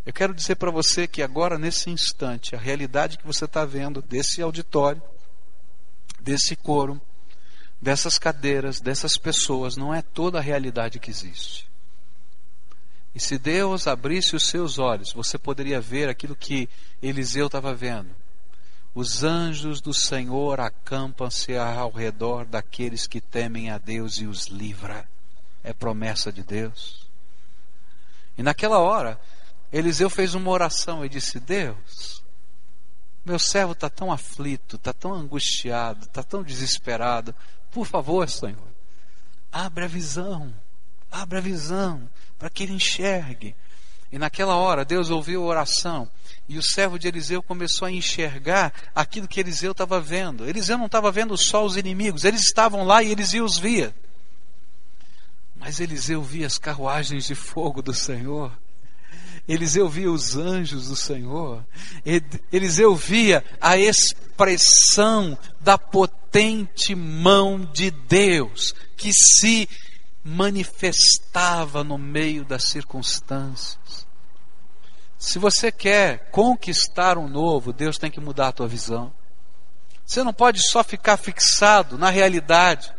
Eu 0.04 0.12
quero 0.12 0.34
dizer 0.34 0.56
para 0.56 0.72
você 0.72 1.06
que 1.06 1.22
agora, 1.22 1.56
nesse 1.56 1.88
instante, 1.88 2.56
a 2.56 2.58
realidade 2.58 3.18
que 3.18 3.26
você 3.26 3.44
está 3.44 3.64
vendo 3.64 4.02
desse 4.02 4.42
auditório, 4.42 5.00
desse 6.18 6.56
coro, 6.56 7.00
dessas 7.80 8.18
cadeiras, 8.18 8.80
dessas 8.80 9.16
pessoas, 9.16 9.76
não 9.76 9.94
é 9.94 10.02
toda 10.02 10.38
a 10.38 10.42
realidade 10.42 10.98
que 10.98 11.08
existe. 11.08 11.67
E 13.18 13.20
se 13.20 13.36
Deus 13.36 13.88
abrisse 13.88 14.36
os 14.36 14.46
seus 14.46 14.78
olhos, 14.78 15.12
você 15.12 15.36
poderia 15.36 15.80
ver 15.80 16.08
aquilo 16.08 16.36
que 16.36 16.68
Eliseu 17.02 17.46
estava 17.46 17.74
vendo. 17.74 18.14
Os 18.94 19.24
anjos 19.24 19.80
do 19.80 19.92
Senhor 19.92 20.60
acampam-se 20.60 21.56
ao 21.56 21.90
redor 21.90 22.44
daqueles 22.44 23.08
que 23.08 23.20
temem 23.20 23.70
a 23.70 23.78
Deus 23.78 24.18
e 24.18 24.26
os 24.28 24.46
livra. 24.46 25.04
É 25.64 25.72
promessa 25.72 26.30
de 26.30 26.44
Deus. 26.44 27.08
E 28.36 28.42
naquela 28.44 28.78
hora, 28.78 29.20
Eliseu 29.72 30.08
fez 30.08 30.36
uma 30.36 30.52
oração 30.52 31.04
e 31.04 31.08
disse: 31.08 31.40
Deus, 31.40 32.22
meu 33.24 33.40
servo 33.40 33.72
está 33.72 33.90
tão 33.90 34.12
aflito, 34.12 34.76
está 34.76 34.92
tão 34.92 35.12
angustiado, 35.12 36.04
está 36.04 36.22
tão 36.22 36.44
desesperado. 36.44 37.34
Por 37.72 37.84
favor, 37.84 38.28
Senhor, 38.28 38.68
abre 39.50 39.86
a 39.86 39.88
visão, 39.88 40.54
abre 41.10 41.38
a 41.38 41.40
visão 41.40 42.08
para 42.38 42.50
que 42.50 42.62
ele 42.62 42.72
enxergue. 42.72 43.54
E 44.10 44.18
naquela 44.18 44.56
hora 44.56 44.84
Deus 44.84 45.10
ouviu 45.10 45.42
a 45.42 45.46
oração 45.46 46.10
e 46.48 46.56
o 46.56 46.62
servo 46.62 46.98
de 46.98 47.06
Eliseu 47.06 47.42
começou 47.42 47.86
a 47.86 47.90
enxergar 47.90 48.72
aquilo 48.94 49.28
que 49.28 49.38
Eliseu 49.38 49.72
estava 49.72 50.00
vendo. 50.00 50.48
Eliseu 50.48 50.78
não 50.78 50.86
estava 50.86 51.12
vendo 51.12 51.36
só 51.36 51.64
os 51.64 51.76
inimigos, 51.76 52.24
eles 52.24 52.42
estavam 52.42 52.84
lá 52.84 53.02
e 53.02 53.12
Eliseu 53.12 53.44
os 53.44 53.58
via. 53.58 53.94
Mas 55.54 55.78
Eliseu 55.78 56.22
via 56.22 56.46
as 56.46 56.56
carruagens 56.56 57.26
de 57.26 57.34
fogo 57.34 57.82
do 57.82 57.92
Senhor. 57.92 58.50
Eliseu 59.46 59.88
via 59.88 60.10
os 60.10 60.36
anjos 60.36 60.88
do 60.88 60.96
Senhor. 60.96 61.62
Eliseu 62.50 62.94
via 62.94 63.44
a 63.60 63.76
expressão 63.76 65.36
da 65.60 65.76
potente 65.76 66.94
mão 66.94 67.64
de 67.72 67.90
Deus 67.90 68.74
que 68.96 69.12
se 69.12 69.68
manifestava 70.24 71.82
no 71.82 71.96
meio 71.96 72.44
das 72.44 72.64
circunstâncias. 72.64 74.06
Se 75.18 75.38
você 75.38 75.72
quer 75.72 76.30
conquistar 76.30 77.18
um 77.18 77.28
novo, 77.28 77.72
Deus 77.72 77.98
tem 77.98 78.10
que 78.10 78.20
mudar 78.20 78.48
a 78.48 78.52
tua 78.52 78.68
visão. 78.68 79.12
Você 80.06 80.22
não 80.22 80.32
pode 80.32 80.62
só 80.62 80.84
ficar 80.84 81.16
fixado 81.16 81.98
na 81.98 82.08
realidade, 82.08 82.92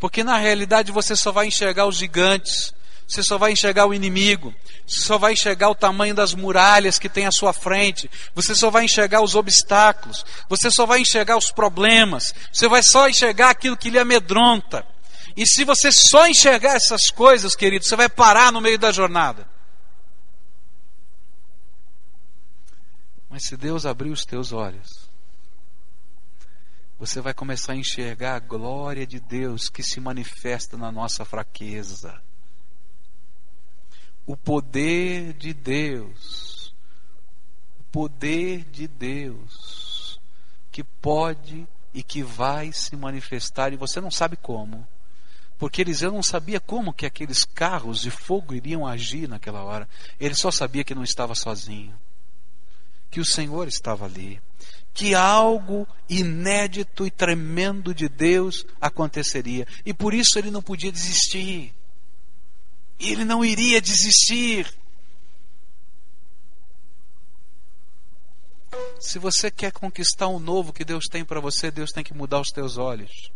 porque 0.00 0.24
na 0.24 0.38
realidade 0.38 0.90
você 0.90 1.14
só 1.14 1.30
vai 1.30 1.46
enxergar 1.46 1.86
os 1.86 1.96
gigantes, 1.96 2.74
você 3.06 3.22
só 3.22 3.38
vai 3.38 3.52
enxergar 3.52 3.86
o 3.86 3.94
inimigo, 3.94 4.54
você 4.86 5.00
só 5.00 5.18
vai 5.18 5.32
enxergar 5.32 5.70
o 5.70 5.74
tamanho 5.74 6.14
das 6.14 6.34
muralhas 6.34 6.98
que 6.98 7.08
tem 7.08 7.26
à 7.26 7.30
sua 7.30 7.52
frente, 7.52 8.10
você 8.34 8.54
só 8.54 8.70
vai 8.70 8.84
enxergar 8.84 9.22
os 9.22 9.34
obstáculos, 9.34 10.26
você 10.48 10.70
só 10.70 10.84
vai 10.84 11.00
enxergar 11.00 11.36
os 11.36 11.50
problemas, 11.50 12.34
você 12.52 12.68
vai 12.68 12.82
só 12.82 13.08
enxergar 13.08 13.50
aquilo 13.50 13.76
que 13.76 13.90
lhe 13.90 13.98
amedronta. 13.98 14.84
E 15.36 15.46
se 15.46 15.64
você 15.64 15.92
só 15.92 16.26
enxergar 16.26 16.74
essas 16.74 17.10
coisas, 17.10 17.54
querido, 17.54 17.84
você 17.84 17.96
vai 17.96 18.08
parar 18.08 18.52
no 18.52 18.60
meio 18.60 18.78
da 18.78 18.90
jornada. 18.90 19.48
Mas 23.28 23.44
se 23.44 23.56
Deus 23.56 23.86
abrir 23.86 24.10
os 24.10 24.24
teus 24.24 24.52
olhos, 24.52 25.08
você 26.98 27.20
vai 27.20 27.32
começar 27.32 27.74
a 27.74 27.76
enxergar 27.76 28.34
a 28.34 28.40
glória 28.40 29.06
de 29.06 29.20
Deus 29.20 29.68
que 29.68 29.82
se 29.82 30.00
manifesta 30.00 30.76
na 30.76 30.90
nossa 30.90 31.24
fraqueza. 31.24 32.20
o 34.26 34.36
poder 34.36 35.32
de 35.32 35.54
Deus, 35.54 36.74
o 37.80 37.84
poder 37.84 38.64
de 38.64 38.86
Deus, 38.86 40.20
que 40.70 40.84
pode 40.84 41.66
e 41.94 42.02
que 42.02 42.22
vai 42.22 42.70
se 42.70 42.94
manifestar, 42.94 43.72
e 43.72 43.76
você 43.76 44.02
não 44.02 44.10
sabe 44.10 44.36
como. 44.36 44.86
Porque 45.58 45.82
Eliseu 45.82 46.12
não 46.12 46.22
sabia 46.22 46.60
como 46.60 46.92
que 46.92 47.04
aqueles 47.04 47.44
carros 47.44 48.00
de 48.00 48.10
fogo 48.10 48.54
iriam 48.54 48.86
agir 48.86 49.28
naquela 49.28 49.62
hora. 49.64 49.88
Ele 50.18 50.34
só 50.34 50.52
sabia 50.52 50.84
que 50.84 50.94
não 50.94 51.02
estava 51.02 51.34
sozinho. 51.34 51.98
Que 53.10 53.18
o 53.20 53.24
Senhor 53.24 53.66
estava 53.66 54.04
ali. 54.04 54.40
Que 54.94 55.16
algo 55.16 55.86
inédito 56.08 57.04
e 57.04 57.10
tremendo 57.10 57.92
de 57.92 58.08
Deus 58.08 58.64
aconteceria. 58.80 59.66
E 59.84 59.92
por 59.92 60.14
isso 60.14 60.38
ele 60.38 60.50
não 60.50 60.62
podia 60.62 60.92
desistir. 60.92 61.74
Ele 63.00 63.24
não 63.24 63.44
iria 63.44 63.80
desistir. 63.80 64.72
Se 69.00 69.18
você 69.18 69.50
quer 69.50 69.72
conquistar 69.72 70.28
o 70.28 70.36
um 70.36 70.40
novo 70.40 70.72
que 70.72 70.84
Deus 70.84 71.06
tem 71.06 71.24
para 71.24 71.40
você, 71.40 71.68
Deus 71.70 71.90
tem 71.90 72.04
que 72.04 72.14
mudar 72.14 72.40
os 72.40 72.50
teus 72.50 72.76
olhos. 72.76 73.30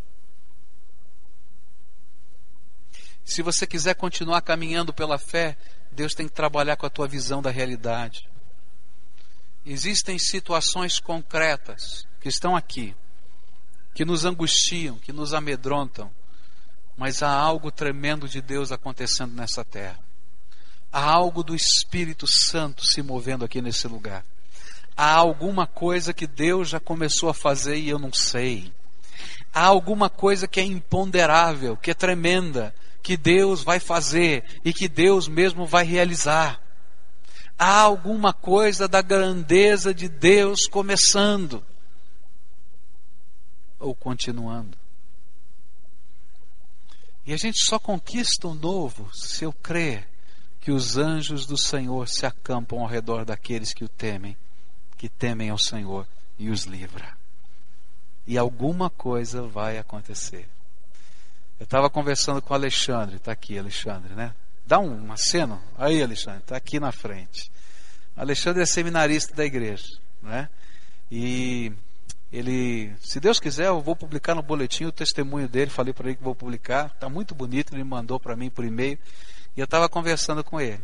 Se 3.25 3.43
você 3.43 3.67
quiser 3.67 3.95
continuar 3.95 4.43
caminhando 4.43 4.93
pela 4.93 5.19
fé, 5.19 5.57
Deus 5.91 6.15
tem 6.15 6.27
que 6.27 6.35
trabalhar 6.35 6.77
com 6.77 6.87
a 6.87 6.91
tua 6.91 7.07
visão 7.07 7.41
da 7.41 7.51
realidade. 7.51 8.29
Existem 9.65 10.19
situações 10.19 10.99
concretas 10.99 12.07
que 12.21 12.29
estão 12.29 12.57
aqui, 12.57 12.95
que 13.95 14.05
nos 14.05 14.25
angustiam, 14.25 14.97
que 14.99 15.13
nos 15.13 15.35
amedrontam, 15.35 16.11
mas 16.97 17.23
há 17.23 17.31
algo 17.31 17.71
tremendo 17.71 18.29
de 18.29 18.41
Deus 18.41 18.73
acontecendo 18.73 19.35
nessa 19.35 19.65
terra. 19.65 19.99
Há 20.93 21.05
algo 21.11 21.43
do 21.43 21.55
Espírito 21.55 22.27
Santo 22.27 22.85
se 22.85 23.03
movendo 23.03 23.45
aqui 23.45 23.63
nesse 23.63 23.87
lugar. 23.89 24.25
Há 24.97 25.15
alguma 25.15 25.67
coisa 25.67 26.13
que 26.13 26.27
Deus 26.27 26.69
já 26.69 26.81
começou 26.81 27.29
a 27.29 27.35
fazer 27.35 27.77
e 27.77 27.89
eu 27.89 27.99
não 27.99 28.13
sei. 28.13 28.73
Há 29.55 29.65
alguma 29.65 30.11
coisa 30.11 30.47
que 30.47 30.61
é 30.61 30.65
imponderável, 30.65 31.77
que 31.77 31.91
é 31.91 31.95
tremenda, 31.95 32.75
que 33.03 33.17
Deus 33.17 33.63
vai 33.63 33.81
fazer 33.81 34.45
e 34.65 34.73
que 34.73 34.89
Deus 34.89 35.29
mesmo 35.29 35.67
vai 35.67 35.85
realizar. 35.85 36.61
Há 37.59 37.81
alguma 37.81 38.33
coisa 38.33 38.89
da 38.89 39.03
grandeza 39.03 39.93
de 39.93 40.09
Deus 40.09 40.67
começando 40.67 41.65
ou 43.79 43.95
continuando. 43.95 44.79
E 47.27 47.33
a 47.33 47.37
gente 47.37 47.63
só 47.65 47.79
conquista 47.79 48.49
o 48.49 48.55
novo 48.55 49.09
se 49.15 49.45
eu 49.45 49.53
crer 49.53 50.09
que 50.61 50.71
os 50.71 50.97
anjos 50.97 51.47
do 51.47 51.57
Senhor 51.57 52.09
se 52.09 52.25
acampam 52.25 52.81
ao 52.81 52.87
redor 52.87 53.25
daqueles 53.25 53.73
que 53.73 53.85
o 53.85 53.89
temem, 53.89 54.37
que 54.97 55.09
temem 55.09 55.51
ao 55.51 55.59
Senhor 55.59 56.07
e 56.39 56.51
os 56.51 56.65
livra. 56.65 57.17
E 58.27 58.39
alguma 58.39 58.89
coisa 58.89 59.43
vai 59.43 59.79
acontecer. 59.79 60.49
Eu 61.63 61.65
estava 61.65 61.89
conversando 61.89 62.43
com 62.43 62.53
o 62.53 62.57
Alexandre, 62.57 63.19
está 63.19 63.31
aqui, 63.31 63.57
Alexandre, 63.57 64.15
né? 64.15 64.35
Dá 64.67 64.81
um, 64.81 65.07
um 65.07 65.13
aceno. 65.13 65.63
Aí, 65.79 66.03
Alexandre, 66.03 66.41
está 66.41 66.57
aqui 66.57 66.81
na 66.81 66.91
frente. 66.91 67.53
Alexandre 68.17 68.65
é 68.65 68.67
seminarista 68.67 69.33
da 69.33 69.45
igreja, 69.45 69.87
né? 70.21 70.49
E 71.09 71.73
ele, 72.33 72.93
se 73.01 73.21
Deus 73.21 73.39
quiser, 73.39 73.69
eu 73.69 73.81
vou 73.81 73.95
publicar 73.95 74.35
no 74.35 74.43
boletim 74.43 74.87
o 74.87 74.91
testemunho 74.91 75.49
dele. 75.49 75.71
Falei 75.71 75.95
para 75.95 76.09
ele 76.09 76.17
que 76.17 76.25
vou 76.25 76.35
publicar. 76.35 76.87
Está 76.87 77.09
muito 77.09 77.33
bonito. 77.33 77.77
Ele 77.77 77.85
mandou 77.85 78.19
para 78.19 78.35
mim 78.35 78.51
por 78.51 78.65
e-mail. 78.65 78.99
E 79.57 79.61
eu 79.61 79.65
estava 79.65 79.89
conversando 79.89 80.43
com 80.43 80.61
ele. 80.61 80.83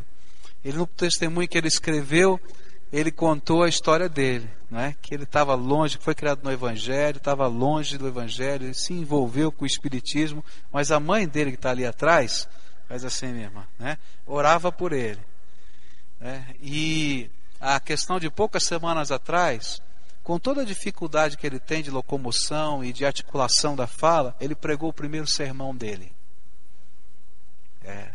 Ele 0.64 0.76
no 0.76 0.86
testemunho 0.86 1.48
que 1.48 1.58
ele 1.58 1.66
escreveu, 1.66 2.40
ele 2.92 3.10
contou 3.10 3.62
a 3.62 3.68
história 3.68 4.08
dele, 4.08 4.50
né? 4.70 4.96
que 5.02 5.14
ele 5.14 5.24
estava 5.24 5.54
longe, 5.54 5.98
que 5.98 6.04
foi 6.04 6.14
criado 6.14 6.40
no 6.42 6.50
Evangelho, 6.50 7.18
estava 7.18 7.46
longe 7.46 7.98
do 7.98 8.08
Evangelho, 8.08 8.74
se 8.74 8.92
envolveu 8.92 9.52
com 9.52 9.64
o 9.64 9.66
Espiritismo, 9.66 10.44
mas 10.72 10.90
a 10.90 10.98
mãe 10.98 11.28
dele 11.28 11.50
que 11.50 11.56
está 11.56 11.70
ali 11.70 11.84
atrás, 11.84 12.48
faz 12.88 13.04
assim 13.04 13.28
mesmo, 13.28 13.64
né? 13.78 13.98
orava 14.26 14.72
por 14.72 14.92
ele. 14.92 15.20
Né? 16.18 16.46
E 16.60 17.30
a 17.60 17.78
questão 17.78 18.18
de 18.18 18.30
poucas 18.30 18.64
semanas 18.64 19.10
atrás, 19.10 19.80
com 20.22 20.38
toda 20.38 20.62
a 20.62 20.64
dificuldade 20.64 21.36
que 21.36 21.46
ele 21.46 21.58
tem 21.58 21.82
de 21.82 21.90
locomoção 21.90 22.84
e 22.84 22.92
de 22.92 23.04
articulação 23.04 23.76
da 23.76 23.86
fala, 23.86 24.36
ele 24.40 24.54
pregou 24.54 24.90
o 24.90 24.94
primeiro 24.94 25.26
sermão 25.26 25.74
dele. 25.74 26.12
É. 27.84 28.10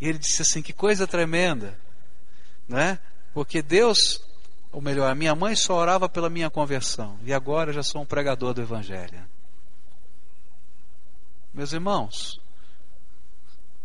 E 0.00 0.08
ele 0.08 0.18
disse 0.18 0.42
assim: 0.42 0.62
que 0.62 0.72
coisa 0.72 1.06
tremenda, 1.06 1.78
né? 2.66 2.98
Porque 3.32 3.62
Deus, 3.62 4.22
ou 4.70 4.80
melhor, 4.80 5.10
a 5.10 5.14
minha 5.14 5.34
mãe 5.34 5.56
só 5.56 5.74
orava 5.74 6.08
pela 6.08 6.28
minha 6.28 6.50
conversão, 6.50 7.18
e 7.24 7.32
agora 7.32 7.70
eu 7.70 7.74
já 7.74 7.82
sou 7.82 8.02
um 8.02 8.06
pregador 8.06 8.52
do 8.54 8.62
Evangelho. 8.62 9.24
Meus 11.52 11.72
irmãos, 11.72 12.40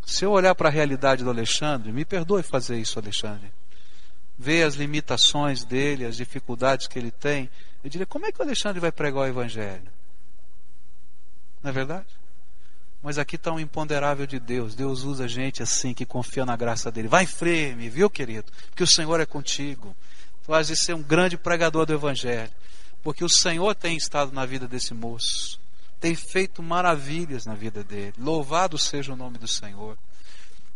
se 0.05 0.23
eu 0.23 0.31
olhar 0.31 0.55
para 0.55 0.69
a 0.69 0.71
realidade 0.71 1.23
do 1.23 1.29
Alexandre, 1.29 1.91
me 1.91 2.05
perdoe 2.05 2.41
fazer 2.41 2.79
isso, 2.79 2.97
Alexandre, 2.97 3.51
ver 4.37 4.63
as 4.63 4.75
limitações 4.75 5.65
dele, 5.65 6.05
as 6.05 6.15
dificuldades 6.15 6.87
que 6.87 6.97
ele 6.97 7.11
tem, 7.11 7.49
eu 7.83 7.89
diria: 7.89 8.05
como 8.05 8.25
é 8.25 8.31
que 8.31 8.39
o 8.39 8.43
Alexandre 8.43 8.79
vai 8.79 8.91
pregar 8.91 9.23
o 9.23 9.27
Evangelho? 9.27 9.91
Não 11.61 11.69
é 11.69 11.73
verdade? 11.73 12.07
Mas 13.01 13.17
aqui 13.17 13.35
está 13.35 13.51
um 13.51 13.59
imponderável 13.59 14.25
de 14.25 14.39
Deus. 14.39 14.75
Deus 14.75 15.03
usa 15.03 15.27
gente 15.27 15.61
assim 15.61 15.93
que 15.93 16.05
confia 16.05 16.45
na 16.45 16.55
graça 16.55 16.91
dele. 16.91 17.07
Vai 17.07 17.25
firme, 17.25 17.89
viu, 17.89 18.09
querido? 18.09 18.51
Porque 18.69 18.83
o 18.83 18.87
Senhor 18.87 19.19
é 19.19 19.25
contigo. 19.25 19.95
Tu 20.45 20.53
has 20.53 20.67
de 20.67 20.75
ser 20.75 20.93
um 20.93 21.01
grande 21.01 21.37
pregador 21.37 21.85
do 21.85 21.93
Evangelho. 21.93 22.51
Porque 23.03 23.23
o 23.23 23.29
Senhor 23.29 23.75
tem 23.75 23.95
estado 23.95 24.31
na 24.31 24.45
vida 24.45 24.67
desse 24.67 24.93
moço. 24.93 25.59
Tem 25.99 26.15
feito 26.15 26.61
maravilhas 26.61 27.45
na 27.45 27.53
vida 27.53 27.83
dele. 27.83 28.13
Louvado 28.17 28.77
seja 28.77 29.13
o 29.13 29.15
nome 29.15 29.37
do 29.37 29.47
Senhor. 29.47 29.97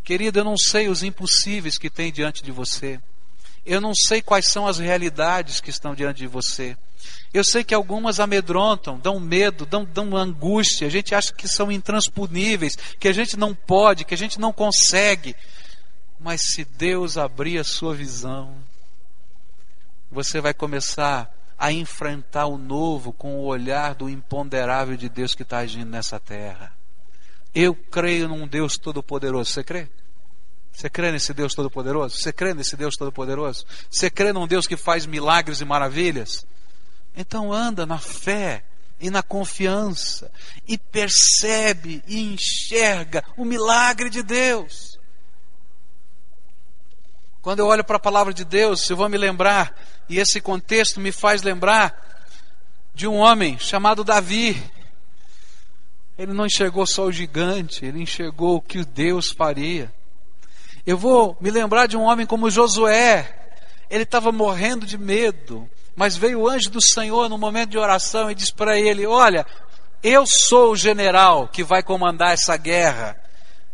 Querido, 0.03 0.39
eu 0.39 0.43
não 0.43 0.57
sei 0.57 0.87
os 0.87 1.03
impossíveis 1.03 1.77
que 1.77 1.89
tem 1.89 2.11
diante 2.11 2.43
de 2.43 2.51
você. 2.51 2.99
Eu 3.65 3.79
não 3.79 3.93
sei 3.93 4.21
quais 4.21 4.51
são 4.51 4.67
as 4.67 4.79
realidades 4.79 5.59
que 5.59 5.69
estão 5.69 5.93
diante 5.93 6.17
de 6.17 6.27
você. 6.27 6.75
Eu 7.33 7.43
sei 7.43 7.63
que 7.63 7.73
algumas 7.73 8.19
amedrontam, 8.19 8.99
dão 8.99 9.19
medo, 9.19 9.65
dão, 9.65 9.85
dão 9.85 10.15
angústia, 10.17 10.87
a 10.87 10.89
gente 10.89 11.15
acha 11.15 11.33
que 11.33 11.47
são 11.47 11.71
intransponíveis, 11.71 12.75
que 12.99 13.07
a 13.07 13.13
gente 13.13 13.37
não 13.37 13.55
pode, 13.55 14.03
que 14.03 14.13
a 14.13 14.17
gente 14.17 14.39
não 14.39 14.51
consegue. 14.51 15.35
Mas 16.19 16.41
se 16.53 16.65
Deus 16.65 17.17
abrir 17.17 17.57
a 17.57 17.63
sua 17.63 17.95
visão, 17.95 18.55
você 20.11 20.41
vai 20.41 20.53
começar 20.53 21.33
a 21.57 21.71
enfrentar 21.71 22.47
o 22.47 22.57
novo 22.57 23.13
com 23.13 23.35
o 23.35 23.45
olhar 23.45 23.95
do 23.95 24.09
imponderável 24.09 24.97
de 24.97 25.07
Deus 25.07 25.33
que 25.33 25.43
está 25.43 25.59
agindo 25.59 25.89
nessa 25.89 26.19
terra. 26.19 26.73
Eu 27.53 27.75
creio 27.75 28.27
num 28.27 28.47
Deus 28.47 28.77
todo-poderoso. 28.77 29.51
Você 29.51 29.63
crê? 29.63 29.87
Você 30.73 30.89
crê 30.89 31.11
nesse 31.11 31.33
Deus 31.33 31.53
todo-poderoso? 31.53 32.17
Você 32.17 32.31
crê 32.31 32.53
nesse 32.53 32.75
Deus 32.75 32.95
todo-poderoso? 32.95 33.65
Você 33.89 34.09
crê 34.09 34.31
num 34.31 34.47
Deus 34.47 34.65
que 34.65 34.77
faz 34.77 35.05
milagres 35.05 35.61
e 35.61 35.65
maravilhas? 35.65 36.45
Então 37.15 37.51
anda 37.51 37.85
na 37.85 37.97
fé 37.97 38.63
e 38.99 39.09
na 39.09 39.21
confiança 39.21 40.31
e 40.67 40.77
percebe 40.77 42.03
e 42.07 42.21
enxerga 42.33 43.23
o 43.35 43.43
milagre 43.43 44.09
de 44.09 44.23
Deus. 44.23 44.99
Quando 47.41 47.59
eu 47.59 47.67
olho 47.67 47.83
para 47.83 47.97
a 47.97 47.99
palavra 47.99 48.33
de 48.33 48.45
Deus, 48.45 48.87
eu 48.89 48.95
vou 48.95 49.09
me 49.09 49.17
lembrar, 49.17 49.75
e 50.07 50.19
esse 50.19 50.39
contexto 50.39 50.99
me 50.99 51.11
faz 51.11 51.41
lembrar 51.41 52.29
de 52.93 53.07
um 53.07 53.15
homem 53.15 53.57
chamado 53.57 54.03
Davi. 54.03 54.61
Ele 56.17 56.33
não 56.33 56.45
enxergou 56.45 56.85
só 56.85 57.05
o 57.05 57.11
gigante, 57.11 57.83
ele 57.83 57.99
enxergou 57.99 58.57
o 58.57 58.61
que 58.61 58.85
Deus 58.85 59.31
faria. 59.31 59.91
Eu 60.85 60.97
vou 60.97 61.37
me 61.39 61.51
lembrar 61.51 61.87
de 61.87 61.95
um 61.95 62.03
homem 62.03 62.25
como 62.25 62.49
Josué. 62.49 63.37
Ele 63.89 64.03
estava 64.03 64.31
morrendo 64.31 64.85
de 64.85 64.97
medo, 64.97 65.69
mas 65.95 66.15
veio 66.15 66.39
o 66.39 66.49
anjo 66.49 66.69
do 66.69 66.81
Senhor 66.81 67.29
no 67.29 67.37
momento 67.37 67.71
de 67.71 67.77
oração 67.77 68.31
e 68.31 68.35
disse 68.35 68.53
para 68.53 68.79
ele: 68.79 69.05
Olha, 69.05 69.45
eu 70.01 70.25
sou 70.25 70.71
o 70.71 70.75
general 70.75 71.47
que 71.47 71.63
vai 71.63 71.83
comandar 71.83 72.33
essa 72.33 72.55
guerra. 72.57 73.17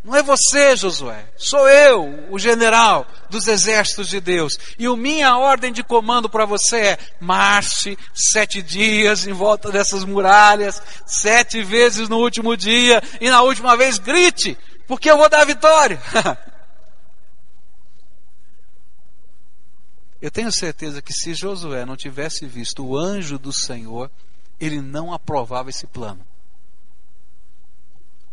Não 0.03 0.15
é 0.15 0.23
você, 0.23 0.75
Josué, 0.75 1.25
sou 1.35 1.67
eu, 1.67 2.27
o 2.29 2.39
general 2.39 3.05
dos 3.29 3.47
exércitos 3.47 4.07
de 4.07 4.21
Deus. 4.21 4.57
E 4.79 4.85
a 4.85 4.95
minha 4.95 5.37
ordem 5.37 5.71
de 5.71 5.83
comando 5.83 6.29
para 6.29 6.45
você 6.45 6.77
é: 6.77 6.97
marche 7.19 7.97
sete 8.13 8.61
dias 8.61 9.27
em 9.27 9.33
volta 9.33 9.71
dessas 9.71 10.03
muralhas, 10.03 10.81
sete 11.05 11.61
vezes 11.61 12.09
no 12.09 12.17
último 12.17 12.55
dia, 12.55 13.01
e 13.21 13.29
na 13.29 13.41
última 13.41 13.75
vez 13.77 13.97
grite, 13.97 14.57
porque 14.87 15.11
eu 15.11 15.17
vou 15.17 15.29
dar 15.29 15.41
a 15.41 15.45
vitória. 15.45 16.01
Eu 20.21 20.31
tenho 20.31 20.51
certeza 20.51 21.01
que 21.01 21.13
se 21.13 21.33
Josué 21.33 21.85
não 21.85 21.95
tivesse 21.95 22.45
visto 22.45 22.85
o 22.85 22.97
anjo 22.97 23.37
do 23.37 23.53
Senhor, 23.53 24.09
ele 24.59 24.81
não 24.81 25.13
aprovava 25.13 25.69
esse 25.69 25.85
plano. 25.85 26.25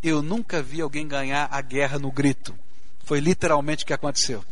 Eu 0.03 0.23
nunca 0.23 0.63
vi 0.63 0.81
alguém 0.81 1.07
ganhar 1.07 1.49
a 1.51 1.61
guerra 1.61 1.99
no 1.99 2.11
grito. 2.11 2.59
Foi 3.05 3.21
literalmente 3.21 3.85
o 3.85 3.87
que 3.87 3.93
aconteceu. 3.93 4.45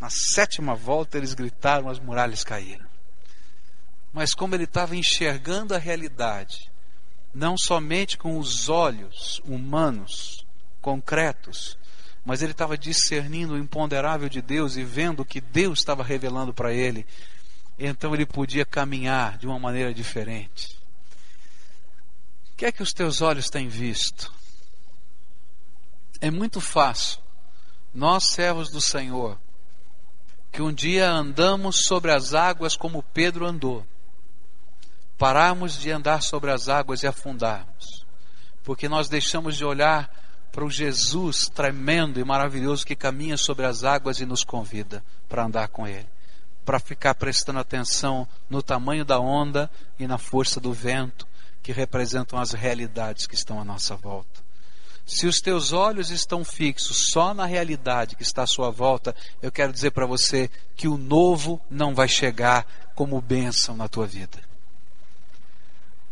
Na 0.00 0.08
sétima 0.10 0.74
volta 0.74 1.16
eles 1.16 1.34
gritaram, 1.34 1.88
as 1.88 1.98
muralhas 1.98 2.42
caíram. 2.42 2.86
Mas 4.12 4.34
como 4.34 4.54
ele 4.54 4.64
estava 4.64 4.96
enxergando 4.96 5.74
a 5.74 5.78
realidade, 5.78 6.70
não 7.32 7.56
somente 7.56 8.18
com 8.18 8.38
os 8.38 8.68
olhos 8.68 9.40
humanos, 9.44 10.46
concretos, 10.80 11.78
mas 12.24 12.42
ele 12.42 12.52
estava 12.52 12.78
discernindo 12.78 13.54
o 13.54 13.58
imponderável 13.58 14.28
de 14.28 14.40
Deus 14.40 14.76
e 14.76 14.84
vendo 14.84 15.20
o 15.20 15.24
que 15.24 15.40
Deus 15.40 15.80
estava 15.80 16.02
revelando 16.02 16.54
para 16.54 16.72
ele, 16.72 17.06
então 17.78 18.14
ele 18.14 18.26
podia 18.26 18.64
caminhar 18.64 19.38
de 19.38 19.46
uma 19.46 19.58
maneira 19.58 19.92
diferente. 19.92 20.78
O 22.52 22.56
que 22.56 22.66
é 22.66 22.72
que 22.72 22.82
os 22.82 22.92
teus 22.92 23.20
olhos 23.20 23.50
têm 23.50 23.68
visto? 23.68 24.32
É 26.20 26.30
muito 26.30 26.60
fácil, 26.60 27.18
nós 27.92 28.28
servos 28.28 28.70
do 28.70 28.80
Senhor, 28.80 29.36
que 30.52 30.62
um 30.62 30.72
dia 30.72 31.10
andamos 31.10 31.84
sobre 31.84 32.12
as 32.12 32.34
águas 32.34 32.76
como 32.76 33.02
Pedro 33.02 33.46
andou, 33.46 33.84
pararmos 35.18 35.76
de 35.76 35.90
andar 35.90 36.22
sobre 36.22 36.52
as 36.52 36.68
águas 36.68 37.02
e 37.02 37.06
afundarmos, 37.08 38.06
porque 38.62 38.88
nós 38.88 39.08
deixamos 39.08 39.56
de 39.56 39.64
olhar 39.64 40.21
para 40.52 40.64
o 40.64 40.70
Jesus 40.70 41.48
tremendo 41.48 42.20
e 42.20 42.24
maravilhoso 42.24 42.86
que 42.86 42.94
caminha 42.94 43.38
sobre 43.38 43.64
as 43.64 43.82
águas 43.82 44.20
e 44.20 44.26
nos 44.26 44.44
convida 44.44 45.02
para 45.26 45.44
andar 45.44 45.68
com 45.68 45.88
Ele, 45.88 46.06
para 46.64 46.78
ficar 46.78 47.14
prestando 47.14 47.58
atenção 47.58 48.28
no 48.50 48.62
tamanho 48.62 49.04
da 49.04 49.18
onda 49.18 49.70
e 49.98 50.06
na 50.06 50.18
força 50.18 50.60
do 50.60 50.72
vento 50.72 51.26
que 51.62 51.72
representam 51.72 52.38
as 52.38 52.52
realidades 52.52 53.26
que 53.26 53.34
estão 53.34 53.58
à 53.58 53.64
nossa 53.64 53.96
volta. 53.96 54.42
Se 55.06 55.26
os 55.26 55.40
teus 55.40 55.72
olhos 55.72 56.10
estão 56.10 56.44
fixos 56.44 57.08
só 57.10 57.34
na 57.34 57.46
realidade 57.46 58.14
que 58.14 58.22
está 58.22 58.42
à 58.42 58.46
sua 58.46 58.70
volta, 58.70 59.16
eu 59.40 59.50
quero 59.50 59.72
dizer 59.72 59.90
para 59.90 60.06
você 60.06 60.50
que 60.76 60.86
o 60.86 60.96
novo 60.96 61.60
não 61.70 61.94
vai 61.94 62.08
chegar 62.08 62.66
como 62.94 63.20
bênção 63.20 63.76
na 63.76 63.88
tua 63.88 64.06
vida. 64.06 64.51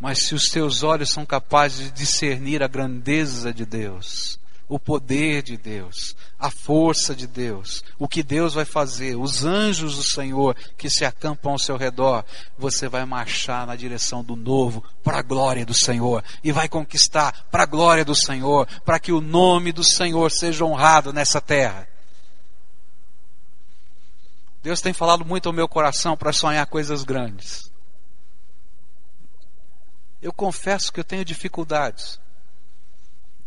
Mas 0.01 0.26
se 0.26 0.34
os 0.34 0.48
teus 0.48 0.82
olhos 0.82 1.11
são 1.11 1.26
capazes 1.26 1.84
de 1.84 1.90
discernir 1.90 2.62
a 2.62 2.66
grandeza 2.66 3.53
de 3.53 3.66
Deus, 3.66 4.40
o 4.66 4.78
poder 4.78 5.42
de 5.42 5.59
Deus, 5.59 6.16
a 6.38 6.51
força 6.51 7.14
de 7.14 7.26
Deus, 7.26 7.84
o 7.98 8.09
que 8.09 8.22
Deus 8.22 8.55
vai 8.55 8.64
fazer, 8.64 9.16
os 9.16 9.44
anjos 9.44 9.96
do 9.96 10.03
Senhor 10.03 10.57
que 10.78 10.88
se 10.88 11.05
acampam 11.05 11.53
ao 11.53 11.59
seu 11.59 11.76
redor, 11.76 12.24
você 12.57 12.88
vai 12.88 13.05
marchar 13.05 13.66
na 13.66 13.76
direção 13.76 14.24
do 14.24 14.36
novo, 14.36 14.82
para 15.05 15.18
a 15.18 15.22
glória 15.22 15.66
do 15.66 15.74
Senhor, 15.74 16.24
e 16.42 16.51
vai 16.51 16.66
conquistar 16.66 17.46
para 17.51 17.64
a 17.64 17.66
glória 17.66 18.05
do 18.05 18.14
Senhor, 18.14 18.66
para 18.84 18.98
que 18.98 19.12
o 19.12 19.20
nome 19.20 19.70
do 19.70 19.84
Senhor 19.84 20.30
seja 20.30 20.64
honrado 20.64 21.12
nessa 21.12 21.42
terra. 21.42 21.86
Deus 24.62 24.80
tem 24.80 24.94
falado 24.94 25.26
muito 25.26 25.46
ao 25.46 25.53
meu 25.53 25.68
coração 25.68 26.16
para 26.16 26.32
sonhar 26.32 26.66
coisas 26.66 27.03
grandes. 27.05 27.69
Eu 30.20 30.32
confesso 30.32 30.92
que 30.92 31.00
eu 31.00 31.04
tenho 31.04 31.24
dificuldades. 31.24 32.20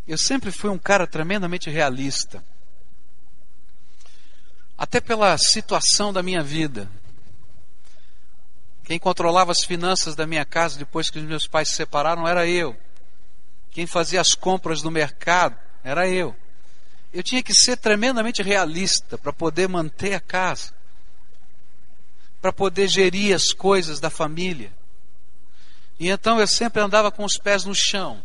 Eu 0.07 0.17
sempre 0.17 0.51
fui 0.51 0.69
um 0.69 0.77
cara 0.77 1.07
tremendamente 1.07 1.69
realista. 1.69 2.43
Até 4.77 4.99
pela 4.99 5.37
situação 5.37 6.11
da 6.11 6.23
minha 6.23 6.43
vida. 6.43 6.89
Quem 8.83 8.99
controlava 8.99 9.51
as 9.51 9.63
finanças 9.63 10.15
da 10.15 10.27
minha 10.27 10.43
casa 10.43 10.77
depois 10.77 11.09
que 11.09 11.19
os 11.19 11.25
meus 11.25 11.47
pais 11.47 11.69
se 11.69 11.75
separaram 11.75 12.27
era 12.27 12.45
eu. 12.45 12.75
Quem 13.71 13.87
fazia 13.87 14.19
as 14.19 14.35
compras 14.35 14.83
no 14.83 14.91
mercado 14.91 15.57
era 15.83 16.07
eu. 16.07 16.35
Eu 17.13 17.23
tinha 17.23 17.43
que 17.43 17.53
ser 17.53 17.77
tremendamente 17.77 18.41
realista 18.41 19.17
para 19.17 19.31
poder 19.31 19.69
manter 19.69 20.15
a 20.15 20.19
casa, 20.19 20.73
para 22.41 22.51
poder 22.51 22.87
gerir 22.87 23.35
as 23.35 23.53
coisas 23.53 23.99
da 23.99 24.09
família. 24.09 24.71
E 26.03 26.09
então 26.09 26.37
eu 26.37 26.45
sempre 26.45 26.81
andava 26.81 27.09
com 27.09 27.23
os 27.23 27.37
pés 27.37 27.63
no 27.63 27.73
chão, 27.73 28.21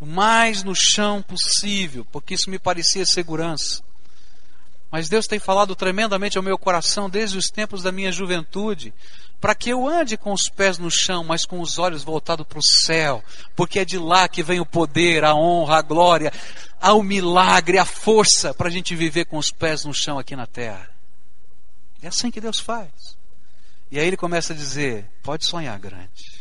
o 0.00 0.06
mais 0.06 0.62
no 0.62 0.74
chão 0.74 1.20
possível, 1.20 2.06
porque 2.10 2.32
isso 2.32 2.48
me 2.48 2.58
parecia 2.58 3.04
segurança. 3.04 3.82
Mas 4.90 5.06
Deus 5.06 5.26
tem 5.26 5.38
falado 5.38 5.76
tremendamente 5.76 6.38
ao 6.38 6.42
meu 6.42 6.56
coração 6.56 7.10
desde 7.10 7.36
os 7.36 7.50
tempos 7.50 7.82
da 7.82 7.92
minha 7.92 8.10
juventude, 8.10 8.94
para 9.38 9.54
que 9.54 9.68
eu 9.68 9.86
ande 9.86 10.16
com 10.16 10.32
os 10.32 10.48
pés 10.48 10.78
no 10.78 10.90
chão, 10.90 11.22
mas 11.22 11.44
com 11.44 11.60
os 11.60 11.78
olhos 11.78 12.02
voltados 12.02 12.46
para 12.46 12.58
o 12.58 12.64
céu, 12.64 13.22
porque 13.54 13.80
é 13.80 13.84
de 13.84 13.98
lá 13.98 14.26
que 14.26 14.42
vem 14.42 14.58
o 14.58 14.64
poder, 14.64 15.22
a 15.22 15.34
honra, 15.34 15.80
a 15.80 15.82
glória, 15.82 16.32
o 16.80 17.02
milagre, 17.02 17.76
a 17.76 17.84
força 17.84 18.54
para 18.54 18.68
a 18.68 18.72
gente 18.72 18.96
viver 18.96 19.26
com 19.26 19.36
os 19.36 19.50
pés 19.50 19.84
no 19.84 19.92
chão 19.92 20.18
aqui 20.18 20.34
na 20.34 20.46
terra. 20.46 20.88
É 22.00 22.08
assim 22.08 22.30
que 22.30 22.40
Deus 22.40 22.58
faz. 22.58 23.18
E 23.90 23.98
aí 23.98 24.06
ele 24.06 24.16
começa 24.16 24.54
a 24.54 24.56
dizer: 24.56 25.06
pode 25.22 25.44
sonhar 25.44 25.78
grande. 25.78 26.39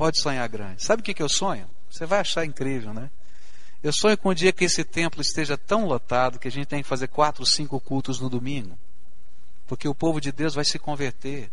Pode 0.00 0.18
sonhar 0.18 0.48
grande. 0.48 0.82
Sabe 0.82 1.02
o 1.02 1.04
que, 1.04 1.12
que 1.12 1.22
eu 1.22 1.28
sonho? 1.28 1.68
Você 1.90 2.06
vai 2.06 2.20
achar 2.20 2.42
incrível, 2.46 2.94
né? 2.94 3.10
Eu 3.82 3.92
sonho 3.92 4.16
com 4.16 4.30
o 4.30 4.34
dia 4.34 4.50
que 4.50 4.64
esse 4.64 4.82
templo 4.82 5.20
esteja 5.20 5.58
tão 5.58 5.84
lotado 5.84 6.38
que 6.38 6.48
a 6.48 6.50
gente 6.50 6.68
tem 6.68 6.82
que 6.82 6.88
fazer 6.88 7.06
quatro, 7.06 7.44
cinco 7.44 7.78
cultos 7.78 8.18
no 8.18 8.30
domingo. 8.30 8.78
Porque 9.66 9.86
o 9.86 9.94
povo 9.94 10.18
de 10.18 10.32
Deus 10.32 10.54
vai 10.54 10.64
se 10.64 10.78
converter. 10.78 11.50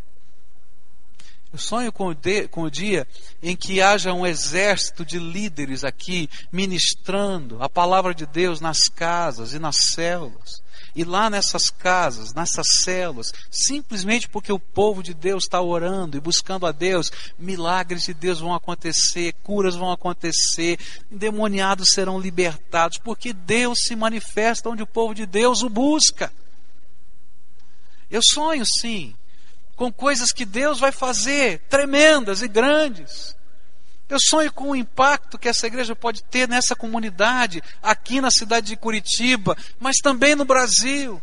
Eu 1.52 1.60
sonho 1.60 1.92
com 1.92 2.06
o, 2.08 2.16
de, 2.16 2.48
com 2.48 2.62
o 2.62 2.72
dia 2.72 3.06
em 3.44 3.54
que 3.54 3.82
haja 3.82 4.14
um 4.14 4.26
exército 4.26 5.04
de 5.04 5.20
líderes 5.20 5.84
aqui 5.84 6.30
ministrando 6.50 7.62
a 7.62 7.68
palavra 7.68 8.16
de 8.16 8.26
Deus 8.26 8.62
nas 8.62 8.84
casas 8.84 9.52
e 9.52 9.60
nas 9.60 9.76
células 9.94 10.64
e 10.98 11.04
lá 11.04 11.30
nessas 11.30 11.70
casas, 11.70 12.34
nessas 12.34 12.66
células, 12.82 13.32
simplesmente 13.52 14.28
porque 14.28 14.52
o 14.52 14.58
povo 14.58 15.04
de 15.04 15.14
Deus 15.14 15.44
está 15.44 15.62
orando 15.62 16.18
e 16.18 16.20
buscando 16.20 16.66
a 16.66 16.72
Deus, 16.72 17.12
milagres 17.38 18.02
de 18.02 18.16
Deus 18.16 18.40
vão 18.40 18.52
acontecer, 18.52 19.36
curas 19.44 19.76
vão 19.76 19.92
acontecer, 19.92 20.80
endemoniados 21.12 21.90
serão 21.94 22.20
libertados, 22.20 22.98
porque 22.98 23.32
Deus 23.32 23.78
se 23.84 23.96
manifesta 23.96 24.72
onde 24.72 24.82
o 24.82 24.88
povo 24.88 25.14
de 25.14 25.28
Deus 25.28 25.62
o 25.62 25.70
busca. 25.70 26.34
Eu 28.10 28.22
sonho 28.24 28.64
sim, 28.66 29.14
com 29.76 29.94
coisas 29.94 30.32
que 30.32 30.46
Deus 30.46 30.80
vai 30.80 30.92
fazer, 30.92 31.60
tremendas 31.70 32.42
e 32.42 32.48
grandes. 32.48 33.37
Eu 34.10 34.18
sonho 34.20 34.52
com 34.54 34.70
o 34.70 34.76
impacto 34.76 35.38
que 35.38 35.50
essa 35.50 35.68
igreja 35.68 35.96
pode 35.96 36.24
ter 36.24 36.48
nessa 36.48 36.76
comunidade, 36.76 37.62
aqui 37.82 38.22
na 38.22 38.32
cidade 38.32 38.68
de 38.68 38.78
Curitiba, 38.78 39.58
mas 39.80 39.98
também 39.98 40.36
no 40.36 40.46
Brasil. 40.46 41.22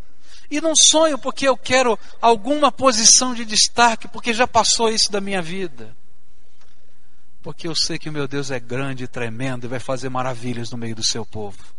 E 0.51 0.61
não 0.61 0.73
sonho 0.75 1.17
porque 1.17 1.47
eu 1.47 1.57
quero 1.57 1.97
alguma 2.21 2.71
posição 2.71 3.33
de 3.33 3.43
destaque, 3.43 4.07
porque 4.07 4.33
já 4.33 4.45
passou 4.45 4.89
isso 4.89 5.11
da 5.11 5.19
minha 5.19 5.41
vida. 5.41 5.95
Porque 7.41 7.67
eu 7.67 7.75
sei 7.75 7.97
que 7.97 8.09
o 8.09 8.13
meu 8.13 8.27
Deus 8.27 8.51
é 8.51 8.59
grande 8.59 9.03
e 9.03 9.07
tremendo 9.07 9.65
e 9.65 9.67
vai 9.67 9.79
fazer 9.79 10.09
maravilhas 10.09 10.69
no 10.69 10.77
meio 10.77 10.95
do 10.95 11.03
seu 11.03 11.25
povo. 11.25 11.74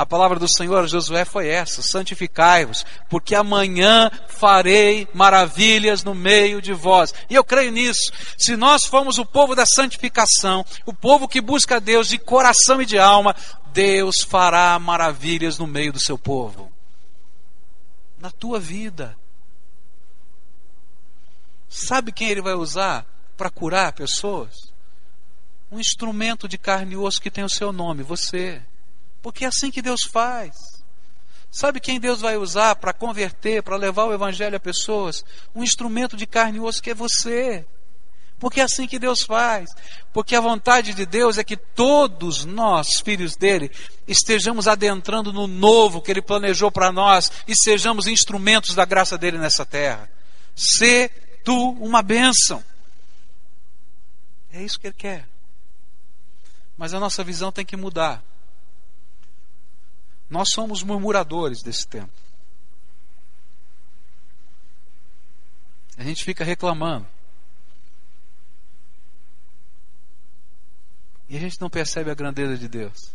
A 0.00 0.06
palavra 0.06 0.38
do 0.38 0.48
Senhor 0.48 0.82
a 0.82 0.86
Josué 0.86 1.26
foi 1.26 1.48
essa: 1.48 1.82
santificai-vos, 1.82 2.86
porque 3.06 3.34
amanhã 3.34 4.10
farei 4.28 5.06
maravilhas 5.12 6.02
no 6.02 6.14
meio 6.14 6.62
de 6.62 6.72
vós. 6.72 7.12
E 7.28 7.34
eu 7.34 7.44
creio 7.44 7.70
nisso. 7.70 8.10
Se 8.38 8.56
nós 8.56 8.86
formos 8.86 9.18
o 9.18 9.26
povo 9.26 9.54
da 9.54 9.66
santificação, 9.66 10.64
o 10.86 10.94
povo 10.94 11.28
que 11.28 11.38
busca 11.38 11.78
Deus 11.78 12.08
de 12.08 12.16
coração 12.16 12.80
e 12.80 12.86
de 12.86 12.98
alma, 12.98 13.36
Deus 13.74 14.22
fará 14.22 14.78
maravilhas 14.78 15.58
no 15.58 15.66
meio 15.66 15.92
do 15.92 16.00
seu 16.00 16.16
povo. 16.16 16.72
Na 18.18 18.30
tua 18.30 18.58
vida. 18.58 19.14
Sabe 21.68 22.10
quem 22.10 22.30
ele 22.30 22.40
vai 22.40 22.54
usar 22.54 23.04
para 23.36 23.50
curar 23.50 23.92
pessoas? 23.92 24.72
Um 25.70 25.78
instrumento 25.78 26.48
de 26.48 26.56
carne 26.56 26.94
e 26.94 26.96
osso 26.96 27.20
que 27.20 27.30
tem 27.30 27.44
o 27.44 27.50
seu 27.50 27.70
nome, 27.70 28.02
você. 28.02 28.62
Porque 29.22 29.44
é 29.44 29.48
assim 29.48 29.70
que 29.70 29.82
Deus 29.82 30.02
faz. 30.02 30.54
Sabe 31.50 31.80
quem 31.80 31.98
Deus 31.98 32.20
vai 32.20 32.36
usar 32.36 32.76
para 32.76 32.92
converter, 32.92 33.62
para 33.62 33.76
levar 33.76 34.04
o 34.04 34.12
Evangelho 34.12 34.56
a 34.56 34.60
pessoas? 34.60 35.24
Um 35.54 35.64
instrumento 35.64 36.16
de 36.16 36.26
carne 36.26 36.58
e 36.58 36.60
osso 36.60 36.82
que 36.82 36.90
é 36.90 36.94
você. 36.94 37.66
Porque 38.38 38.60
é 38.60 38.64
assim 38.64 38.86
que 38.86 38.98
Deus 38.98 39.22
faz. 39.22 39.68
Porque 40.12 40.34
a 40.34 40.40
vontade 40.40 40.94
de 40.94 41.04
Deus 41.04 41.38
é 41.38 41.44
que 41.44 41.56
todos 41.56 42.44
nós, 42.44 43.00
filhos 43.04 43.36
dele, 43.36 43.70
estejamos 44.06 44.68
adentrando 44.68 45.32
no 45.32 45.46
novo 45.46 46.00
que 46.00 46.10
ele 46.10 46.22
planejou 46.22 46.70
para 46.70 46.92
nós 46.92 47.30
e 47.46 47.54
sejamos 47.54 48.06
instrumentos 48.06 48.74
da 48.74 48.84
graça 48.84 49.18
dele 49.18 49.36
nessa 49.36 49.66
terra. 49.66 50.08
Sê 50.54 51.10
tu 51.44 51.72
uma 51.72 52.00
bênção. 52.00 52.64
É 54.52 54.62
isso 54.62 54.80
que 54.80 54.86
ele 54.86 54.94
quer. 54.94 55.28
Mas 56.78 56.94
a 56.94 57.00
nossa 57.00 57.22
visão 57.22 57.52
tem 57.52 57.64
que 57.64 57.76
mudar. 57.76 58.22
Nós 60.30 60.50
somos 60.52 60.82
murmuradores 60.84 61.60
desse 61.60 61.86
tempo. 61.86 62.12
A 65.98 66.04
gente 66.04 66.24
fica 66.24 66.44
reclamando. 66.44 67.06
E 71.28 71.36
a 71.36 71.40
gente 71.40 71.60
não 71.60 71.68
percebe 71.68 72.10
a 72.10 72.14
grandeza 72.14 72.56
de 72.56 72.68
Deus. 72.68 73.14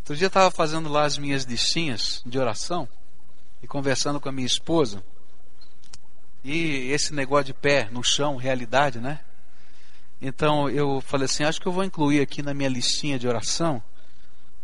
Outro 0.00 0.16
dia 0.16 0.26
eu 0.26 0.28
estava 0.28 0.50
fazendo 0.50 0.88
lá 0.88 1.04
as 1.04 1.16
minhas 1.16 1.44
listinhas 1.44 2.22
de 2.26 2.38
oração 2.38 2.88
e 3.62 3.68
conversando 3.68 4.20
com 4.20 4.28
a 4.28 4.32
minha 4.32 4.46
esposa. 4.46 5.02
E 6.44 6.90
esse 6.90 7.14
negócio 7.14 7.46
de 7.46 7.54
pé 7.54 7.88
no 7.90 8.02
chão, 8.02 8.36
realidade, 8.36 9.00
né? 9.00 9.20
Então 10.20 10.68
eu 10.68 11.00
falei 11.00 11.26
assim, 11.26 11.44
acho 11.44 11.60
que 11.60 11.66
eu 11.66 11.72
vou 11.72 11.84
incluir 11.84 12.20
aqui 12.20 12.42
na 12.42 12.52
minha 12.52 12.68
listinha 12.68 13.18
de 13.18 13.28
oração, 13.28 13.82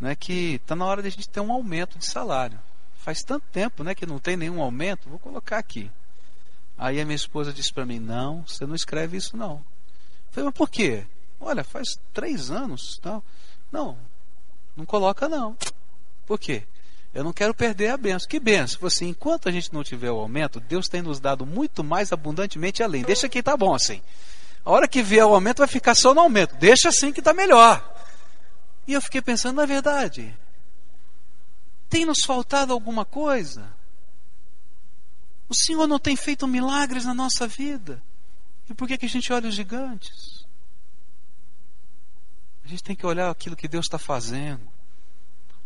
né, 0.01 0.15
que 0.15 0.55
está 0.55 0.77
na 0.77 0.85
hora 0.85 1.03
de 1.03 1.09
a 1.09 1.11
gente 1.11 1.29
ter 1.29 1.41
um 1.41 1.53
aumento 1.53 1.99
de 1.99 2.07
salário. 2.07 2.59
Faz 2.97 3.23
tanto 3.23 3.45
tempo, 3.53 3.83
né, 3.83 3.95
que 3.95 4.07
não 4.07 4.19
tem 4.19 4.37
nenhum 4.37 4.61
aumento, 4.61 5.09
vou 5.09 5.19
colocar 5.19 5.59
aqui. 5.59 5.91
Aí 6.77 7.01
a 7.01 7.05
minha 7.05 7.17
esposa 7.17 7.53
disse 7.53 7.73
para 7.73 7.87
mim, 7.87 7.99
não, 7.99 8.45
você 8.47 8.65
não 8.67 8.75
escreve 8.75 9.17
isso 9.17 9.37
não. 9.37 9.55
Eu 9.55 10.33
falei, 10.33 10.45
mas 10.47 10.55
por 10.55 10.69
quê? 10.69 11.05
Olha, 11.41 11.65
faz 11.65 11.99
três 12.13 12.51
anos, 12.51 12.99
tal. 13.03 13.23
Não, 13.73 13.97
não 14.77 14.87
coloca 14.87 15.29
não. 15.29 15.57
Por 16.27 16.39
quê? 16.39 16.63
Eu 17.15 17.25
não 17.25 17.33
quero 17.33 17.55
perder 17.55 17.89
a 17.89 17.97
benção. 17.97 18.29
Que 18.29 18.39
benção? 18.39 18.87
Assim, 18.87 19.09
enquanto 19.09 19.49
a 19.49 19.53
gente 19.53 19.73
não 19.73 19.83
tiver 19.83 20.11
o 20.11 20.21
aumento, 20.21 20.61
Deus 20.61 20.89
tem 20.89 21.03
nos 21.03 21.19
dado 21.19 21.47
muito 21.47 21.83
mais 21.83 22.13
abundantemente 22.13 22.83
além. 22.83 23.03
Deixa 23.03 23.27
aqui, 23.27 23.43
tá 23.43 23.57
bom 23.57 23.75
assim. 23.75 24.03
A 24.65 24.71
hora 24.71 24.87
que 24.87 25.03
vier 25.03 25.25
o 25.25 25.35
aumento, 25.35 25.59
vai 25.59 25.67
ficar 25.67 25.95
só 25.95 26.13
no 26.13 26.21
aumento. 26.21 26.55
Deixa 26.57 26.91
assim 26.91 27.11
que 27.11 27.21
está 27.21 27.33
melhor. 27.33 27.83
E 28.89 28.95
eu 28.95 29.03
fiquei 29.03 29.21
pensando, 29.21 29.57
na 29.57 29.67
verdade, 29.67 30.35
tem 31.91 32.07
nos 32.07 32.25
faltado 32.25 32.73
alguma 32.73 33.05
coisa? 33.05 33.71
O 35.47 35.55
Senhor 35.55 35.87
não 35.87 35.99
tem 35.99 36.17
feito 36.17 36.49
milagres 36.49 37.05
na 37.05 37.13
nossa 37.13 37.47
vida. 37.47 38.03
E 38.69 38.73
por 38.73 38.89
que, 38.89 38.97
que 38.97 39.05
a 39.05 39.09
gente 39.09 39.31
olha 39.31 39.47
os 39.47 39.55
gigantes? 39.55 40.47
A 42.65 42.69
gente 42.69 42.83
tem 42.83 42.97
que 42.97 43.05
olhar 43.05 43.31
aquilo 43.31 43.55
que 43.55 43.69
Deus 43.69 43.85
está 43.85 43.99
fazendo. 43.99 44.67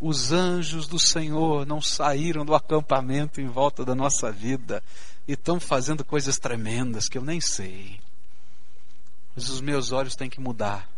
Os 0.00 0.32
anjos 0.32 0.88
do 0.88 0.98
Senhor 0.98 1.64
não 1.64 1.80
saíram 1.80 2.44
do 2.44 2.56
acampamento 2.56 3.40
em 3.40 3.46
volta 3.46 3.84
da 3.84 3.94
nossa 3.94 4.32
vida 4.32 4.82
e 5.28 5.34
estão 5.34 5.60
fazendo 5.60 6.04
coisas 6.04 6.38
tremendas 6.38 7.08
que 7.08 7.18
eu 7.18 7.22
nem 7.22 7.40
sei. 7.40 8.00
Mas 9.36 9.48
os 9.48 9.60
meus 9.60 9.92
olhos 9.92 10.16
têm 10.16 10.28
que 10.28 10.40
mudar. 10.40 10.91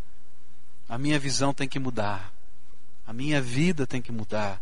A 0.89 0.99
minha 0.99 1.19
visão 1.19 1.55
tem 1.55 1.69
que 1.69 1.79
mudar. 1.79 2.33
A 3.07 3.13
minha 3.13 3.41
vida 3.41 3.87
tem 3.87 4.01
que 4.03 4.13
mudar. 4.13 4.61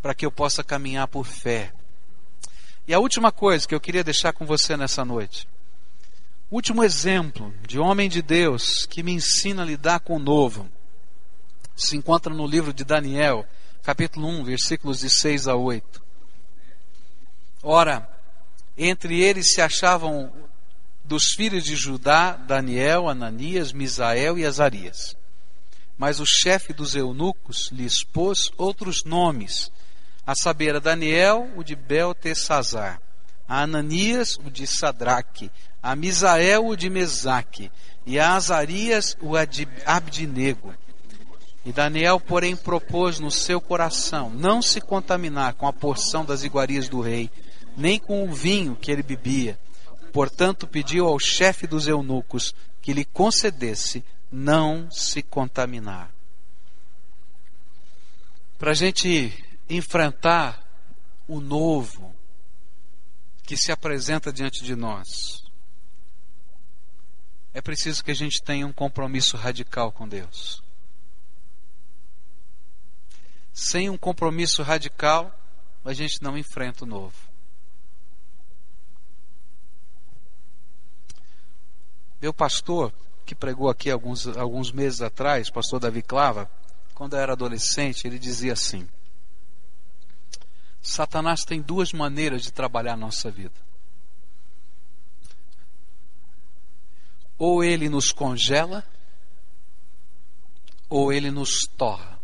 Para 0.00 0.14
que 0.14 0.24
eu 0.24 0.30
possa 0.32 0.64
caminhar 0.64 1.08
por 1.08 1.24
fé. 1.24 1.72
E 2.86 2.92
a 2.92 2.98
última 2.98 3.32
coisa 3.32 3.66
que 3.66 3.74
eu 3.74 3.80
queria 3.80 4.04
deixar 4.04 4.32
com 4.32 4.44
você 4.44 4.76
nessa 4.76 5.04
noite. 5.04 5.48
Último 6.50 6.84
exemplo 6.84 7.52
de 7.66 7.78
homem 7.78 8.08
de 8.08 8.20
Deus 8.20 8.86
que 8.86 9.02
me 9.02 9.12
ensina 9.12 9.62
a 9.62 9.66
lidar 9.66 10.00
com 10.00 10.16
o 10.16 10.18
novo. 10.18 10.68
Se 11.74 11.96
encontra 11.96 12.32
no 12.32 12.46
livro 12.46 12.72
de 12.72 12.84
Daniel, 12.84 13.46
capítulo 13.82 14.28
1, 14.28 14.44
versículos 14.44 15.00
de 15.00 15.10
6 15.10 15.48
a 15.48 15.56
8. 15.56 16.02
Ora, 17.62 18.08
entre 18.76 19.20
eles 19.20 19.54
se 19.54 19.62
achavam 19.62 20.32
dos 21.02 21.32
filhos 21.32 21.64
de 21.64 21.74
Judá, 21.74 22.32
Daniel, 22.32 23.08
Ananias, 23.08 23.72
Misael 23.72 24.38
e 24.38 24.44
Azarias. 24.44 25.16
Mas 25.96 26.20
o 26.20 26.26
chefe 26.26 26.72
dos 26.72 26.94
eunucos 26.96 27.70
lhe 27.72 27.84
expôs 27.84 28.50
outros 28.56 29.04
nomes, 29.04 29.70
a 30.26 30.34
saber, 30.34 30.74
a 30.74 30.78
Daniel, 30.78 31.48
o 31.56 31.62
de 31.62 31.76
Beltesazar, 31.76 33.00
a 33.48 33.62
Ananias, 33.62 34.36
o 34.44 34.50
de 34.50 34.66
Sadraque, 34.66 35.50
a 35.82 35.94
Misael, 35.94 36.66
o 36.66 36.76
de 36.76 36.90
Mesaque, 36.90 37.70
e 38.06 38.18
a 38.18 38.34
Azarias, 38.34 39.16
o 39.20 39.34
de 39.46 39.68
Abdinego. 39.86 40.74
E 41.64 41.72
Daniel, 41.72 42.20
porém, 42.20 42.56
propôs 42.56 43.18
no 43.18 43.30
seu 43.30 43.60
coração 43.60 44.30
não 44.30 44.60
se 44.60 44.80
contaminar 44.80 45.54
com 45.54 45.66
a 45.66 45.72
porção 45.72 46.24
das 46.24 46.42
iguarias 46.42 46.88
do 46.88 47.00
rei, 47.00 47.30
nem 47.76 47.98
com 47.98 48.24
o 48.24 48.32
vinho 48.32 48.76
que 48.76 48.90
ele 48.90 49.02
bebia, 49.02 49.58
Portanto, 50.14 50.68
pediu 50.68 51.08
ao 51.08 51.18
chefe 51.18 51.66
dos 51.66 51.88
eunucos 51.88 52.54
que 52.80 52.92
lhe 52.92 53.04
concedesse 53.04 54.04
não 54.34 54.90
se 54.90 55.22
contaminar. 55.22 56.12
Para 58.58 58.72
a 58.72 58.74
gente 58.74 59.32
enfrentar 59.70 60.60
o 61.28 61.40
novo 61.40 62.12
que 63.44 63.56
se 63.56 63.70
apresenta 63.70 64.32
diante 64.32 64.64
de 64.64 64.74
nós, 64.74 65.44
é 67.52 67.62
preciso 67.62 68.02
que 68.02 68.10
a 68.10 68.14
gente 68.14 68.42
tenha 68.42 68.66
um 68.66 68.72
compromisso 68.72 69.36
radical 69.36 69.92
com 69.92 70.08
Deus. 70.08 70.60
Sem 73.52 73.88
um 73.88 73.96
compromisso 73.96 74.64
radical, 74.64 75.32
a 75.84 75.92
gente 75.92 76.20
não 76.20 76.36
enfrenta 76.36 76.82
o 76.82 76.88
novo. 76.88 77.16
Meu 82.20 82.34
pastor, 82.34 82.92
que 83.24 83.34
pregou 83.34 83.68
aqui 83.68 83.90
alguns, 83.90 84.26
alguns 84.26 84.70
meses 84.70 85.00
atrás, 85.00 85.50
pastor 85.50 85.80
Davi 85.80 86.02
Clava, 86.02 86.50
quando 86.94 87.16
eu 87.16 87.20
era 87.20 87.32
adolescente, 87.32 88.06
ele 88.06 88.18
dizia 88.18 88.52
assim: 88.52 88.88
Satanás 90.80 91.44
tem 91.44 91.60
duas 91.60 91.92
maneiras 91.92 92.42
de 92.42 92.52
trabalhar 92.52 92.92
a 92.92 92.96
nossa 92.96 93.30
vida. 93.30 93.64
Ou 97.38 97.64
ele 97.64 97.88
nos 97.88 98.12
congela, 98.12 98.86
ou 100.88 101.12
ele 101.12 101.30
nos 101.30 101.66
torra. 101.66 102.20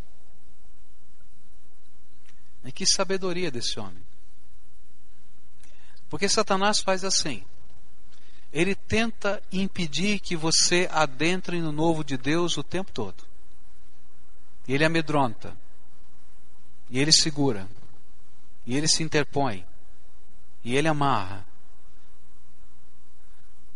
E 2.64 2.70
que 2.70 2.86
sabedoria 2.86 3.50
desse 3.50 3.80
homem. 3.80 4.04
Porque 6.08 6.28
Satanás 6.28 6.80
faz 6.80 7.02
assim: 7.02 7.44
ele 8.52 8.74
tenta 8.74 9.40
impedir 9.52 10.18
que 10.18 10.36
você 10.36 10.88
adentre 10.90 11.60
no 11.60 11.70
novo 11.70 12.02
de 12.02 12.16
Deus 12.16 12.56
o 12.56 12.62
tempo 12.62 12.90
todo. 12.90 13.24
E 14.66 14.74
ele 14.74 14.84
amedronta. 14.84 15.56
E 16.88 16.98
ele 16.98 17.12
segura. 17.12 17.68
E 18.66 18.76
ele 18.76 18.88
se 18.88 19.02
interpõe. 19.02 19.64
E 20.64 20.76
ele 20.76 20.88
amarra. 20.88 21.46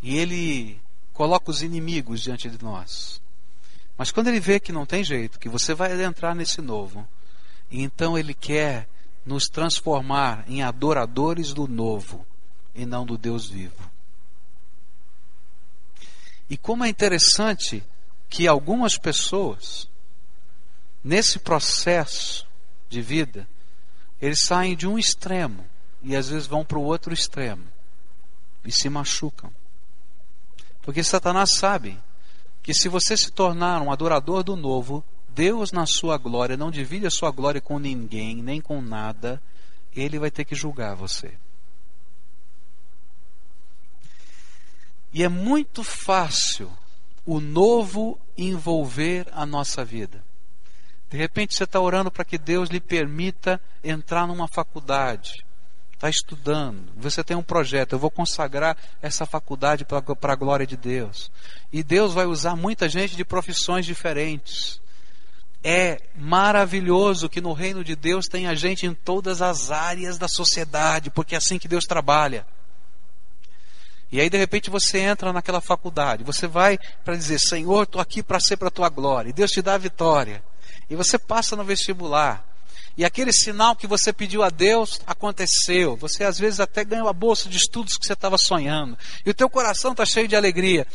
E 0.03 0.19
ele 0.19 0.81
coloca 1.13 1.51
os 1.51 1.63
inimigos 1.63 2.21
diante 2.21 2.51
de 2.51 2.63
nós. 2.63 3.21
Mas 3.97 4.11
quando 4.11 4.27
ele 4.29 4.41
vê 4.41 4.59
que 4.59 4.73
não 4.73 4.85
tem 4.85 5.05
jeito, 5.05 5.39
que 5.39 5.49
você 5.49 5.73
vai 5.73 5.93
adentrar 5.93 6.35
nesse 6.35 6.61
novo, 6.61 7.09
então 7.71 8.19
ele 8.19 8.35
quer 8.35 8.89
nos 9.25 9.45
transformar 9.45 10.45
em 10.49 10.63
adoradores 10.63 11.55
do 11.55 11.69
novo 11.69 12.27
e 12.75 12.85
não 12.85 13.07
do 13.07 13.17
Deus 13.17 13.49
vivo. 13.49 13.94
E 16.49 16.57
como 16.57 16.85
é 16.85 16.89
interessante 16.89 17.83
que 18.29 18.47
algumas 18.47 18.99
pessoas, 18.99 19.89
nesse 21.03 21.39
processo 21.39 22.47
de 22.89 23.01
vida, 23.01 23.49
eles 24.21 24.43
saem 24.45 24.77
de 24.77 24.87
um 24.87 24.99
extremo 24.99 25.65
e 26.03 26.15
às 26.15 26.29
vezes 26.29 26.47
vão 26.47 26.65
para 26.65 26.79
o 26.79 26.83
outro 26.83 27.13
extremo 27.13 27.65
e 28.65 28.73
se 28.73 28.89
machucam. 28.89 29.51
Porque 30.83 31.03
Satanás 31.03 31.55
sabe 31.55 31.99
que 32.63 32.75
se 32.75 32.89
você 32.89 33.17
se 33.17 33.31
tornar 33.31 33.81
um 33.83 33.91
adorador 33.91 34.43
do 34.43 34.57
novo, 34.57 35.05
Deus 35.29 35.73
na 35.73 35.87
sua 35.87 36.17
glória 36.17 36.57
não 36.57 36.71
divide 36.71 37.07
a 37.07 37.11
sua 37.11 37.31
glória 37.31 37.61
com 37.61 37.79
ninguém, 37.79 38.37
nem 38.43 38.61
com 38.61 38.81
nada, 38.81 39.43
ele 39.95 40.19
vai 40.19 40.31
ter 40.31 40.45
que 40.45 40.55
julgar 40.55 40.95
você. 40.95 41.35
E 45.15 45.23
é 45.23 45.29
muito 45.29 45.85
fácil 45.85 46.69
o 47.25 47.39
novo 47.39 48.19
envolver 48.37 49.29
a 49.31 49.47
nossa 49.47 49.85
vida. 49.85 50.21
De 51.09 51.17
repente 51.17 51.55
você 51.55 51.63
está 51.63 51.79
orando 51.79 52.11
para 52.11 52.25
que 52.25 52.37
Deus 52.37 52.69
lhe 52.69 52.81
permita 52.81 53.61
entrar 53.85 54.27
numa 54.27 54.49
faculdade, 54.49 55.45
está 55.93 56.11
estudando, 56.11 56.91
você 56.97 57.23
tem 57.23 57.37
um 57.37 57.45
projeto, 57.45 57.93
eu 57.93 57.99
vou 58.01 58.11
consagrar 58.11 58.77
essa 59.01 59.25
faculdade 59.25 59.85
para 59.85 60.33
a 60.33 60.37
glória 60.37 60.67
de 60.67 60.77
Deus. 60.77 61.31
E 61.73 61.85
Deus 61.85 62.13
vai 62.13 62.27
usar 62.27 62.57
muita 62.57 62.89
gente 62.89 63.15
de 63.15 63.25
profissões 63.25 63.87
diferentes. 63.87 64.81
É 65.63 66.03
maravilhoso 66.17 67.29
que 67.29 67.41
no 67.41 67.53
reino 67.53 67.85
de 67.85 67.95
Deus 67.95 68.27
tenha 68.27 68.55
gente 68.57 68.85
em 68.85 68.93
todas 68.93 69.41
as 69.41 69.71
áreas 69.71 70.19
da 70.19 70.27
sociedade, 70.27 71.09
porque 71.09 71.37
é 71.37 71.39
assim 71.39 71.57
que 71.57 71.69
Deus 71.69 71.85
trabalha. 71.85 72.45
E 74.15 74.21
aí, 74.21 74.31
de 74.31 74.39
repente, 74.39 74.71
você 74.71 75.01
entra 75.01 75.33
naquela 75.33 75.61
faculdade, 75.61 76.23
você 76.23 76.47
vai 76.47 76.79
para 77.05 77.17
dizer: 77.17 77.37
Senhor, 77.41 77.83
estou 77.83 78.01
aqui 78.01 78.23
para 78.23 78.39
ser 78.39 78.57
para 78.57 78.69
a 78.69 78.71
tua 78.71 78.89
glória. 78.89 79.31
E 79.31 79.33
Deus 79.33 79.51
te 79.51 79.61
dá 79.61 79.75
a 79.75 79.79
vitória. 79.79 80.41
E 80.89 80.95
você 80.95 81.19
passa 81.19 81.57
no 81.57 81.65
vestibular. 81.65 82.47
E 82.97 83.05
aquele 83.05 83.33
sinal 83.33 83.75
que 83.75 83.89
você 83.89 84.13
pediu 84.13 84.45
a 84.45 84.51
Deus 84.51 85.01
aconteceu. 85.05 85.97
Você 85.97 86.23
às 86.23 86.39
vezes 86.39 86.61
até 86.61 86.85
ganhou 86.85 87.09
a 87.09 87.13
bolsa 87.13 87.49
de 87.49 87.57
estudos 87.57 87.99
que 87.99 88.07
você 88.07 88.13
estava 88.13 88.39
sonhando. 88.39 88.97
E 89.27 89.31
o 89.31 89.35
teu 89.35 89.51
coração 89.51 89.91
está 89.91 90.07
cheio 90.07 90.29
de 90.29 90.37
alegria. 90.37 90.87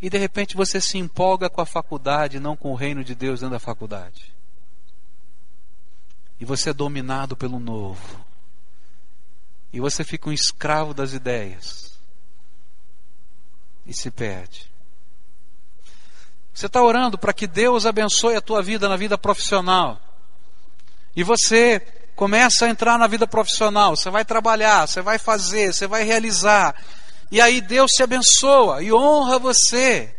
E 0.00 0.08
de 0.08 0.16
repente 0.16 0.54
você 0.54 0.80
se 0.80 0.98
empolga 0.98 1.50
com 1.50 1.60
a 1.60 1.66
faculdade, 1.66 2.38
não 2.38 2.56
com 2.56 2.70
o 2.70 2.76
reino 2.76 3.02
de 3.02 3.16
Deus 3.16 3.40
dentro 3.40 3.54
da 3.54 3.58
faculdade. 3.58 4.32
E 6.38 6.44
você 6.44 6.70
é 6.70 6.72
dominado 6.72 7.36
pelo 7.36 7.58
novo. 7.58 8.24
E 9.72 9.80
você 9.80 10.04
fica 10.04 10.30
um 10.30 10.32
escravo 10.32 10.94
das 10.94 11.12
ideias. 11.12 11.87
E 13.88 13.94
se 13.94 14.10
perde. 14.10 14.70
Você 16.52 16.66
está 16.66 16.82
orando 16.82 17.16
para 17.16 17.32
que 17.32 17.46
Deus 17.46 17.86
abençoe 17.86 18.36
a 18.36 18.40
tua 18.40 18.62
vida 18.62 18.88
na 18.88 18.96
vida 18.96 19.16
profissional. 19.16 19.98
E 21.16 21.22
você 21.22 21.80
começa 22.14 22.66
a 22.66 22.68
entrar 22.68 22.98
na 22.98 23.06
vida 23.06 23.26
profissional. 23.26 23.96
Você 23.96 24.10
vai 24.10 24.24
trabalhar, 24.24 24.86
você 24.86 25.00
vai 25.00 25.18
fazer, 25.18 25.72
você 25.72 25.86
vai 25.86 26.02
realizar. 26.04 26.74
E 27.30 27.40
aí 27.40 27.60
Deus 27.60 27.92
te 27.92 28.02
abençoa 28.02 28.82
e 28.82 28.92
honra 28.92 29.38
você. 29.38 30.14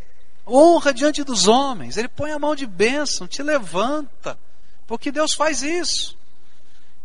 Honra 0.48 0.94
diante 0.94 1.24
dos 1.24 1.48
homens. 1.48 1.96
Ele 1.96 2.08
põe 2.08 2.32
a 2.32 2.40
mão 2.40 2.56
de 2.56 2.66
bênção, 2.66 3.28
te 3.28 3.44
levanta. 3.44 4.40
Porque 4.88 5.12
Deus 5.12 5.36
faz 5.36 5.62
isso. 5.62 6.18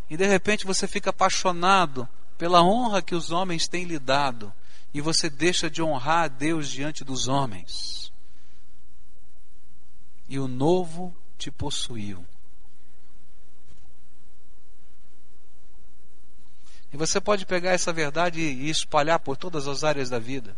E 0.08 0.16
de 0.16 0.26
repente 0.26 0.64
você 0.64 0.86
fica 0.86 1.10
apaixonado 1.10 2.08
pela 2.38 2.62
honra 2.62 3.02
que 3.02 3.14
os 3.14 3.30
homens 3.30 3.68
têm 3.68 3.84
lhe 3.84 3.98
dado. 3.98 4.52
E 4.94 5.00
você 5.00 5.28
deixa 5.28 5.68
de 5.68 5.82
honrar 5.82 6.24
a 6.24 6.28
Deus 6.28 6.68
diante 6.68 7.02
dos 7.02 7.26
homens. 7.26 8.12
E 10.28 10.38
o 10.38 10.46
novo 10.46 11.14
te 11.36 11.50
possuiu. 11.50 12.24
E 16.92 16.96
você 16.96 17.20
pode 17.20 17.44
pegar 17.44 17.72
essa 17.72 17.92
verdade 17.92 18.40
e 18.40 18.70
espalhar 18.70 19.18
por 19.18 19.36
todas 19.36 19.66
as 19.66 19.82
áreas 19.82 20.08
da 20.08 20.20
vida. 20.20 20.56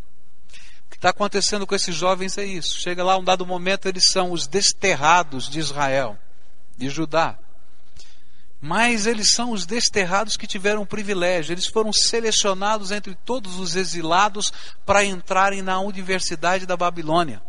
O 0.85 0.89
que 0.91 0.97
está 0.97 1.09
acontecendo 1.09 1.65
com 1.65 1.73
esses 1.73 1.95
jovens 1.95 2.37
é 2.37 2.45
isso. 2.45 2.79
Chega 2.79 3.03
lá, 3.03 3.17
um 3.17 3.23
dado 3.23 3.43
momento, 3.43 3.87
eles 3.87 4.11
são 4.11 4.31
os 4.31 4.45
desterrados 4.45 5.49
de 5.49 5.57
Israel, 5.57 6.15
de 6.77 6.89
Judá. 6.89 7.39
Mas 8.67 9.07
eles 9.07 9.31
são 9.31 9.51
os 9.51 9.65
desterrados 9.65 10.35
que 10.35 10.45
tiveram 10.45 10.85
privilégio. 10.85 11.53
Eles 11.53 11.67
foram 11.67 11.93
selecionados 11.93 12.91
entre 12.91 13.15
todos 13.15 13.57
os 13.57 13.77
exilados 13.77 14.51
para 14.85 15.05
entrarem 15.05 15.61
na 15.61 15.79
Universidade 15.79 16.65
da 16.65 16.75
Babilônia. 16.75 17.41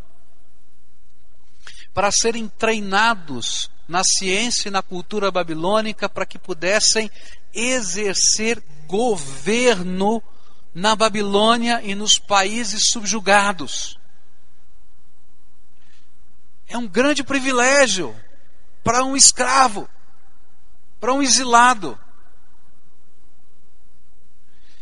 Para 1.93 2.13
serem 2.13 2.47
treinados 2.47 3.69
na 3.89 4.05
ciência 4.05 4.69
e 4.69 4.71
na 4.71 4.81
cultura 4.81 5.29
babilônica 5.33 6.09
para 6.09 6.25
que 6.25 6.39
pudessem 6.39 7.11
exercer 7.53 8.63
governo 8.87 10.23
na 10.73 10.95
Babilônia 10.95 11.83
e 11.83 11.97
nos 11.97 12.13
países 12.17 12.91
subjugados. 12.93 13.99
É 16.69 16.79
um 16.79 16.87
grande 16.87 17.25
privilégio 17.25 18.15
para 18.85 19.03
um 19.03 19.17
escravo, 19.17 19.89
para 21.01 21.13
um 21.13 21.23
exilado. 21.23 21.99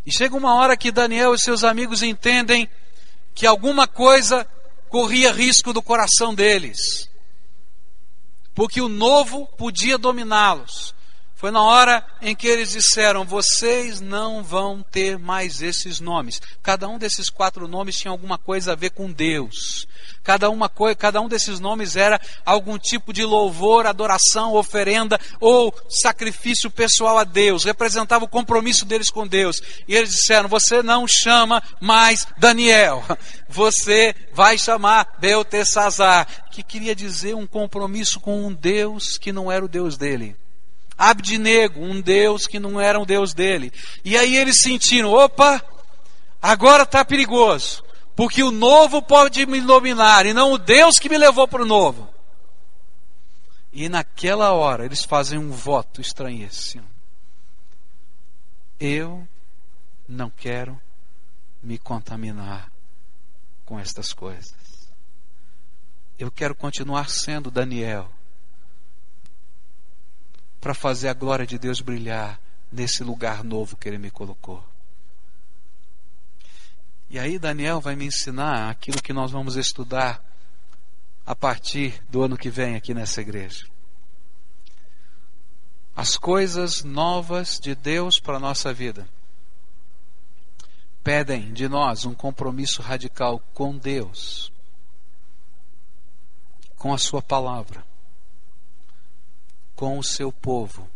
E 0.04 0.12
chega 0.12 0.36
uma 0.36 0.54
hora 0.54 0.76
que 0.76 0.92
Daniel 0.92 1.34
e 1.34 1.38
seus 1.38 1.64
amigos 1.64 2.02
entendem 2.02 2.68
que 3.34 3.46
alguma 3.46 3.86
coisa 3.86 4.46
corria 4.88 5.32
risco 5.32 5.72
do 5.72 5.82
coração 5.82 6.34
deles, 6.34 7.10
porque 8.54 8.80
o 8.80 8.88
novo 8.88 9.46
podia 9.58 9.98
dominá-los. 9.98 10.94
Foi 11.34 11.50
na 11.50 11.62
hora 11.62 12.06
em 12.22 12.34
que 12.34 12.48
eles 12.48 12.70
disseram: 12.70 13.24
Vocês 13.24 14.00
não 14.00 14.42
vão 14.42 14.82
ter 14.82 15.18
mais 15.18 15.60
esses 15.60 16.00
nomes. 16.00 16.40
Cada 16.62 16.88
um 16.88 16.96
desses 16.96 17.28
quatro 17.28 17.68
nomes 17.68 17.98
tinha 17.98 18.10
alguma 18.10 18.38
coisa 18.38 18.72
a 18.72 18.76
ver 18.76 18.90
com 18.90 19.12
Deus. 19.12 19.86
Cada, 20.26 20.50
uma 20.50 20.68
coisa, 20.68 20.96
cada 20.96 21.20
um 21.20 21.28
desses 21.28 21.60
nomes 21.60 21.94
era 21.94 22.20
algum 22.44 22.76
tipo 22.76 23.12
de 23.12 23.24
louvor, 23.24 23.86
adoração, 23.86 24.54
oferenda 24.54 25.20
ou 25.38 25.72
sacrifício 25.88 26.68
pessoal 26.68 27.16
a 27.16 27.22
Deus. 27.22 27.62
Representava 27.62 28.24
o 28.24 28.28
compromisso 28.28 28.84
deles 28.84 29.08
com 29.08 29.24
Deus. 29.24 29.62
E 29.86 29.94
eles 29.94 30.10
disseram: 30.10 30.48
Você 30.48 30.82
não 30.82 31.06
chama 31.06 31.62
mais 31.80 32.26
Daniel. 32.38 33.04
Você 33.48 34.16
vai 34.32 34.58
chamar 34.58 35.14
Beltesazar. 35.20 36.26
Que 36.50 36.64
queria 36.64 36.96
dizer 36.96 37.36
um 37.36 37.46
compromisso 37.46 38.18
com 38.18 38.48
um 38.48 38.52
Deus 38.52 39.16
que 39.18 39.30
não 39.30 39.52
era 39.52 39.64
o 39.64 39.68
Deus 39.68 39.96
dele. 39.96 40.34
Abdinego, 40.98 41.80
um 41.80 42.00
Deus 42.00 42.48
que 42.48 42.58
não 42.58 42.80
era 42.80 42.98
um 42.98 43.06
Deus 43.06 43.32
dele. 43.32 43.72
E 44.04 44.16
aí 44.16 44.36
eles 44.36 44.58
sentiram: 44.58 45.12
opa, 45.12 45.62
agora 46.42 46.82
está 46.82 47.04
perigoso, 47.04 47.84
porque 48.16 48.42
o 48.42 48.50
novo 48.50 49.02
pode 49.02 49.44
me 49.44 49.60
dominar 49.60 50.24
e 50.24 50.32
não 50.32 50.52
o 50.52 50.58
Deus 50.58 50.98
que 50.98 51.08
me 51.08 51.18
levou 51.18 51.46
para 51.46 51.62
o 51.62 51.66
novo. 51.66 52.08
E 53.70 53.90
naquela 53.90 54.52
hora 54.52 54.86
eles 54.86 55.04
fazem 55.04 55.38
um 55.38 55.50
voto 55.50 56.00
estranhíssimo. 56.00 56.88
Eu 58.80 59.28
não 60.08 60.30
quero 60.30 60.80
me 61.62 61.76
contaminar 61.76 62.72
com 63.66 63.78
estas 63.78 64.14
coisas. 64.14 64.54
Eu 66.18 66.30
quero 66.30 66.54
continuar 66.54 67.10
sendo 67.10 67.50
Daniel 67.50 68.10
para 70.58 70.72
fazer 70.72 71.08
a 71.08 71.14
glória 71.14 71.46
de 71.46 71.58
Deus 71.58 71.82
brilhar 71.82 72.40
nesse 72.72 73.04
lugar 73.04 73.44
novo 73.44 73.76
que 73.76 73.86
Ele 73.86 73.98
me 73.98 74.10
colocou. 74.10 74.64
E 77.08 77.18
aí 77.18 77.38
Daniel 77.38 77.80
vai 77.80 77.94
me 77.94 78.06
ensinar 78.06 78.70
aquilo 78.70 79.00
que 79.00 79.12
nós 79.12 79.30
vamos 79.30 79.56
estudar 79.56 80.22
a 81.24 81.34
partir 81.34 82.02
do 82.08 82.22
ano 82.22 82.36
que 82.36 82.50
vem 82.50 82.74
aqui 82.74 82.92
nessa 82.92 83.20
igreja. 83.20 83.66
As 85.94 86.16
coisas 86.16 86.82
novas 86.82 87.58
de 87.58 87.74
Deus 87.74 88.18
para 88.18 88.36
a 88.36 88.40
nossa 88.40 88.72
vida 88.72 89.08
pedem 91.02 91.52
de 91.52 91.68
nós 91.68 92.04
um 92.04 92.14
compromisso 92.14 92.82
radical 92.82 93.40
com 93.54 93.76
Deus, 93.78 94.52
com 96.76 96.92
a 96.92 96.98
Sua 96.98 97.22
palavra 97.22 97.84
com 99.76 99.98
o 99.98 100.02
seu 100.02 100.32
povo 100.32 100.88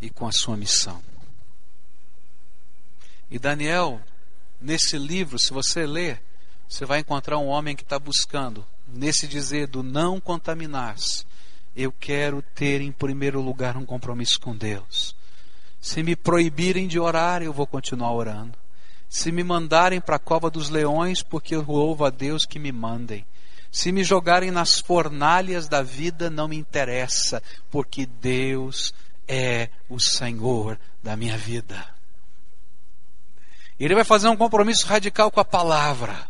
e 0.00 0.08
com 0.08 0.26
a 0.26 0.32
sua 0.32 0.56
missão. 0.56 1.02
E 3.30 3.38
Daniel, 3.38 4.00
nesse 4.60 4.98
livro, 4.98 5.38
se 5.38 5.52
você 5.52 5.86
ler, 5.86 6.22
você 6.68 6.84
vai 6.84 7.00
encontrar 7.00 7.38
um 7.38 7.46
homem 7.46 7.74
que 7.74 7.82
está 7.82 7.98
buscando, 7.98 8.66
nesse 8.86 9.26
dizer 9.26 9.66
do 9.66 9.82
não 9.82 10.20
contaminar-se, 10.20 11.24
eu 11.74 11.92
quero 11.92 12.42
ter 12.54 12.80
em 12.80 12.90
primeiro 12.90 13.40
lugar 13.40 13.76
um 13.76 13.86
compromisso 13.86 14.40
com 14.40 14.56
Deus. 14.56 15.14
Se 15.80 16.02
me 16.02 16.16
proibirem 16.16 16.88
de 16.88 16.98
orar, 16.98 17.42
eu 17.42 17.52
vou 17.52 17.66
continuar 17.66 18.12
orando. 18.12 18.58
Se 19.08 19.30
me 19.30 19.42
mandarem 19.42 20.00
para 20.00 20.16
a 20.16 20.18
cova 20.18 20.50
dos 20.50 20.68
leões, 20.68 21.22
porque 21.22 21.54
eu 21.54 21.62
louvo 21.62 22.04
a 22.04 22.10
Deus 22.10 22.44
que 22.44 22.58
me 22.58 22.72
mandem. 22.72 23.24
Se 23.70 23.92
me 23.92 24.02
jogarem 24.02 24.50
nas 24.50 24.80
fornalhas 24.80 25.68
da 25.68 25.82
vida, 25.82 26.28
não 26.28 26.48
me 26.48 26.56
interessa, 26.56 27.42
porque 27.70 28.06
Deus 28.06 28.92
é 29.26 29.68
o 29.88 30.00
Senhor 30.00 30.78
da 31.02 31.16
minha 31.16 31.38
vida. 31.38 31.97
Ele 33.78 33.94
vai 33.94 34.04
fazer 34.04 34.28
um 34.28 34.36
compromisso 34.36 34.86
radical 34.86 35.30
com 35.30 35.40
a 35.40 35.44
palavra. 35.44 36.28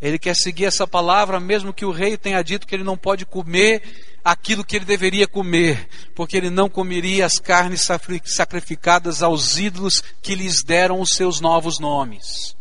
Ele 0.00 0.18
quer 0.18 0.34
seguir 0.34 0.64
essa 0.64 0.86
palavra, 0.86 1.38
mesmo 1.38 1.72
que 1.72 1.84
o 1.84 1.92
rei 1.92 2.16
tenha 2.16 2.42
dito 2.42 2.66
que 2.66 2.74
ele 2.74 2.82
não 2.82 2.96
pode 2.96 3.24
comer 3.24 3.82
aquilo 4.24 4.64
que 4.64 4.76
ele 4.76 4.84
deveria 4.84 5.26
comer, 5.26 5.88
porque 6.14 6.36
ele 6.36 6.50
não 6.50 6.68
comeria 6.68 7.26
as 7.26 7.38
carnes 7.38 7.86
sacrificadas 8.24 9.22
aos 9.22 9.58
ídolos 9.58 10.02
que 10.20 10.34
lhes 10.34 10.62
deram 10.62 11.00
os 11.00 11.10
seus 11.10 11.40
novos 11.40 11.78
nomes. 11.78 12.56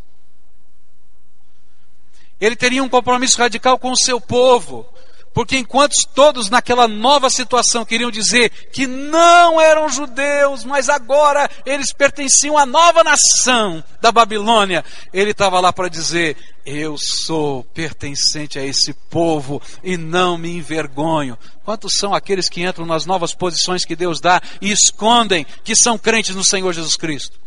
Ele 2.39 2.56
teria 2.56 2.84
um 2.84 2.89
compromisso 2.89 3.38
radical 3.38 3.78
com 3.78 3.91
o 3.91 3.97
seu 3.97 4.20
povo. 4.20 4.88
Porque 5.34 5.58
enquanto 5.58 5.96
todos 6.14 6.50
naquela 6.50 6.88
nova 6.88 7.30
situação 7.30 7.86
queriam 7.86 8.12
dizer 8.12 8.50
que 8.72 8.86
não 8.86 9.62
eram 9.62 9.88
judeus, 9.88 10.66
mas 10.66 10.90
agora 10.90 11.50
eles 11.66 11.94
pertenciam 11.94 12.58
à 12.58 12.66
nova 12.66 13.02
nação 13.02 13.82
da 14.02 14.12
Babilônia, 14.12 14.84
ele 15.14 15.32
estava 15.32 15.62
lá 15.62 15.72
para 15.72 15.88
dizer: 15.88 16.36
Eu 16.66 16.98
sou 16.98 17.64
pertencente 17.74 18.60
a 18.60 18.66
esse 18.66 18.94
povo 18.94 19.62
e 19.82 19.96
não 19.96 20.38
me 20.38 20.50
envergonho. 20.50 21.38
Quantos 21.64 21.94
são 21.94 22.14
aqueles 22.14 22.50
que 22.50 22.64
entram 22.64 22.86
nas 22.86 23.06
novas 23.06 23.34
posições 23.34 23.86
que 23.86 23.96
Deus 23.96 24.20
dá 24.20 24.42
e 24.60 24.70
escondem 24.70 25.46
que 25.64 25.76
são 25.76 25.98
crentes 25.98 26.36
no 26.36 26.44
Senhor 26.44 26.74
Jesus 26.74 26.98
Cristo? 26.98 27.40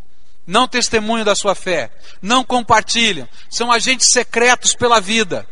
não 0.47 0.68
testemunham 0.68 1.24
da 1.24 1.35
sua 1.35 1.55
fé, 1.55 1.91
não 2.20 2.45
compartilham, 2.45 3.26
são 3.49 3.72
agentes 3.72 4.09
secretos 4.12 4.74
pela 4.74 5.01
vida. 5.01 5.47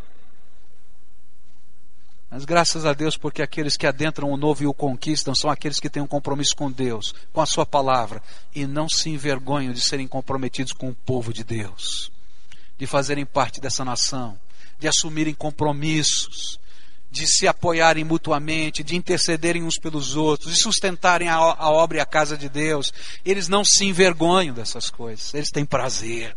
Mas 2.32 2.46
graças 2.46 2.86
a 2.86 2.94
Deus, 2.94 3.14
porque 3.14 3.42
aqueles 3.42 3.76
que 3.76 3.86
adentram 3.86 4.30
o 4.30 4.38
novo 4.38 4.62
e 4.62 4.66
o 4.66 4.72
conquistam 4.72 5.34
são 5.34 5.50
aqueles 5.50 5.78
que 5.78 5.90
têm 5.90 6.02
um 6.02 6.06
compromisso 6.06 6.56
com 6.56 6.72
Deus, 6.72 7.14
com 7.30 7.42
a 7.42 7.46
Sua 7.46 7.66
palavra, 7.66 8.22
e 8.54 8.66
não 8.66 8.88
se 8.88 9.10
envergonham 9.10 9.70
de 9.70 9.82
serem 9.82 10.08
comprometidos 10.08 10.72
com 10.72 10.88
o 10.88 10.94
povo 10.94 11.30
de 11.30 11.44
Deus, 11.44 12.10
de 12.78 12.86
fazerem 12.86 13.26
parte 13.26 13.60
dessa 13.60 13.84
nação, 13.84 14.40
de 14.78 14.88
assumirem 14.88 15.34
compromissos, 15.34 16.58
de 17.10 17.26
se 17.26 17.46
apoiarem 17.46 18.02
mutuamente, 18.02 18.82
de 18.82 18.96
intercederem 18.96 19.62
uns 19.62 19.76
pelos 19.78 20.16
outros, 20.16 20.54
de 20.54 20.62
sustentarem 20.62 21.28
a, 21.28 21.34
a 21.34 21.70
obra 21.70 21.98
e 21.98 22.00
a 22.00 22.06
casa 22.06 22.34
de 22.34 22.48
Deus. 22.48 22.94
Eles 23.26 23.46
não 23.46 23.62
se 23.62 23.84
envergonham 23.84 24.54
dessas 24.54 24.88
coisas, 24.88 25.34
eles 25.34 25.50
têm 25.50 25.66
prazer. 25.66 26.34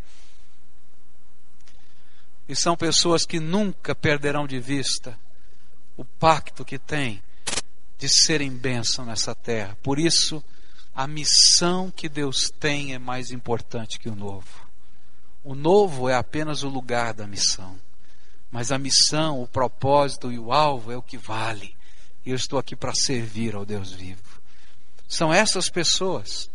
E 2.50 2.54
são 2.54 2.76
pessoas 2.76 3.26
que 3.26 3.40
nunca 3.40 3.96
perderão 3.96 4.46
de 4.46 4.60
vista 4.60 5.18
o 5.98 6.04
pacto 6.04 6.66
que 6.66 6.78
têm 6.78 7.22
de 7.98 8.10
serem 8.10 8.52
bênção 8.52 9.06
nessa 9.06 9.34
terra. 9.34 9.78
Por 9.82 9.98
isso, 9.98 10.44
a 10.94 11.08
missão 11.08 11.92
que 11.92 12.10
Deus 12.10 12.52
tem 12.60 12.94
é 12.94 13.00
mais 13.00 13.32
importante 13.32 14.00
que 14.00 14.10
o 14.10 14.16
novo. 14.16 14.66
O 15.44 15.54
novo 15.54 16.10
é 16.10 16.16
apenas 16.16 16.64
o 16.64 16.70
lugar 16.70 17.14
da 17.14 17.28
missão. 17.28 17.78
Mas 18.52 18.72
a 18.72 18.78
missão, 18.78 19.42
o 19.42 19.48
propósito 19.48 20.32
e 20.32 20.40
o 20.40 20.52
alvo 20.52 20.92
é 20.92 20.98
o 20.98 21.02
que 21.02 21.18
vale. 21.18 21.76
Eu 22.26 22.36
estou 22.36 22.58
aqui 22.58 22.76
para 22.76 22.94
servir 22.94 23.56
ao 23.56 23.66
Deus 23.66 23.92
vivo. 23.92 24.42
São 25.08 25.34
essas 25.34 25.70
pessoas 25.70 26.50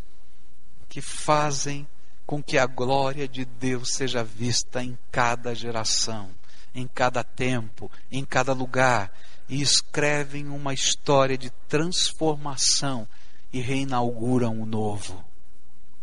que 0.88 1.00
fazem 1.00 1.86
com 2.26 2.42
que 2.42 2.58
a 2.58 2.66
glória 2.66 3.28
de 3.28 3.44
Deus 3.44 3.92
seja 3.92 4.24
vista 4.24 4.82
em 4.82 4.98
cada 5.10 5.54
geração, 5.54 6.30
em 6.74 6.86
cada 6.86 7.22
tempo, 7.22 7.90
em 8.10 8.24
cada 8.24 8.52
lugar, 8.52 9.12
e 9.50 9.60
escrevem 9.60 10.46
uma 10.46 10.72
história 10.72 11.36
de 11.36 11.50
transformação 11.68 13.06
e 13.52 13.60
reinauguram 13.60 14.62
o 14.62 14.64
novo. 14.64 15.24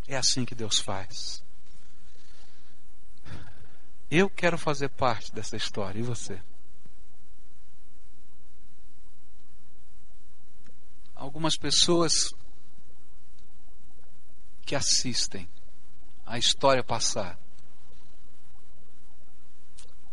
É 0.05 0.17
assim 0.17 0.43
que 0.43 0.53
Deus 0.53 0.79
faz. 0.79 1.41
Eu 4.11 4.29
quero 4.29 4.57
fazer 4.57 4.89
parte 4.89 5.33
dessa 5.33 5.55
história, 5.55 5.97
e 5.97 6.03
você? 6.03 6.41
Algumas 11.15 11.55
pessoas 11.55 12.33
que 14.65 14.75
assistem 14.75 15.47
a 16.25 16.37
história 16.37 16.83
passar. 16.83 17.39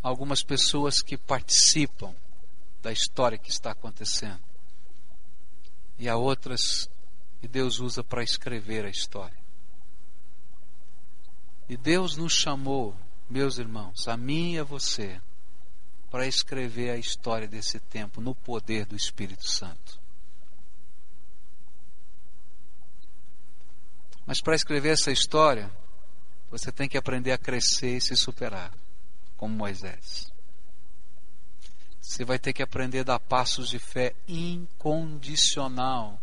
Algumas 0.00 0.40
pessoas 0.44 1.02
que 1.02 1.16
participam 1.16 2.14
da 2.84 2.92
história 2.92 3.38
que 3.38 3.48
está 3.48 3.70
acontecendo. 3.70 4.42
E 5.98 6.06
há 6.06 6.16
outras 6.16 6.88
que 7.40 7.48
Deus 7.48 7.80
usa 7.80 8.04
para 8.04 8.22
escrever 8.22 8.84
a 8.84 8.90
história. 8.90 9.38
E 11.66 11.78
Deus 11.78 12.14
nos 12.14 12.34
chamou 12.34 12.94
meus 13.28 13.56
irmãos, 13.56 14.06
a 14.06 14.18
mim 14.18 14.52
e 14.52 14.58
a 14.58 14.64
você, 14.64 15.18
para 16.10 16.26
escrever 16.26 16.90
a 16.90 16.98
história 16.98 17.48
desse 17.48 17.80
tempo 17.80 18.20
no 18.20 18.34
poder 18.34 18.84
do 18.84 18.94
Espírito 18.94 19.48
Santo. 19.48 19.98
Mas 24.26 24.42
para 24.42 24.54
escrever 24.54 24.90
essa 24.90 25.10
história, 25.10 25.74
você 26.50 26.70
tem 26.70 26.86
que 26.86 26.98
aprender 26.98 27.32
a 27.32 27.38
crescer 27.38 27.96
e 27.96 28.00
se 28.00 28.14
superar, 28.14 28.74
como 29.38 29.54
Moisés. 29.54 30.33
Você 32.04 32.22
vai 32.22 32.38
ter 32.38 32.52
que 32.52 32.62
aprender 32.62 33.00
a 33.00 33.04
dar 33.04 33.18
passos 33.18 33.70
de 33.70 33.78
fé 33.78 34.14
incondicional, 34.28 36.20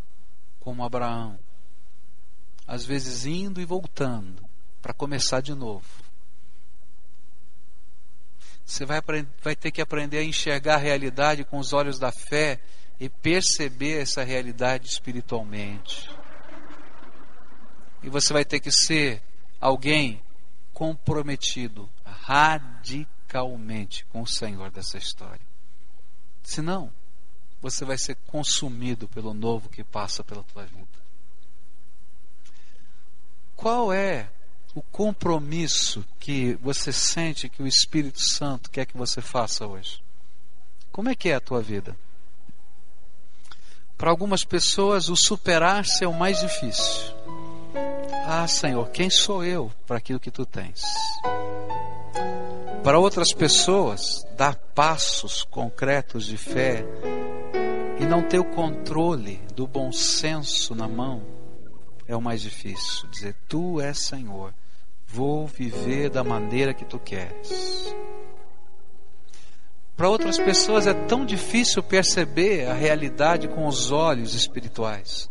como 0.59 0.85
Abraão. 0.85 1.39
Às 2.67 2.85
vezes 2.85 3.25
indo 3.25 3.59
e 3.59 3.65
voltando, 3.65 4.47
para 4.79 4.93
começar 4.93 5.41
de 5.41 5.55
novo. 5.55 5.87
Você 8.63 8.85
vai, 8.85 9.01
vai 9.43 9.55
ter 9.55 9.71
que 9.71 9.81
aprender 9.81 10.19
a 10.19 10.23
enxergar 10.23 10.75
a 10.75 10.77
realidade 10.77 11.43
com 11.43 11.57
os 11.57 11.73
olhos 11.73 11.97
da 11.97 12.11
fé 12.11 12.61
e 12.99 13.09
perceber 13.09 14.03
essa 14.03 14.23
realidade 14.23 14.87
espiritualmente. 14.87 16.11
E 18.03 18.09
você 18.09 18.31
vai 18.31 18.45
ter 18.45 18.59
que 18.59 18.71
ser 18.71 19.19
alguém 19.59 20.21
comprometido 20.73 21.89
radicalmente 22.05 24.05
com 24.05 24.21
o 24.21 24.27
Senhor 24.27 24.69
dessa 24.69 24.99
história. 24.99 25.50
Senão, 26.43 26.91
você 27.61 27.85
vai 27.85 27.97
ser 27.97 28.15
consumido 28.27 29.07
pelo 29.07 29.33
novo 29.33 29.69
que 29.69 29.83
passa 29.83 30.23
pela 30.23 30.43
tua 30.43 30.65
vida. 30.65 30.87
Qual 33.55 33.93
é 33.93 34.27
o 34.73 34.81
compromisso 34.81 36.03
que 36.19 36.53
você 36.55 36.91
sente 36.91 37.49
que 37.49 37.61
o 37.61 37.67
Espírito 37.67 38.19
Santo 38.19 38.71
quer 38.71 38.85
que 38.85 38.97
você 38.97 39.21
faça 39.21 39.67
hoje? 39.67 40.01
Como 40.91 41.09
é 41.09 41.15
que 41.15 41.29
é 41.29 41.35
a 41.35 41.41
tua 41.41 41.61
vida? 41.61 41.95
Para 43.97 44.09
algumas 44.09 44.43
pessoas, 44.43 45.09
o 45.09 45.15
superar-se 45.15 46.03
é 46.03 46.07
o 46.07 46.13
mais 46.13 46.39
difícil. 46.39 47.13
Ah, 48.25 48.47
Senhor, 48.47 48.89
quem 48.89 49.09
sou 49.09 49.43
eu 49.43 49.71
para 49.85 49.97
aquilo 49.97 50.19
que 50.19 50.31
tu 50.31 50.45
tens? 50.45 50.81
Para 52.83 52.99
outras 52.99 53.33
pessoas, 53.33 54.25
dar 54.35 54.55
passos 54.55 55.43
concretos 55.43 56.25
de 56.25 56.37
fé 56.37 56.85
e 57.99 58.05
não 58.05 58.23
ter 58.23 58.39
o 58.39 58.45
controle 58.45 59.39
do 59.55 59.67
bom 59.67 59.91
senso 59.91 60.73
na 60.73 60.87
mão 60.87 61.23
é 62.07 62.15
o 62.15 62.21
mais 62.21 62.41
difícil. 62.41 63.07
Dizer, 63.09 63.35
Tu 63.47 63.79
és 63.79 63.97
Senhor 63.97 64.53
Vou 65.13 65.45
viver 65.45 66.09
da 66.09 66.23
maneira 66.23 66.73
que 66.73 66.85
tu 66.85 66.97
queres. 66.97 67.93
Para 69.97 70.09
outras 70.09 70.39
pessoas 70.39 70.87
é 70.87 70.93
tão 70.93 71.25
difícil 71.25 71.83
perceber 71.83 72.65
a 72.67 72.73
realidade 72.73 73.49
com 73.49 73.67
os 73.67 73.91
olhos 73.91 74.33
espirituais. 74.33 75.29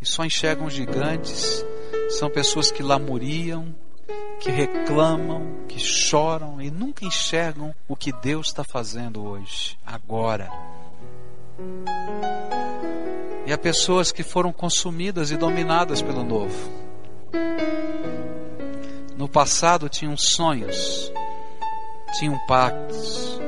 E 0.00 0.06
só 0.06 0.24
enxergam 0.24 0.70
gigantes, 0.70 1.64
são 2.10 2.30
pessoas 2.30 2.70
que 2.70 2.84
lamuriam, 2.84 3.74
que 4.40 4.50
reclamam, 4.50 5.64
que 5.68 5.78
choram 5.78 6.60
e 6.60 6.70
nunca 6.70 7.04
enxergam 7.04 7.74
o 7.86 7.94
que 7.94 8.12
Deus 8.12 8.48
está 8.48 8.64
fazendo 8.64 9.24
hoje, 9.24 9.78
agora. 9.86 10.50
E 13.46 13.52
há 13.52 13.58
pessoas 13.58 14.10
que 14.10 14.22
foram 14.22 14.52
consumidas 14.52 15.30
e 15.30 15.36
dominadas 15.36 16.00
pelo 16.02 16.24
novo 16.24 16.80
no 19.20 19.28
passado 19.28 19.86
tinham 19.86 20.16
sonhos, 20.16 21.12
tinham 22.18 22.38
pactos, 22.46 23.38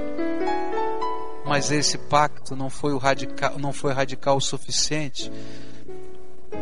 mas 1.47 1.73
esse 1.73 1.97
pacto 1.97 2.55
não 2.55 2.69
foi, 2.69 2.93
o 2.93 2.99
radical, 2.99 3.59
não 3.59 3.73
foi 3.73 3.95
radical 3.95 4.37
o 4.37 4.41
suficiente 4.41 5.33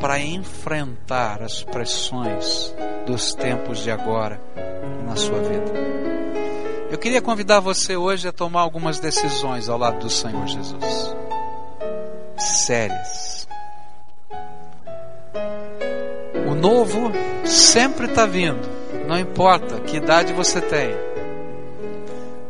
para 0.00 0.18
enfrentar 0.18 1.42
as 1.42 1.62
pressões 1.62 2.74
dos 3.06 3.34
tempos 3.34 3.80
de 3.80 3.90
agora 3.90 4.40
na 5.06 5.14
sua 5.14 5.38
vida. 5.40 5.72
Eu 6.90 6.98
queria 6.98 7.20
convidar 7.20 7.60
você 7.60 7.96
hoje 7.96 8.26
a 8.26 8.32
tomar 8.32 8.62
algumas 8.62 8.98
decisões 8.98 9.68
ao 9.68 9.78
lado 9.78 10.00
do 10.00 10.10
Senhor 10.10 10.46
Jesus. 10.46 11.14
Sérias. 12.36 13.46
O 16.50 16.54
novo 16.54 17.12
sempre 17.44 18.06
está 18.06 18.26
vindo. 18.26 18.68
Não 19.06 19.18
importa 19.18 19.80
que 19.80 19.98
idade 19.98 20.32
você 20.32 20.60
tem. 20.60 20.90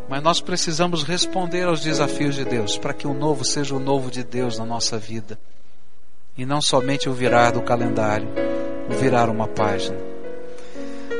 Mas 0.08 0.22
nós 0.22 0.40
precisamos 0.40 1.02
responder 1.02 1.66
aos 1.66 1.82
desafios 1.82 2.34
de 2.34 2.44
Deus 2.44 2.78
para 2.78 2.94
que 2.94 3.06
o 3.06 3.14
novo 3.14 3.44
seja 3.44 3.74
o 3.74 3.80
novo 3.80 4.10
de 4.10 4.24
Deus 4.24 4.58
na 4.58 4.64
nossa 4.64 4.98
vida. 4.98 5.38
E 6.40 6.46
não 6.46 6.62
somente 6.62 7.06
o 7.06 7.12
virar 7.12 7.50
do 7.50 7.60
calendário, 7.60 8.26
o 8.88 8.94
virar 8.94 9.28
uma 9.28 9.46
página. 9.46 9.98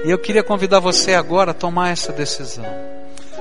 E 0.03 0.11
eu 0.11 0.17
queria 0.17 0.43
convidar 0.43 0.81
você 0.81 1.13
agora 1.13 1.51
a 1.51 1.55
tomar 1.55 1.91
essa 1.91 2.11
decisão. 2.11 2.65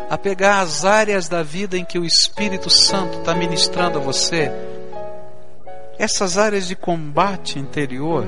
A 0.10 0.18
pegar 0.18 0.60
as 0.60 0.84
áreas 0.84 1.30
da 1.30 1.42
vida 1.42 1.78
em 1.78 1.86
que 1.86 1.98
o 1.98 2.04
Espírito 2.04 2.70
Santo 2.70 3.20
está 3.20 3.34
ministrando 3.34 3.98
a 3.98 4.02
você. 4.02 4.52
Essas 5.98 6.38
áreas 6.38 6.68
de 6.68 6.76
combate 6.76 7.58
interior 7.58 8.26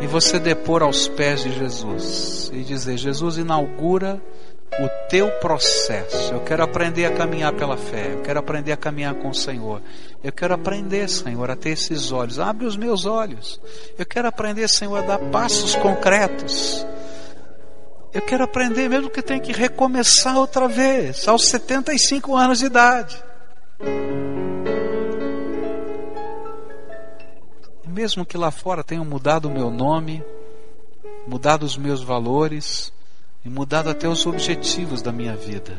e 0.00 0.06
você 0.06 0.38
depor 0.38 0.84
aos 0.84 1.08
pés 1.08 1.42
de 1.42 1.50
Jesus 1.58 2.48
e 2.54 2.62
dizer: 2.62 2.96
Jesus, 2.96 3.38
inaugura 3.38 4.22
o 4.78 5.08
teu 5.08 5.28
processo. 5.32 6.32
Eu 6.32 6.40
quero 6.40 6.62
aprender 6.62 7.06
a 7.06 7.10
caminhar 7.10 7.52
pela 7.54 7.76
fé. 7.76 8.12
Eu 8.12 8.22
quero 8.22 8.38
aprender 8.38 8.70
a 8.70 8.76
caminhar 8.76 9.14
com 9.14 9.30
o 9.30 9.34
Senhor. 9.34 9.82
Eu 10.22 10.32
quero 10.32 10.54
aprender, 10.54 11.08
Senhor, 11.08 11.50
a 11.50 11.56
ter 11.56 11.70
esses 11.70 12.12
olhos. 12.12 12.38
Abre 12.38 12.66
os 12.66 12.76
meus 12.76 13.06
olhos. 13.06 13.60
Eu 13.98 14.06
quero 14.06 14.28
aprender, 14.28 14.68
Senhor, 14.68 14.96
a 14.98 15.02
dar 15.02 15.18
passos 15.18 15.74
concretos. 15.74 16.86
Eu 18.12 18.22
quero 18.22 18.44
aprender, 18.44 18.88
mesmo 18.88 19.10
que 19.10 19.22
tenha 19.22 19.40
que 19.40 19.52
recomeçar 19.52 20.36
outra 20.36 20.68
vez, 20.68 21.26
aos 21.26 21.46
75 21.48 22.36
anos 22.36 22.58
de 22.58 22.66
idade. 22.66 23.22
mesmo 27.92 28.24
que 28.24 28.38
lá 28.38 28.50
fora 28.50 28.82
tenham 28.82 29.04
mudado 29.04 29.46
o 29.46 29.50
meu 29.50 29.70
nome, 29.70 30.24
mudado 31.26 31.64
os 31.64 31.76
meus 31.76 32.02
valores 32.02 32.92
e 33.44 33.48
mudado 33.50 33.90
até 33.90 34.08
os 34.08 34.26
objetivos 34.26 35.02
da 35.02 35.12
minha 35.12 35.36
vida, 35.36 35.78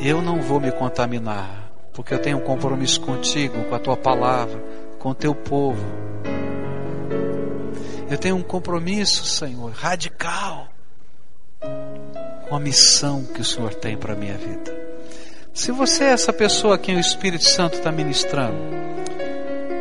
eu 0.00 0.20
não 0.20 0.42
vou 0.42 0.60
me 0.60 0.72
contaminar 0.72 1.69
porque 1.92 2.14
eu 2.14 2.18
tenho 2.18 2.38
um 2.38 2.42
compromisso 2.42 3.00
contigo, 3.00 3.64
com 3.64 3.74
a 3.74 3.78
tua 3.78 3.96
palavra, 3.96 4.62
com 4.98 5.10
o 5.10 5.14
teu 5.14 5.34
povo. 5.34 5.84
Eu 8.10 8.18
tenho 8.18 8.36
um 8.36 8.42
compromisso, 8.42 9.24
Senhor, 9.24 9.70
radical 9.72 10.68
com 12.48 12.56
a 12.56 12.60
missão 12.60 13.24
que 13.24 13.40
o 13.40 13.44
Senhor 13.44 13.74
tem 13.74 13.96
para 13.96 14.14
a 14.14 14.16
minha 14.16 14.36
vida. 14.36 14.76
Se 15.54 15.70
você 15.70 16.04
é 16.04 16.12
essa 16.12 16.32
pessoa 16.32 16.74
a 16.74 16.78
quem 16.78 16.96
o 16.96 17.00
Espírito 17.00 17.44
Santo 17.44 17.74
está 17.74 17.92
ministrando, 17.92 18.56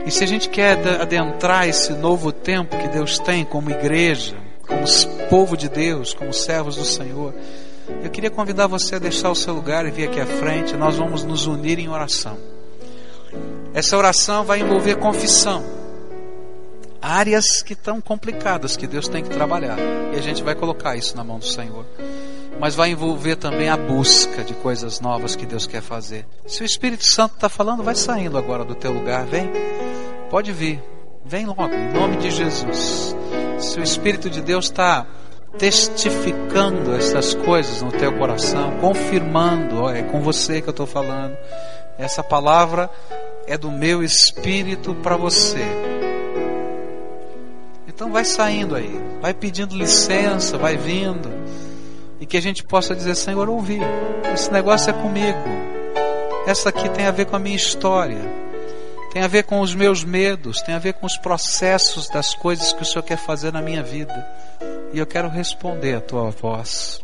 e 0.06 0.12
se 0.12 0.24
a 0.24 0.28
gente 0.28 0.50
quer 0.50 0.78
adentrar 1.02 1.68
esse 1.68 1.94
novo 1.94 2.32
tempo 2.32 2.78
que 2.78 2.88
Deus 2.88 3.20
tem 3.20 3.46
como 3.46 3.70
igreja, 3.70 4.36
como 4.68 4.84
povo 5.30 5.58
de 5.58 5.68
Deus, 5.68 6.14
como 6.14 6.34
servos 6.34 6.76
do 6.76 6.86
Senhor, 6.86 7.34
eu 8.04 8.10
queria 8.10 8.30
convidar 8.30 8.68
você 8.68 8.96
a 8.96 9.00
deixar 9.00 9.30
o 9.30 9.36
seu 9.36 9.54
lugar 9.54 9.86
e 9.86 9.92
vir 9.92 10.08
aqui 10.08 10.20
à 10.20 10.26
frente. 10.26 10.76
Nós 10.76 10.96
vamos 10.96 11.24
nos 11.24 11.48
unir 11.48 11.80
em 11.80 11.90
oração. 11.90 12.38
Essa 13.74 13.98
oração 13.98 14.44
vai 14.44 14.60
envolver 14.60 14.96
confissão. 14.96 15.64
Áreas 17.02 17.62
que 17.62 17.74
estão 17.74 18.02
complicadas 18.02 18.76
que 18.76 18.88
Deus 18.88 19.08
tem 19.08 19.24
que 19.24 19.30
trabalhar. 19.30 19.78
E 20.14 20.18
a 20.18 20.22
gente 20.22 20.44
vai 20.44 20.56
colocar 20.56 20.96
isso 20.96 21.16
na 21.16 21.24
mão 21.24 21.40
do 21.40 21.46
Senhor. 21.46 21.86
Mas 22.60 22.76
vai 22.76 22.90
envolver 22.90 23.36
também 23.36 23.70
a 23.70 23.78
busca 23.78 24.44
de 24.44 24.54
coisas 24.54 25.00
novas 25.00 25.36
que 25.36 25.46
Deus 25.46 25.66
quer 25.66 25.82
fazer. 25.82 26.26
Se 26.46 26.62
o 26.62 26.66
Espírito 26.66 27.06
Santo 27.06 27.36
está 27.36 27.48
falando, 27.48 27.84
vai 27.84 27.96
saindo 27.96 28.38
agora 28.38 28.66
do 28.66 28.76
teu 28.76 28.92
lugar. 28.92 29.26
Vem. 29.26 29.50
Pode 30.30 30.52
vir. 30.52 30.82
Vem 31.24 31.46
logo, 31.46 31.74
em 31.74 31.94
nome 31.94 32.18
de 32.18 32.32
Jesus. 32.32 33.16
Se 33.60 33.80
o 33.80 33.84
Espírito 33.84 34.30
de 34.30 34.42
Deus 34.42 34.66
está 34.66 35.06
testificando 35.58 36.96
essas 36.96 37.34
coisas 37.34 37.82
no 37.82 37.92
teu 37.92 38.14
coração, 38.18 38.78
confirmando, 38.80 39.84
ó, 39.84 39.92
é 39.92 40.04
com 40.04 40.22
você 40.22 40.62
que 40.62 40.70
eu 40.70 40.72
estou 40.72 40.86
falando. 40.86 41.38
Essa 41.98 42.24
palavra 42.24 42.90
é 43.46 43.58
do 43.58 43.72
meu 43.72 44.04
espírito 44.04 44.96
para 44.96 45.18
você. 45.18 45.66
Então 47.88 48.12
vai 48.12 48.24
saindo 48.24 48.76
aí, 48.76 49.00
vai 49.22 49.34
pedindo 49.34 49.76
licença, 49.76 50.58
vai 50.58 50.78
vindo, 50.78 51.30
e 52.20 52.26
que 52.26 52.38
a 52.38 52.42
gente 52.42 52.64
possa 52.64 52.96
dizer: 52.96 53.16
Senhor, 53.16 53.50
ouvi, 53.50 53.80
esse 54.34 54.52
negócio 54.52 54.90
é 54.90 54.94
comigo, 54.94 55.50
essa 56.48 56.70
aqui 56.70 56.88
tem 56.90 57.06
a 57.06 57.12
ver 57.12 57.26
com 57.26 57.36
a 57.36 57.40
minha 57.40 57.58
história 57.58 58.40
tem 59.12 59.24
a 59.24 59.28
ver 59.28 59.44
com 59.44 59.60
os 59.60 59.74
meus 59.74 60.04
medos, 60.04 60.62
tem 60.62 60.76
a 60.76 60.80
ver 60.80 60.94
com 60.94 61.06
os 61.06 61.18
processos 61.18 62.08
das 62.10 62.36
coisas 62.36 62.72
que 62.72 62.84
o 62.84 62.86
Senhor 62.86 63.04
quer 63.04 63.18
fazer 63.18 63.52
na 63.52 63.62
minha 63.62 63.82
vida. 63.82 64.14
E 64.92 64.98
eu 64.98 65.06
quero 65.06 65.30
responder 65.30 65.94
a 65.96 66.02
tua 66.02 66.32
voz. 66.32 67.00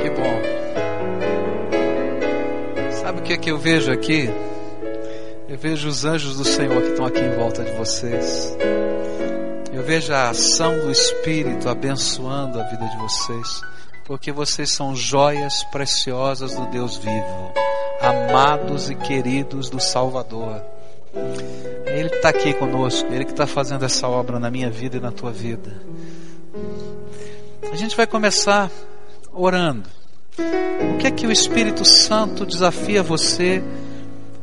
Que 0.00 0.10
bom. 0.10 0.40
Sabe 2.92 3.18
o 3.18 3.22
que 3.22 3.32
é 3.32 3.36
que 3.36 3.50
eu 3.50 3.58
vejo 3.58 3.90
aqui? 3.90 4.30
Eu 5.48 5.58
vejo 5.58 5.88
os 5.88 6.04
anjos 6.04 6.36
do 6.36 6.44
Senhor 6.44 6.80
que 6.82 6.90
estão 6.90 7.04
aqui 7.04 7.20
em 7.20 7.34
volta 7.34 7.64
de 7.64 7.72
vocês. 7.72 8.56
Eu 9.72 9.82
vejo 9.82 10.12
a 10.12 10.30
ação 10.30 10.78
do 10.78 10.90
Espírito 10.90 11.68
abençoando 11.68 12.60
a 12.60 12.64
vida 12.64 12.86
de 12.86 12.96
vocês, 12.98 13.60
porque 14.08 14.32
vocês 14.32 14.72
são 14.72 14.96
joias 14.96 15.62
preciosas 15.64 16.54
do 16.54 16.64
Deus 16.70 16.96
vivo, 16.96 17.52
amados 18.00 18.88
e 18.88 18.94
queridos 18.94 19.68
do 19.68 19.78
Salvador. 19.78 20.62
Ele 21.84 22.08
está 22.08 22.30
aqui 22.30 22.54
conosco, 22.54 23.12
Ele 23.12 23.26
que 23.26 23.32
está 23.32 23.46
fazendo 23.46 23.84
essa 23.84 24.08
obra 24.08 24.40
na 24.40 24.50
minha 24.50 24.70
vida 24.70 24.96
e 24.96 25.00
na 25.00 25.12
tua 25.12 25.30
vida. 25.30 25.82
A 27.70 27.76
gente 27.76 27.94
vai 27.94 28.06
começar 28.06 28.70
orando. 29.30 29.90
O 30.94 30.96
que 30.96 31.06
é 31.06 31.10
que 31.10 31.26
o 31.26 31.30
Espírito 31.30 31.84
Santo 31.84 32.46
desafia 32.46 33.02
você? 33.02 33.62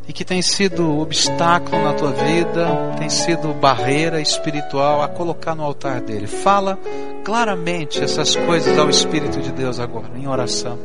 e 0.08 0.14
que 0.14 0.24
tem 0.24 0.40
sido 0.40 1.00
obstáculo 1.00 1.84
na 1.84 1.94
tua 1.94 2.12
vida, 2.12 2.94
tem 3.00 3.10
sido 3.10 3.56
barreira 3.56 4.22
espiritual 4.22 5.02
a 5.02 5.08
colocar 5.08 5.56
no 5.56 5.64
altar 5.64 6.00
dele. 6.00 6.28
Fala 6.28 6.78
claramente 7.26 8.02
essas 8.02 8.36
coisas 8.36 8.78
ao 8.78 8.90
Espírito 8.90 9.42
de 9.42 9.52
Deus 9.52 9.80
agora, 9.80 10.16
em 10.16 10.28
oração. 10.28 10.78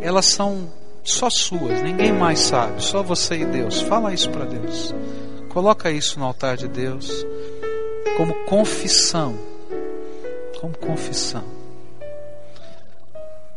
Elas 0.00 0.26
são 0.26 0.68
só 1.02 1.28
suas, 1.28 1.82
ninguém 1.82 2.12
mais 2.12 2.38
sabe, 2.38 2.82
só 2.82 3.02
você 3.02 3.38
e 3.38 3.44
Deus. 3.44 3.80
Fala 3.82 4.14
isso 4.14 4.30
para 4.30 4.44
Deus. 4.44 4.94
Coloca 5.48 5.90
isso 5.90 6.18
no 6.18 6.24
altar 6.24 6.56
de 6.56 6.68
Deus 6.68 7.26
como 8.16 8.32
confissão. 8.44 9.36
Como 10.60 10.76
confissão. 10.78 11.44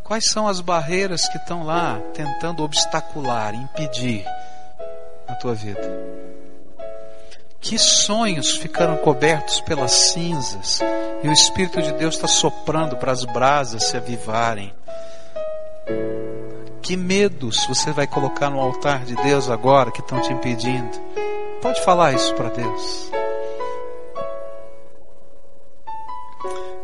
Quais 0.03 0.29
são 0.29 0.47
as 0.47 0.59
barreiras 0.59 1.27
que 1.29 1.37
estão 1.37 1.63
lá 1.63 2.01
tentando 2.13 2.63
obstacular, 2.63 3.53
impedir 3.53 4.25
na 5.27 5.35
tua 5.35 5.53
vida? 5.53 6.30
Que 7.61 7.77
sonhos 7.77 8.57
ficaram 8.57 8.97
cobertos 8.97 9.61
pelas 9.61 9.91
cinzas 9.91 10.79
e 11.23 11.29
o 11.29 11.31
Espírito 11.31 11.79
de 11.79 11.93
Deus 11.93 12.15
está 12.15 12.27
soprando 12.27 12.97
para 12.97 13.11
as 13.11 13.23
brasas 13.23 13.83
se 13.83 13.95
avivarem? 13.95 14.73
Que 16.81 16.97
medos 16.97 17.63
você 17.67 17.91
vai 17.91 18.07
colocar 18.07 18.49
no 18.49 18.59
altar 18.59 19.05
de 19.05 19.15
Deus 19.15 19.47
agora 19.47 19.91
que 19.91 20.01
estão 20.01 20.19
te 20.19 20.33
impedindo? 20.33 20.89
Pode 21.61 21.79
falar 21.85 22.13
isso 22.13 22.33
para 22.33 22.49
Deus. 22.49 23.11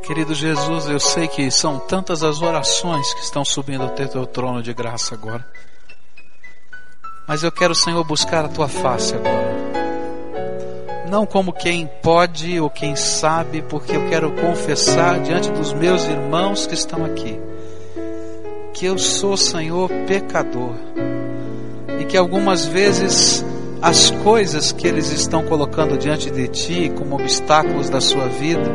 Querido 0.03 0.36
Jesus, 0.36 0.88
eu 0.88 0.99
sei 0.99 1.28
que 1.28 1.49
são 1.49 1.80
tantas 1.80 2.23
as 2.23 2.41
orações 2.41 3.13
que 3.15 3.21
estão 3.21 3.43
subindo 3.43 3.84
até 3.84 4.05
teu 4.05 4.25
trono 4.28 4.61
de 4.61 4.73
graça 4.73 5.15
agora. 5.15 5.45
Mas 7.28 7.43
eu 7.43 7.51
quero, 7.51 7.75
Senhor, 7.75 8.01
buscar 8.05 8.45
a 8.45 8.47
tua 8.47 8.70
face 8.70 9.16
agora. 9.16 9.46
Não 11.09 11.25
como 11.25 11.54
quem 11.54 11.89
pode 12.01 12.59
ou 12.59 12.70
quem 12.70 12.96
sabe, 12.96 13.62
porque 13.62 13.96
eu 13.96 14.09
quero 14.09 14.32
confessar 14.34 15.20
diante 15.21 15.50
dos 15.51 15.74
meus 15.74 16.05
irmãos 16.05 16.67
que 16.67 16.74
estão 16.74 17.05
aqui 17.05 17.39
que 18.78 18.86
eu 18.86 19.00
sou, 19.00 19.36
Senhor, 19.36 19.89
pecador 20.05 20.75
e 22.00 22.05
que 22.05 22.16
algumas 22.16 22.63
vezes 22.67 23.43
as 23.82 24.12
coisas 24.12 24.71
que 24.71 24.88
eles 24.88 25.12
estão 25.12 25.43
colocando 25.43 25.97
diante 25.97 26.29
de 26.29 26.47
ti 26.47 26.92
como 26.96 27.16
obstáculos 27.16 27.89
da 27.89 28.00
sua 28.00 28.28
vida 28.28 28.70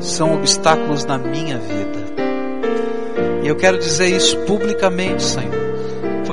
são 0.00 0.34
obstáculos 0.34 1.04
na 1.04 1.18
minha 1.18 1.58
vida. 1.58 2.04
E 3.44 3.46
eu 3.46 3.54
quero 3.54 3.78
dizer 3.78 4.08
isso 4.08 4.36
publicamente, 4.38 5.22
Senhor 5.22 5.63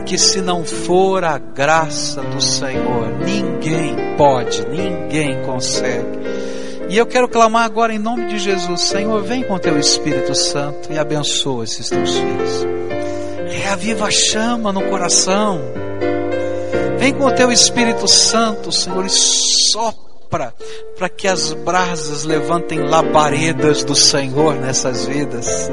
porque 0.01 0.17
se 0.17 0.41
não 0.41 0.65
for 0.65 1.23
a 1.23 1.37
graça 1.37 2.23
do 2.23 2.41
Senhor, 2.41 3.19
ninguém 3.23 4.15
pode, 4.17 4.67
ninguém 4.67 5.43
consegue. 5.43 6.19
E 6.89 6.97
eu 6.97 7.05
quero 7.05 7.29
clamar 7.29 7.65
agora 7.65 7.93
em 7.93 7.99
nome 7.99 8.25
de 8.25 8.39
Jesus, 8.39 8.81
Senhor, 8.81 9.21
vem 9.21 9.43
com 9.43 9.59
teu 9.59 9.79
Espírito 9.79 10.33
Santo 10.33 10.91
e 10.91 10.97
abençoa 10.97 11.65
esses 11.65 11.87
teus 11.87 12.17
filhos. 12.17 12.65
Reaviva 13.47 14.07
a 14.07 14.11
chama 14.11 14.73
no 14.73 14.81
coração. 14.89 15.61
Vem 16.97 17.13
com 17.13 17.25
o 17.25 17.31
teu 17.31 17.51
Espírito 17.51 18.07
Santo, 18.07 18.71
Senhor, 18.71 19.05
e 19.05 19.09
sopra 19.09 20.51
para 20.97 21.09
que 21.09 21.27
as 21.27 21.53
brasas 21.53 22.23
levantem 22.23 22.79
labaredas 22.79 23.83
do 23.83 23.95
Senhor 23.95 24.55
nessas 24.55 25.05
vidas. 25.05 25.69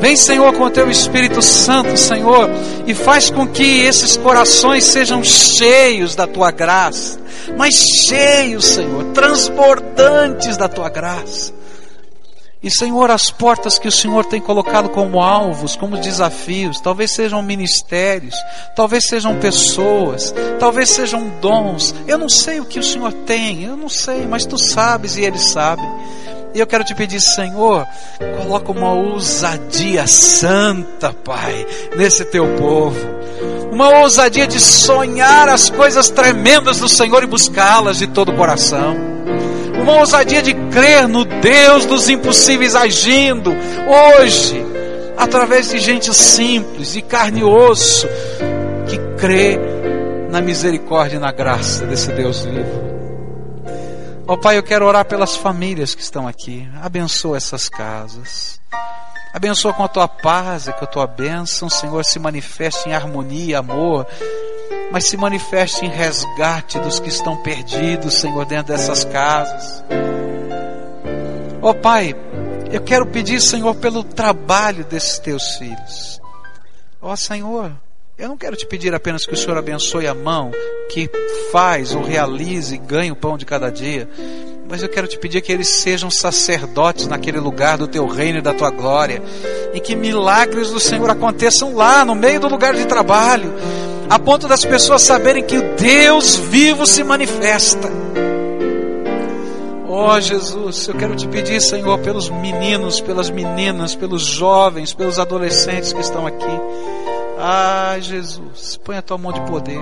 Vem, 0.00 0.14
Senhor, 0.16 0.52
com 0.54 0.64
o 0.64 0.70
teu 0.70 0.90
Espírito 0.90 1.40
Santo, 1.40 1.96
Senhor, 1.96 2.50
e 2.86 2.94
faz 2.94 3.30
com 3.30 3.46
que 3.46 3.80
esses 3.80 4.16
corações 4.16 4.84
sejam 4.84 5.24
cheios 5.24 6.14
da 6.14 6.26
tua 6.26 6.50
graça, 6.50 7.18
mas 7.56 7.74
cheios, 7.74 8.64
Senhor, 8.66 9.04
transbordantes 9.12 10.56
da 10.56 10.68
tua 10.68 10.88
graça. 10.88 11.56
E, 12.62 12.70
Senhor, 12.70 13.10
as 13.10 13.30
portas 13.30 13.78
que 13.78 13.86
o 13.86 13.92
Senhor 13.92 14.24
tem 14.24 14.40
colocado 14.40 14.88
como 14.88 15.20
alvos, 15.20 15.76
como 15.76 15.96
desafios, 15.98 16.80
talvez 16.80 17.12
sejam 17.12 17.40
ministérios, 17.40 18.34
talvez 18.74 19.06
sejam 19.06 19.38
pessoas, 19.38 20.34
talvez 20.58 20.90
sejam 20.90 21.28
dons. 21.40 21.94
Eu 22.08 22.18
não 22.18 22.28
sei 22.28 22.58
o 22.58 22.64
que 22.64 22.80
o 22.80 22.82
Senhor 22.82 23.12
tem, 23.12 23.62
eu 23.62 23.76
não 23.76 23.88
sei, 23.88 24.26
mas 24.26 24.44
tu 24.46 24.58
sabes 24.58 25.16
e 25.16 25.22
Ele 25.22 25.38
sabe. 25.38 25.82
E 26.56 26.58
eu 26.58 26.66
quero 26.66 26.82
te 26.82 26.94
pedir, 26.94 27.20
Senhor, 27.20 27.86
coloca 28.38 28.72
uma 28.72 28.90
ousadia 28.90 30.06
santa, 30.06 31.12
Pai, 31.12 31.66
nesse 31.98 32.24
teu 32.24 32.46
povo. 32.56 32.96
Uma 33.70 33.98
ousadia 33.98 34.46
de 34.46 34.58
sonhar 34.58 35.50
as 35.50 35.68
coisas 35.68 36.08
tremendas 36.08 36.78
do 36.78 36.88
Senhor 36.88 37.22
e 37.22 37.26
buscá-las 37.26 37.98
de 37.98 38.06
todo 38.06 38.30
o 38.30 38.34
coração. 38.34 38.96
Uma 39.82 39.98
ousadia 39.98 40.40
de 40.40 40.54
crer 40.54 41.06
no 41.06 41.26
Deus 41.26 41.84
dos 41.84 42.08
impossíveis 42.08 42.74
agindo 42.74 43.54
hoje, 44.18 44.64
através 45.14 45.68
de 45.68 45.78
gente 45.78 46.14
simples, 46.14 46.94
de 46.94 47.02
carne 47.02 47.40
e 47.40 47.44
osso, 47.44 48.08
que 48.88 48.96
crê 49.18 49.60
na 50.30 50.40
misericórdia 50.40 51.18
e 51.18 51.20
na 51.20 51.32
graça 51.32 51.84
desse 51.84 52.10
Deus 52.12 52.46
vivo. 52.46 52.95
Ó 54.28 54.32
oh, 54.32 54.38
Pai, 54.38 54.58
eu 54.58 54.62
quero 54.62 54.84
orar 54.84 55.04
pelas 55.04 55.36
famílias 55.36 55.94
que 55.94 56.02
estão 56.02 56.26
aqui. 56.26 56.68
Abençoa 56.82 57.36
essas 57.36 57.68
casas. 57.68 58.60
Abençoa 59.32 59.72
com 59.72 59.84
a 59.84 59.88
tua 59.88 60.08
paz 60.08 60.66
e 60.66 60.72
com 60.72 60.84
a 60.84 60.88
tua 60.88 61.06
bênção, 61.06 61.70
Senhor, 61.70 62.04
se 62.04 62.18
manifeste 62.18 62.88
em 62.88 62.92
harmonia 62.92 63.60
amor, 63.60 64.04
mas 64.90 65.04
se 65.04 65.16
manifeste 65.16 65.84
em 65.84 65.88
resgate 65.88 66.80
dos 66.80 66.98
que 66.98 67.08
estão 67.08 67.36
perdidos, 67.42 68.14
Senhor, 68.14 68.44
dentro 68.46 68.72
dessas 68.72 69.04
casas. 69.04 69.84
Ó 71.62 71.70
oh, 71.70 71.74
Pai, 71.74 72.12
eu 72.72 72.80
quero 72.80 73.06
pedir, 73.06 73.40
Senhor, 73.40 73.76
pelo 73.76 74.02
trabalho 74.02 74.84
desses 74.86 75.20
teus 75.20 75.54
filhos. 75.56 76.20
Ó 77.00 77.12
oh, 77.12 77.16
Senhor, 77.16 77.72
eu 78.18 78.28
não 78.28 78.36
quero 78.36 78.56
te 78.56 78.66
pedir 78.66 78.94
apenas 78.94 79.26
que 79.26 79.34
o 79.34 79.36
Senhor 79.36 79.58
abençoe 79.58 80.06
a 80.06 80.14
mão 80.14 80.50
que 80.88 81.10
faz 81.52 81.94
ou 81.94 82.02
realize 82.02 82.74
e 82.74 82.78
ganhe 82.78 83.10
o 83.10 83.16
pão 83.16 83.36
de 83.36 83.44
cada 83.44 83.70
dia, 83.70 84.08
mas 84.68 84.82
eu 84.82 84.88
quero 84.88 85.06
te 85.06 85.18
pedir 85.18 85.42
que 85.42 85.52
eles 85.52 85.68
sejam 85.68 86.10
sacerdotes 86.10 87.06
naquele 87.06 87.38
lugar 87.38 87.76
do 87.76 87.86
teu 87.86 88.06
reino 88.06 88.38
e 88.38 88.42
da 88.42 88.54
tua 88.54 88.70
glória, 88.70 89.22
e 89.74 89.80
que 89.80 89.94
milagres 89.94 90.70
do 90.70 90.80
Senhor 90.80 91.10
aconteçam 91.10 91.74
lá, 91.74 92.06
no 92.06 92.14
meio 92.14 92.40
do 92.40 92.48
lugar 92.48 92.74
de 92.74 92.86
trabalho, 92.86 93.52
a 94.08 94.18
ponto 94.18 94.48
das 94.48 94.64
pessoas 94.64 95.02
saberem 95.02 95.44
que 95.44 95.58
o 95.58 95.76
Deus 95.76 96.36
vivo 96.36 96.86
se 96.86 97.04
manifesta. 97.04 97.90
Oh 99.88 100.18
Jesus, 100.20 100.88
eu 100.88 100.94
quero 100.94 101.14
te 101.16 101.28
pedir, 101.28 101.60
Senhor, 101.60 101.98
pelos 101.98 102.30
meninos, 102.30 103.00
pelas 103.00 103.28
meninas, 103.28 103.94
pelos 103.94 104.22
jovens, 104.22 104.94
pelos 104.94 105.18
adolescentes 105.18 105.92
que 105.92 106.00
estão 106.00 106.26
aqui. 106.26 107.05
Ah, 107.38 107.96
Jesus, 108.00 108.78
põe 108.82 108.96
a 108.96 109.02
tua 109.02 109.18
mão 109.18 109.32
de 109.32 109.40
poder. 109.42 109.80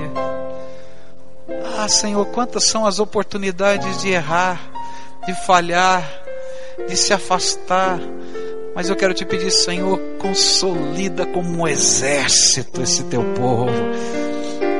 Ah, 1.78 1.88
Senhor, 1.88 2.24
quantas 2.26 2.64
são 2.64 2.86
as 2.86 2.98
oportunidades 2.98 4.02
de 4.02 4.10
errar, 4.10 4.60
de 5.26 5.34
falhar, 5.46 6.02
de 6.88 6.96
se 6.96 7.12
afastar. 7.12 8.00
Mas 8.74 8.88
eu 8.88 8.96
quero 8.96 9.14
te 9.14 9.24
pedir, 9.24 9.50
Senhor, 9.50 10.00
consolida 10.18 11.24
como 11.26 11.60
um 11.60 11.68
exército 11.68 12.82
esse 12.82 13.04
teu 13.04 13.22
povo. 13.34 13.70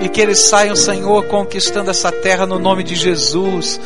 E 0.00 0.08
que 0.08 0.20
eles 0.20 0.40
saiam, 0.40 0.74
Senhor, 0.74 1.24
conquistando 1.26 1.90
essa 1.90 2.10
terra 2.10 2.44
no 2.44 2.58
nome 2.58 2.82
de 2.82 2.96
Jesus. 2.96 3.80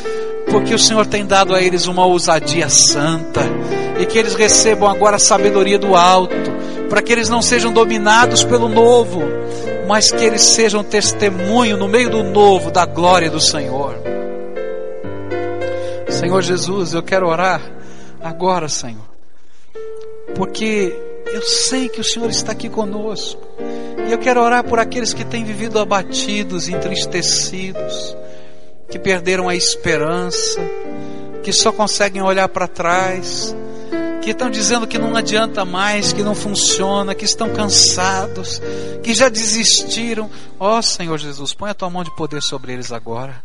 Porque 0.51 0.75
o 0.75 0.79
Senhor 0.79 1.07
tem 1.07 1.27
dado 1.27 1.55
a 1.55 1.63
eles 1.63 1.87
uma 1.87 2.05
ousadia 2.05 2.69
santa. 2.69 3.41
E 4.01 4.07
que 4.07 4.19
eles 4.19 4.35
recebam 4.35 4.89
agora 4.89 5.17
a 5.17 5.21
sabedoria 5.21 5.79
do 5.79 5.95
alto. 5.95 6.35
Para 6.89 7.03
que 7.03 7.13
eles 7.13 7.29
não 7.29 7.43
sejam 7.43 7.73
dominados 7.73 8.45
pelo 8.45 8.69
novo, 8.69 9.23
mas 9.89 10.11
que 10.11 10.25
eles 10.25 10.43
sejam 10.43 10.85
testemunho 10.85 11.77
no 11.77 11.89
meio 11.89 12.11
do 12.11 12.23
novo 12.23 12.71
da 12.71 12.85
glória 12.85 13.31
do 13.31 13.41
Senhor. 13.41 13.97
Senhor 16.11 16.43
Jesus, 16.43 16.95
eu 16.95 17.03
quero 17.03 17.27
orar 17.27 17.61
agora, 18.21 18.69
Senhor, 18.69 19.09
porque 20.35 20.93
eu 21.33 21.43
sei 21.43 21.89
que 21.89 22.01
o 22.01 22.05
Senhor 22.05 22.29
está 22.29 22.53
aqui 22.53 22.69
conosco, 22.69 23.41
e 24.09 24.13
eu 24.13 24.19
quero 24.19 24.43
orar 24.43 24.65
por 24.65 24.79
aqueles 24.79 25.15
que 25.15 25.25
têm 25.25 25.45
vivido 25.45 25.79
abatidos, 25.79 26.69
entristecidos, 26.69 28.17
que 28.89 28.99
perderam 28.99 29.49
a 29.49 29.55
esperança, 29.55 30.61
que 31.43 31.53
só 31.53 31.71
conseguem 31.73 32.23
olhar 32.23 32.49
para 32.49 32.67
trás, 32.67 33.55
que 34.23 34.31
estão 34.31 34.51
dizendo 34.51 34.87
que 34.87 34.99
não 34.99 35.17
adianta 35.17 35.65
mais, 35.65 36.13
que 36.13 36.23
não 36.23 36.35
funciona, 36.35 37.15
que 37.15 37.25
estão 37.25 37.51
cansados, 37.51 38.61
que 39.03 39.15
já 39.15 39.29
desistiram. 39.29 40.31
Ó 40.59 40.79
oh, 40.79 40.83
Senhor 40.83 41.17
Jesus, 41.19 41.55
põe 41.55 41.71
a 41.71 41.75
tua 41.75 41.89
mão 41.89 42.05
de 42.05 42.15
poder 42.15 42.43
sobre 42.43 42.73
eles 42.73 42.93
agora. 42.93 43.43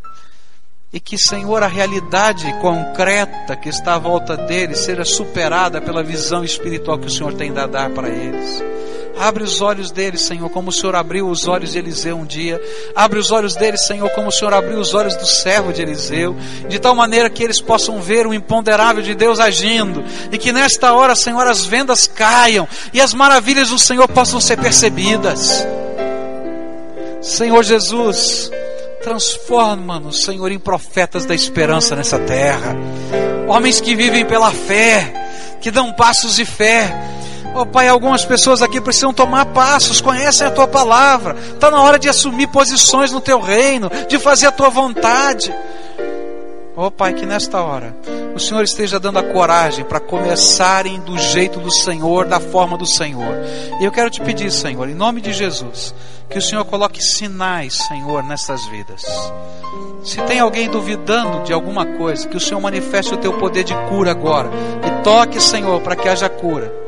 E 0.92 1.00
que, 1.00 1.18
Senhor, 1.18 1.64
a 1.64 1.68
realidade 1.68 2.46
concreta 2.62 3.56
que 3.56 3.68
está 3.68 3.96
à 3.96 4.00
volta 4.00 4.38
deles 4.38 4.80
seja 4.80 5.04
superada 5.04 5.82
pela 5.82 6.04
visão 6.04 6.44
espiritual 6.44 7.00
que 7.00 7.08
o 7.08 7.10
Senhor 7.10 7.34
tem 7.34 7.58
a 7.58 7.66
dar 7.66 7.90
para 7.90 8.10
eles. 8.10 8.73
Abre 9.18 9.44
os 9.44 9.62
olhos 9.62 9.92
deles, 9.92 10.22
Senhor, 10.22 10.50
como 10.50 10.70
o 10.70 10.72
Senhor 10.72 10.96
abriu 10.96 11.28
os 11.28 11.48
olhos 11.48 11.72
de 11.72 11.78
Eliseu 11.78 12.18
um 12.18 12.26
dia. 12.26 12.60
Abre 12.96 13.20
os 13.20 13.32
olhos 13.32 13.56
deles, 13.56 13.86
Senhor, 13.86 14.10
como 14.10 14.30
o 14.30 14.32
Senhor 14.32 14.54
abriu 14.54 14.80
os 14.80 14.94
olhos 14.94 15.16
do 15.16 15.26
servo 15.26 15.72
de 15.72 15.82
Eliseu. 15.82 16.36
De 16.68 16.80
tal 16.80 16.96
maneira 16.96 17.30
que 17.30 17.44
eles 17.44 17.62
possam 17.62 18.02
ver 18.02 18.26
o 18.26 18.34
imponderável 18.34 19.04
de 19.04 19.14
Deus 19.14 19.40
agindo. 19.40 20.04
E 20.32 20.38
que 20.38 20.52
nesta 20.52 20.94
hora, 20.94 21.16
Senhor, 21.16 21.46
as 21.48 21.64
vendas 21.64 22.08
caiam 22.08 22.68
e 22.92 23.00
as 23.00 23.14
maravilhas 23.14 23.70
do 23.70 23.78
Senhor 23.78 24.08
possam 24.08 24.42
ser 24.42 24.58
percebidas. 24.58 25.66
Senhor 27.22 27.64
Jesus, 27.64 28.52
transforma-nos, 29.04 30.24
Senhor, 30.24 30.52
em 30.52 30.60
profetas 30.60 31.26
da 31.26 31.36
esperança 31.36 31.96
nessa 31.96 32.18
terra. 32.20 32.76
Homens 33.48 33.80
que 33.80 33.96
vivem 33.96 34.26
pela 34.26 34.52
fé, 34.52 35.14
que 35.62 35.70
dão 35.70 35.94
passos 35.94 36.36
de 36.36 36.46
fé 36.46 36.94
Oh 37.56 37.66
Pai, 37.68 37.88
algumas 37.88 38.26
pessoas 38.26 38.64
aqui 38.64 38.82
precisam 38.82 39.14
tomar 39.14 39.46
passos, 39.48 40.02
conhecem 40.02 40.48
a 40.48 40.52
tua 40.52 40.68
palavra. 40.68 41.36
Está 41.54 41.70
na 41.70 41.82
hora 41.82 42.00
de 42.00 42.10
assumir 42.10 42.48
posições 42.48 43.12
no 43.12 43.22
teu 43.22 43.40
reino, 43.40 43.92
de 44.10 44.18
fazer 44.18 44.48
a 44.48 44.52
tua 44.52 44.70
vontade. 44.70 45.54
Oh 46.76 46.90
Pai, 46.90 47.14
que 47.14 47.26
nesta 47.26 47.62
hora 47.62 47.96
o 48.36 48.40
Senhor 48.40 48.64
esteja 48.64 49.00
dando 49.00 49.20
a 49.20 49.24
coragem 49.24 49.86
para 49.86 50.00
começarem 50.00 51.00
do 51.02 51.20
jeito 51.20 51.60
do 51.60 51.70
Senhor, 51.70 52.26
da 52.26 52.40
forma 52.40 52.76
do 52.76 52.88
Senhor. 52.88 53.36
E 53.80 53.86
eu 53.86 53.92
quero 53.92 54.10
te 54.10 54.20
pedir, 54.22 54.52
Senhor, 54.52 54.90
em 54.90 54.96
nome 54.96 55.22
de 55.22 55.32
Jesus, 55.32 55.94
que 56.28 56.40
o 56.40 56.42
Senhor 56.42 56.66
coloque 56.66 57.04
sinais, 57.04 57.76
Senhor, 57.88 58.24
nessas 58.24 58.66
vidas. 58.66 59.04
Se 60.04 60.20
tem 60.24 60.40
alguém 60.40 60.68
duvidando 60.68 61.44
de 61.44 61.54
alguma 61.54 61.86
coisa, 61.86 62.28
que 62.28 62.36
o 62.36 62.40
Senhor 62.40 62.60
manifeste 62.60 63.14
o 63.14 63.18
teu 63.18 63.34
poder 63.34 63.64
de 63.64 63.76
cura 63.88 64.10
agora. 64.10 64.50
E 64.84 65.04
toque, 65.04 65.40
Senhor, 65.40 65.80
para 65.82 65.96
que 65.96 66.10
haja 66.10 66.28
cura. 66.28 66.83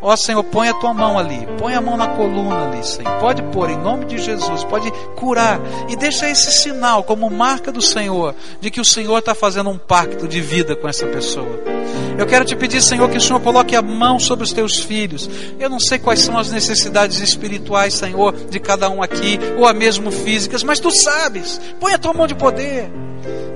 Ó 0.00 0.14
Senhor, 0.16 0.42
põe 0.44 0.68
a 0.68 0.74
tua 0.74 0.94
mão 0.94 1.18
ali, 1.18 1.46
põe 1.58 1.74
a 1.74 1.80
mão 1.80 1.96
na 1.96 2.08
coluna 2.08 2.68
ali, 2.68 2.84
Senhor. 2.84 3.18
Pode 3.18 3.42
pôr 3.44 3.70
em 3.70 3.78
nome 3.78 4.04
de 4.04 4.18
Jesus, 4.18 4.64
pode 4.64 4.90
curar 5.16 5.60
e 5.88 5.96
deixa 5.96 6.28
esse 6.28 6.52
sinal 6.52 7.02
como 7.02 7.28
marca 7.30 7.72
do 7.72 7.82
Senhor 7.82 8.34
de 8.60 8.70
que 8.70 8.80
o 8.80 8.84
Senhor 8.84 9.18
está 9.18 9.34
fazendo 9.34 9.70
um 9.70 9.78
pacto 9.78 10.28
de 10.28 10.40
vida 10.40 10.76
com 10.76 10.88
essa 10.88 11.06
pessoa. 11.06 11.77
Eu 12.18 12.26
quero 12.26 12.44
te 12.44 12.56
pedir, 12.56 12.82
Senhor, 12.82 13.08
que 13.08 13.16
o 13.16 13.20
Senhor 13.20 13.40
coloque 13.40 13.76
a 13.76 13.80
mão 13.80 14.18
sobre 14.18 14.44
os 14.44 14.52
teus 14.52 14.80
filhos. 14.80 15.30
Eu 15.56 15.70
não 15.70 15.78
sei 15.78 16.00
quais 16.00 16.18
são 16.18 16.36
as 16.36 16.50
necessidades 16.50 17.20
espirituais, 17.20 17.94
Senhor, 17.94 18.34
de 18.50 18.58
cada 18.58 18.90
um 18.90 19.00
aqui, 19.00 19.38
ou 19.56 19.64
a 19.64 19.72
mesmo 19.72 20.10
físicas, 20.10 20.64
mas 20.64 20.80
tu 20.80 20.90
sabes. 20.90 21.60
Põe 21.78 21.94
a 21.94 21.98
tua 21.98 22.12
mão 22.12 22.26
de 22.26 22.34
poder 22.34 22.90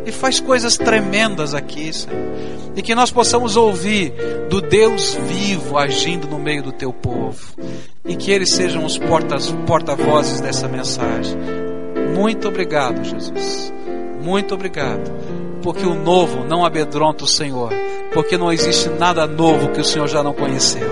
e 0.07 0.13
faz 0.13 0.39
coisas 0.39 0.77
tremendas 0.77 1.55
aqui, 1.55 1.93
Senhor. 1.93 2.17
E 2.77 2.83
que 2.83 2.95
nós 2.95 3.11
possamos 3.11 3.57
ouvir 3.57 4.15
do 4.49 4.61
Deus 4.61 5.15
vivo 5.27 5.77
agindo 5.77 6.29
no 6.29 6.39
meio 6.39 6.63
do 6.63 6.71
teu 6.71 6.93
povo. 6.93 7.57
E 8.05 8.15
que 8.15 8.31
eles 8.31 8.51
sejam 8.51 8.85
os 8.85 8.97
porta-vozes 9.67 10.41
dessa 10.41 10.69
mensagem. 10.69 11.37
Muito 12.15 12.47
obrigado, 12.47 13.03
Jesus. 13.03 13.73
Muito 14.23 14.55
obrigado. 14.55 15.11
Porque 15.63 15.85
o 15.85 15.97
novo 15.97 16.45
não 16.45 16.65
amedronta 16.65 17.25
o 17.25 17.29
Senhor. 17.29 17.73
Porque 18.15 18.37
não 18.37 18.53
existe 18.53 18.89
nada 18.91 19.27
novo 19.27 19.71
que 19.71 19.81
o 19.81 19.85
Senhor 19.85 20.07
já 20.07 20.23
não 20.23 20.35
conheceu. 20.35 20.89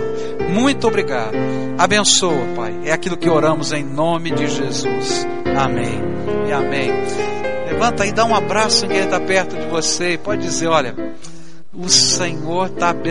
Muito 0.49 0.87
obrigado. 0.87 1.35
Abençoa, 1.79 2.47
Pai. 2.57 2.75
É 2.85 2.93
aquilo 2.93 3.17
que 3.17 3.29
oramos 3.29 3.73
em 3.73 3.85
nome 3.85 4.31
de 4.31 4.49
Jesus. 4.49 5.27
Amém. 5.57 6.01
E 6.49 6.53
amém. 6.53 6.91
Levanta 7.67 8.05
e 8.05 8.13
dá 8.13 8.25
um 8.25 8.35
abraço 8.35 8.85
em 8.85 8.89
quem 8.89 9.01
está 9.01 9.21
perto 9.21 9.57
de 9.57 9.67
você 9.69 10.19
pode 10.23 10.43
dizer: 10.43 10.67
Olha, 10.67 10.95
o 11.73 11.89
Senhor 11.89 12.67
está 12.67 12.93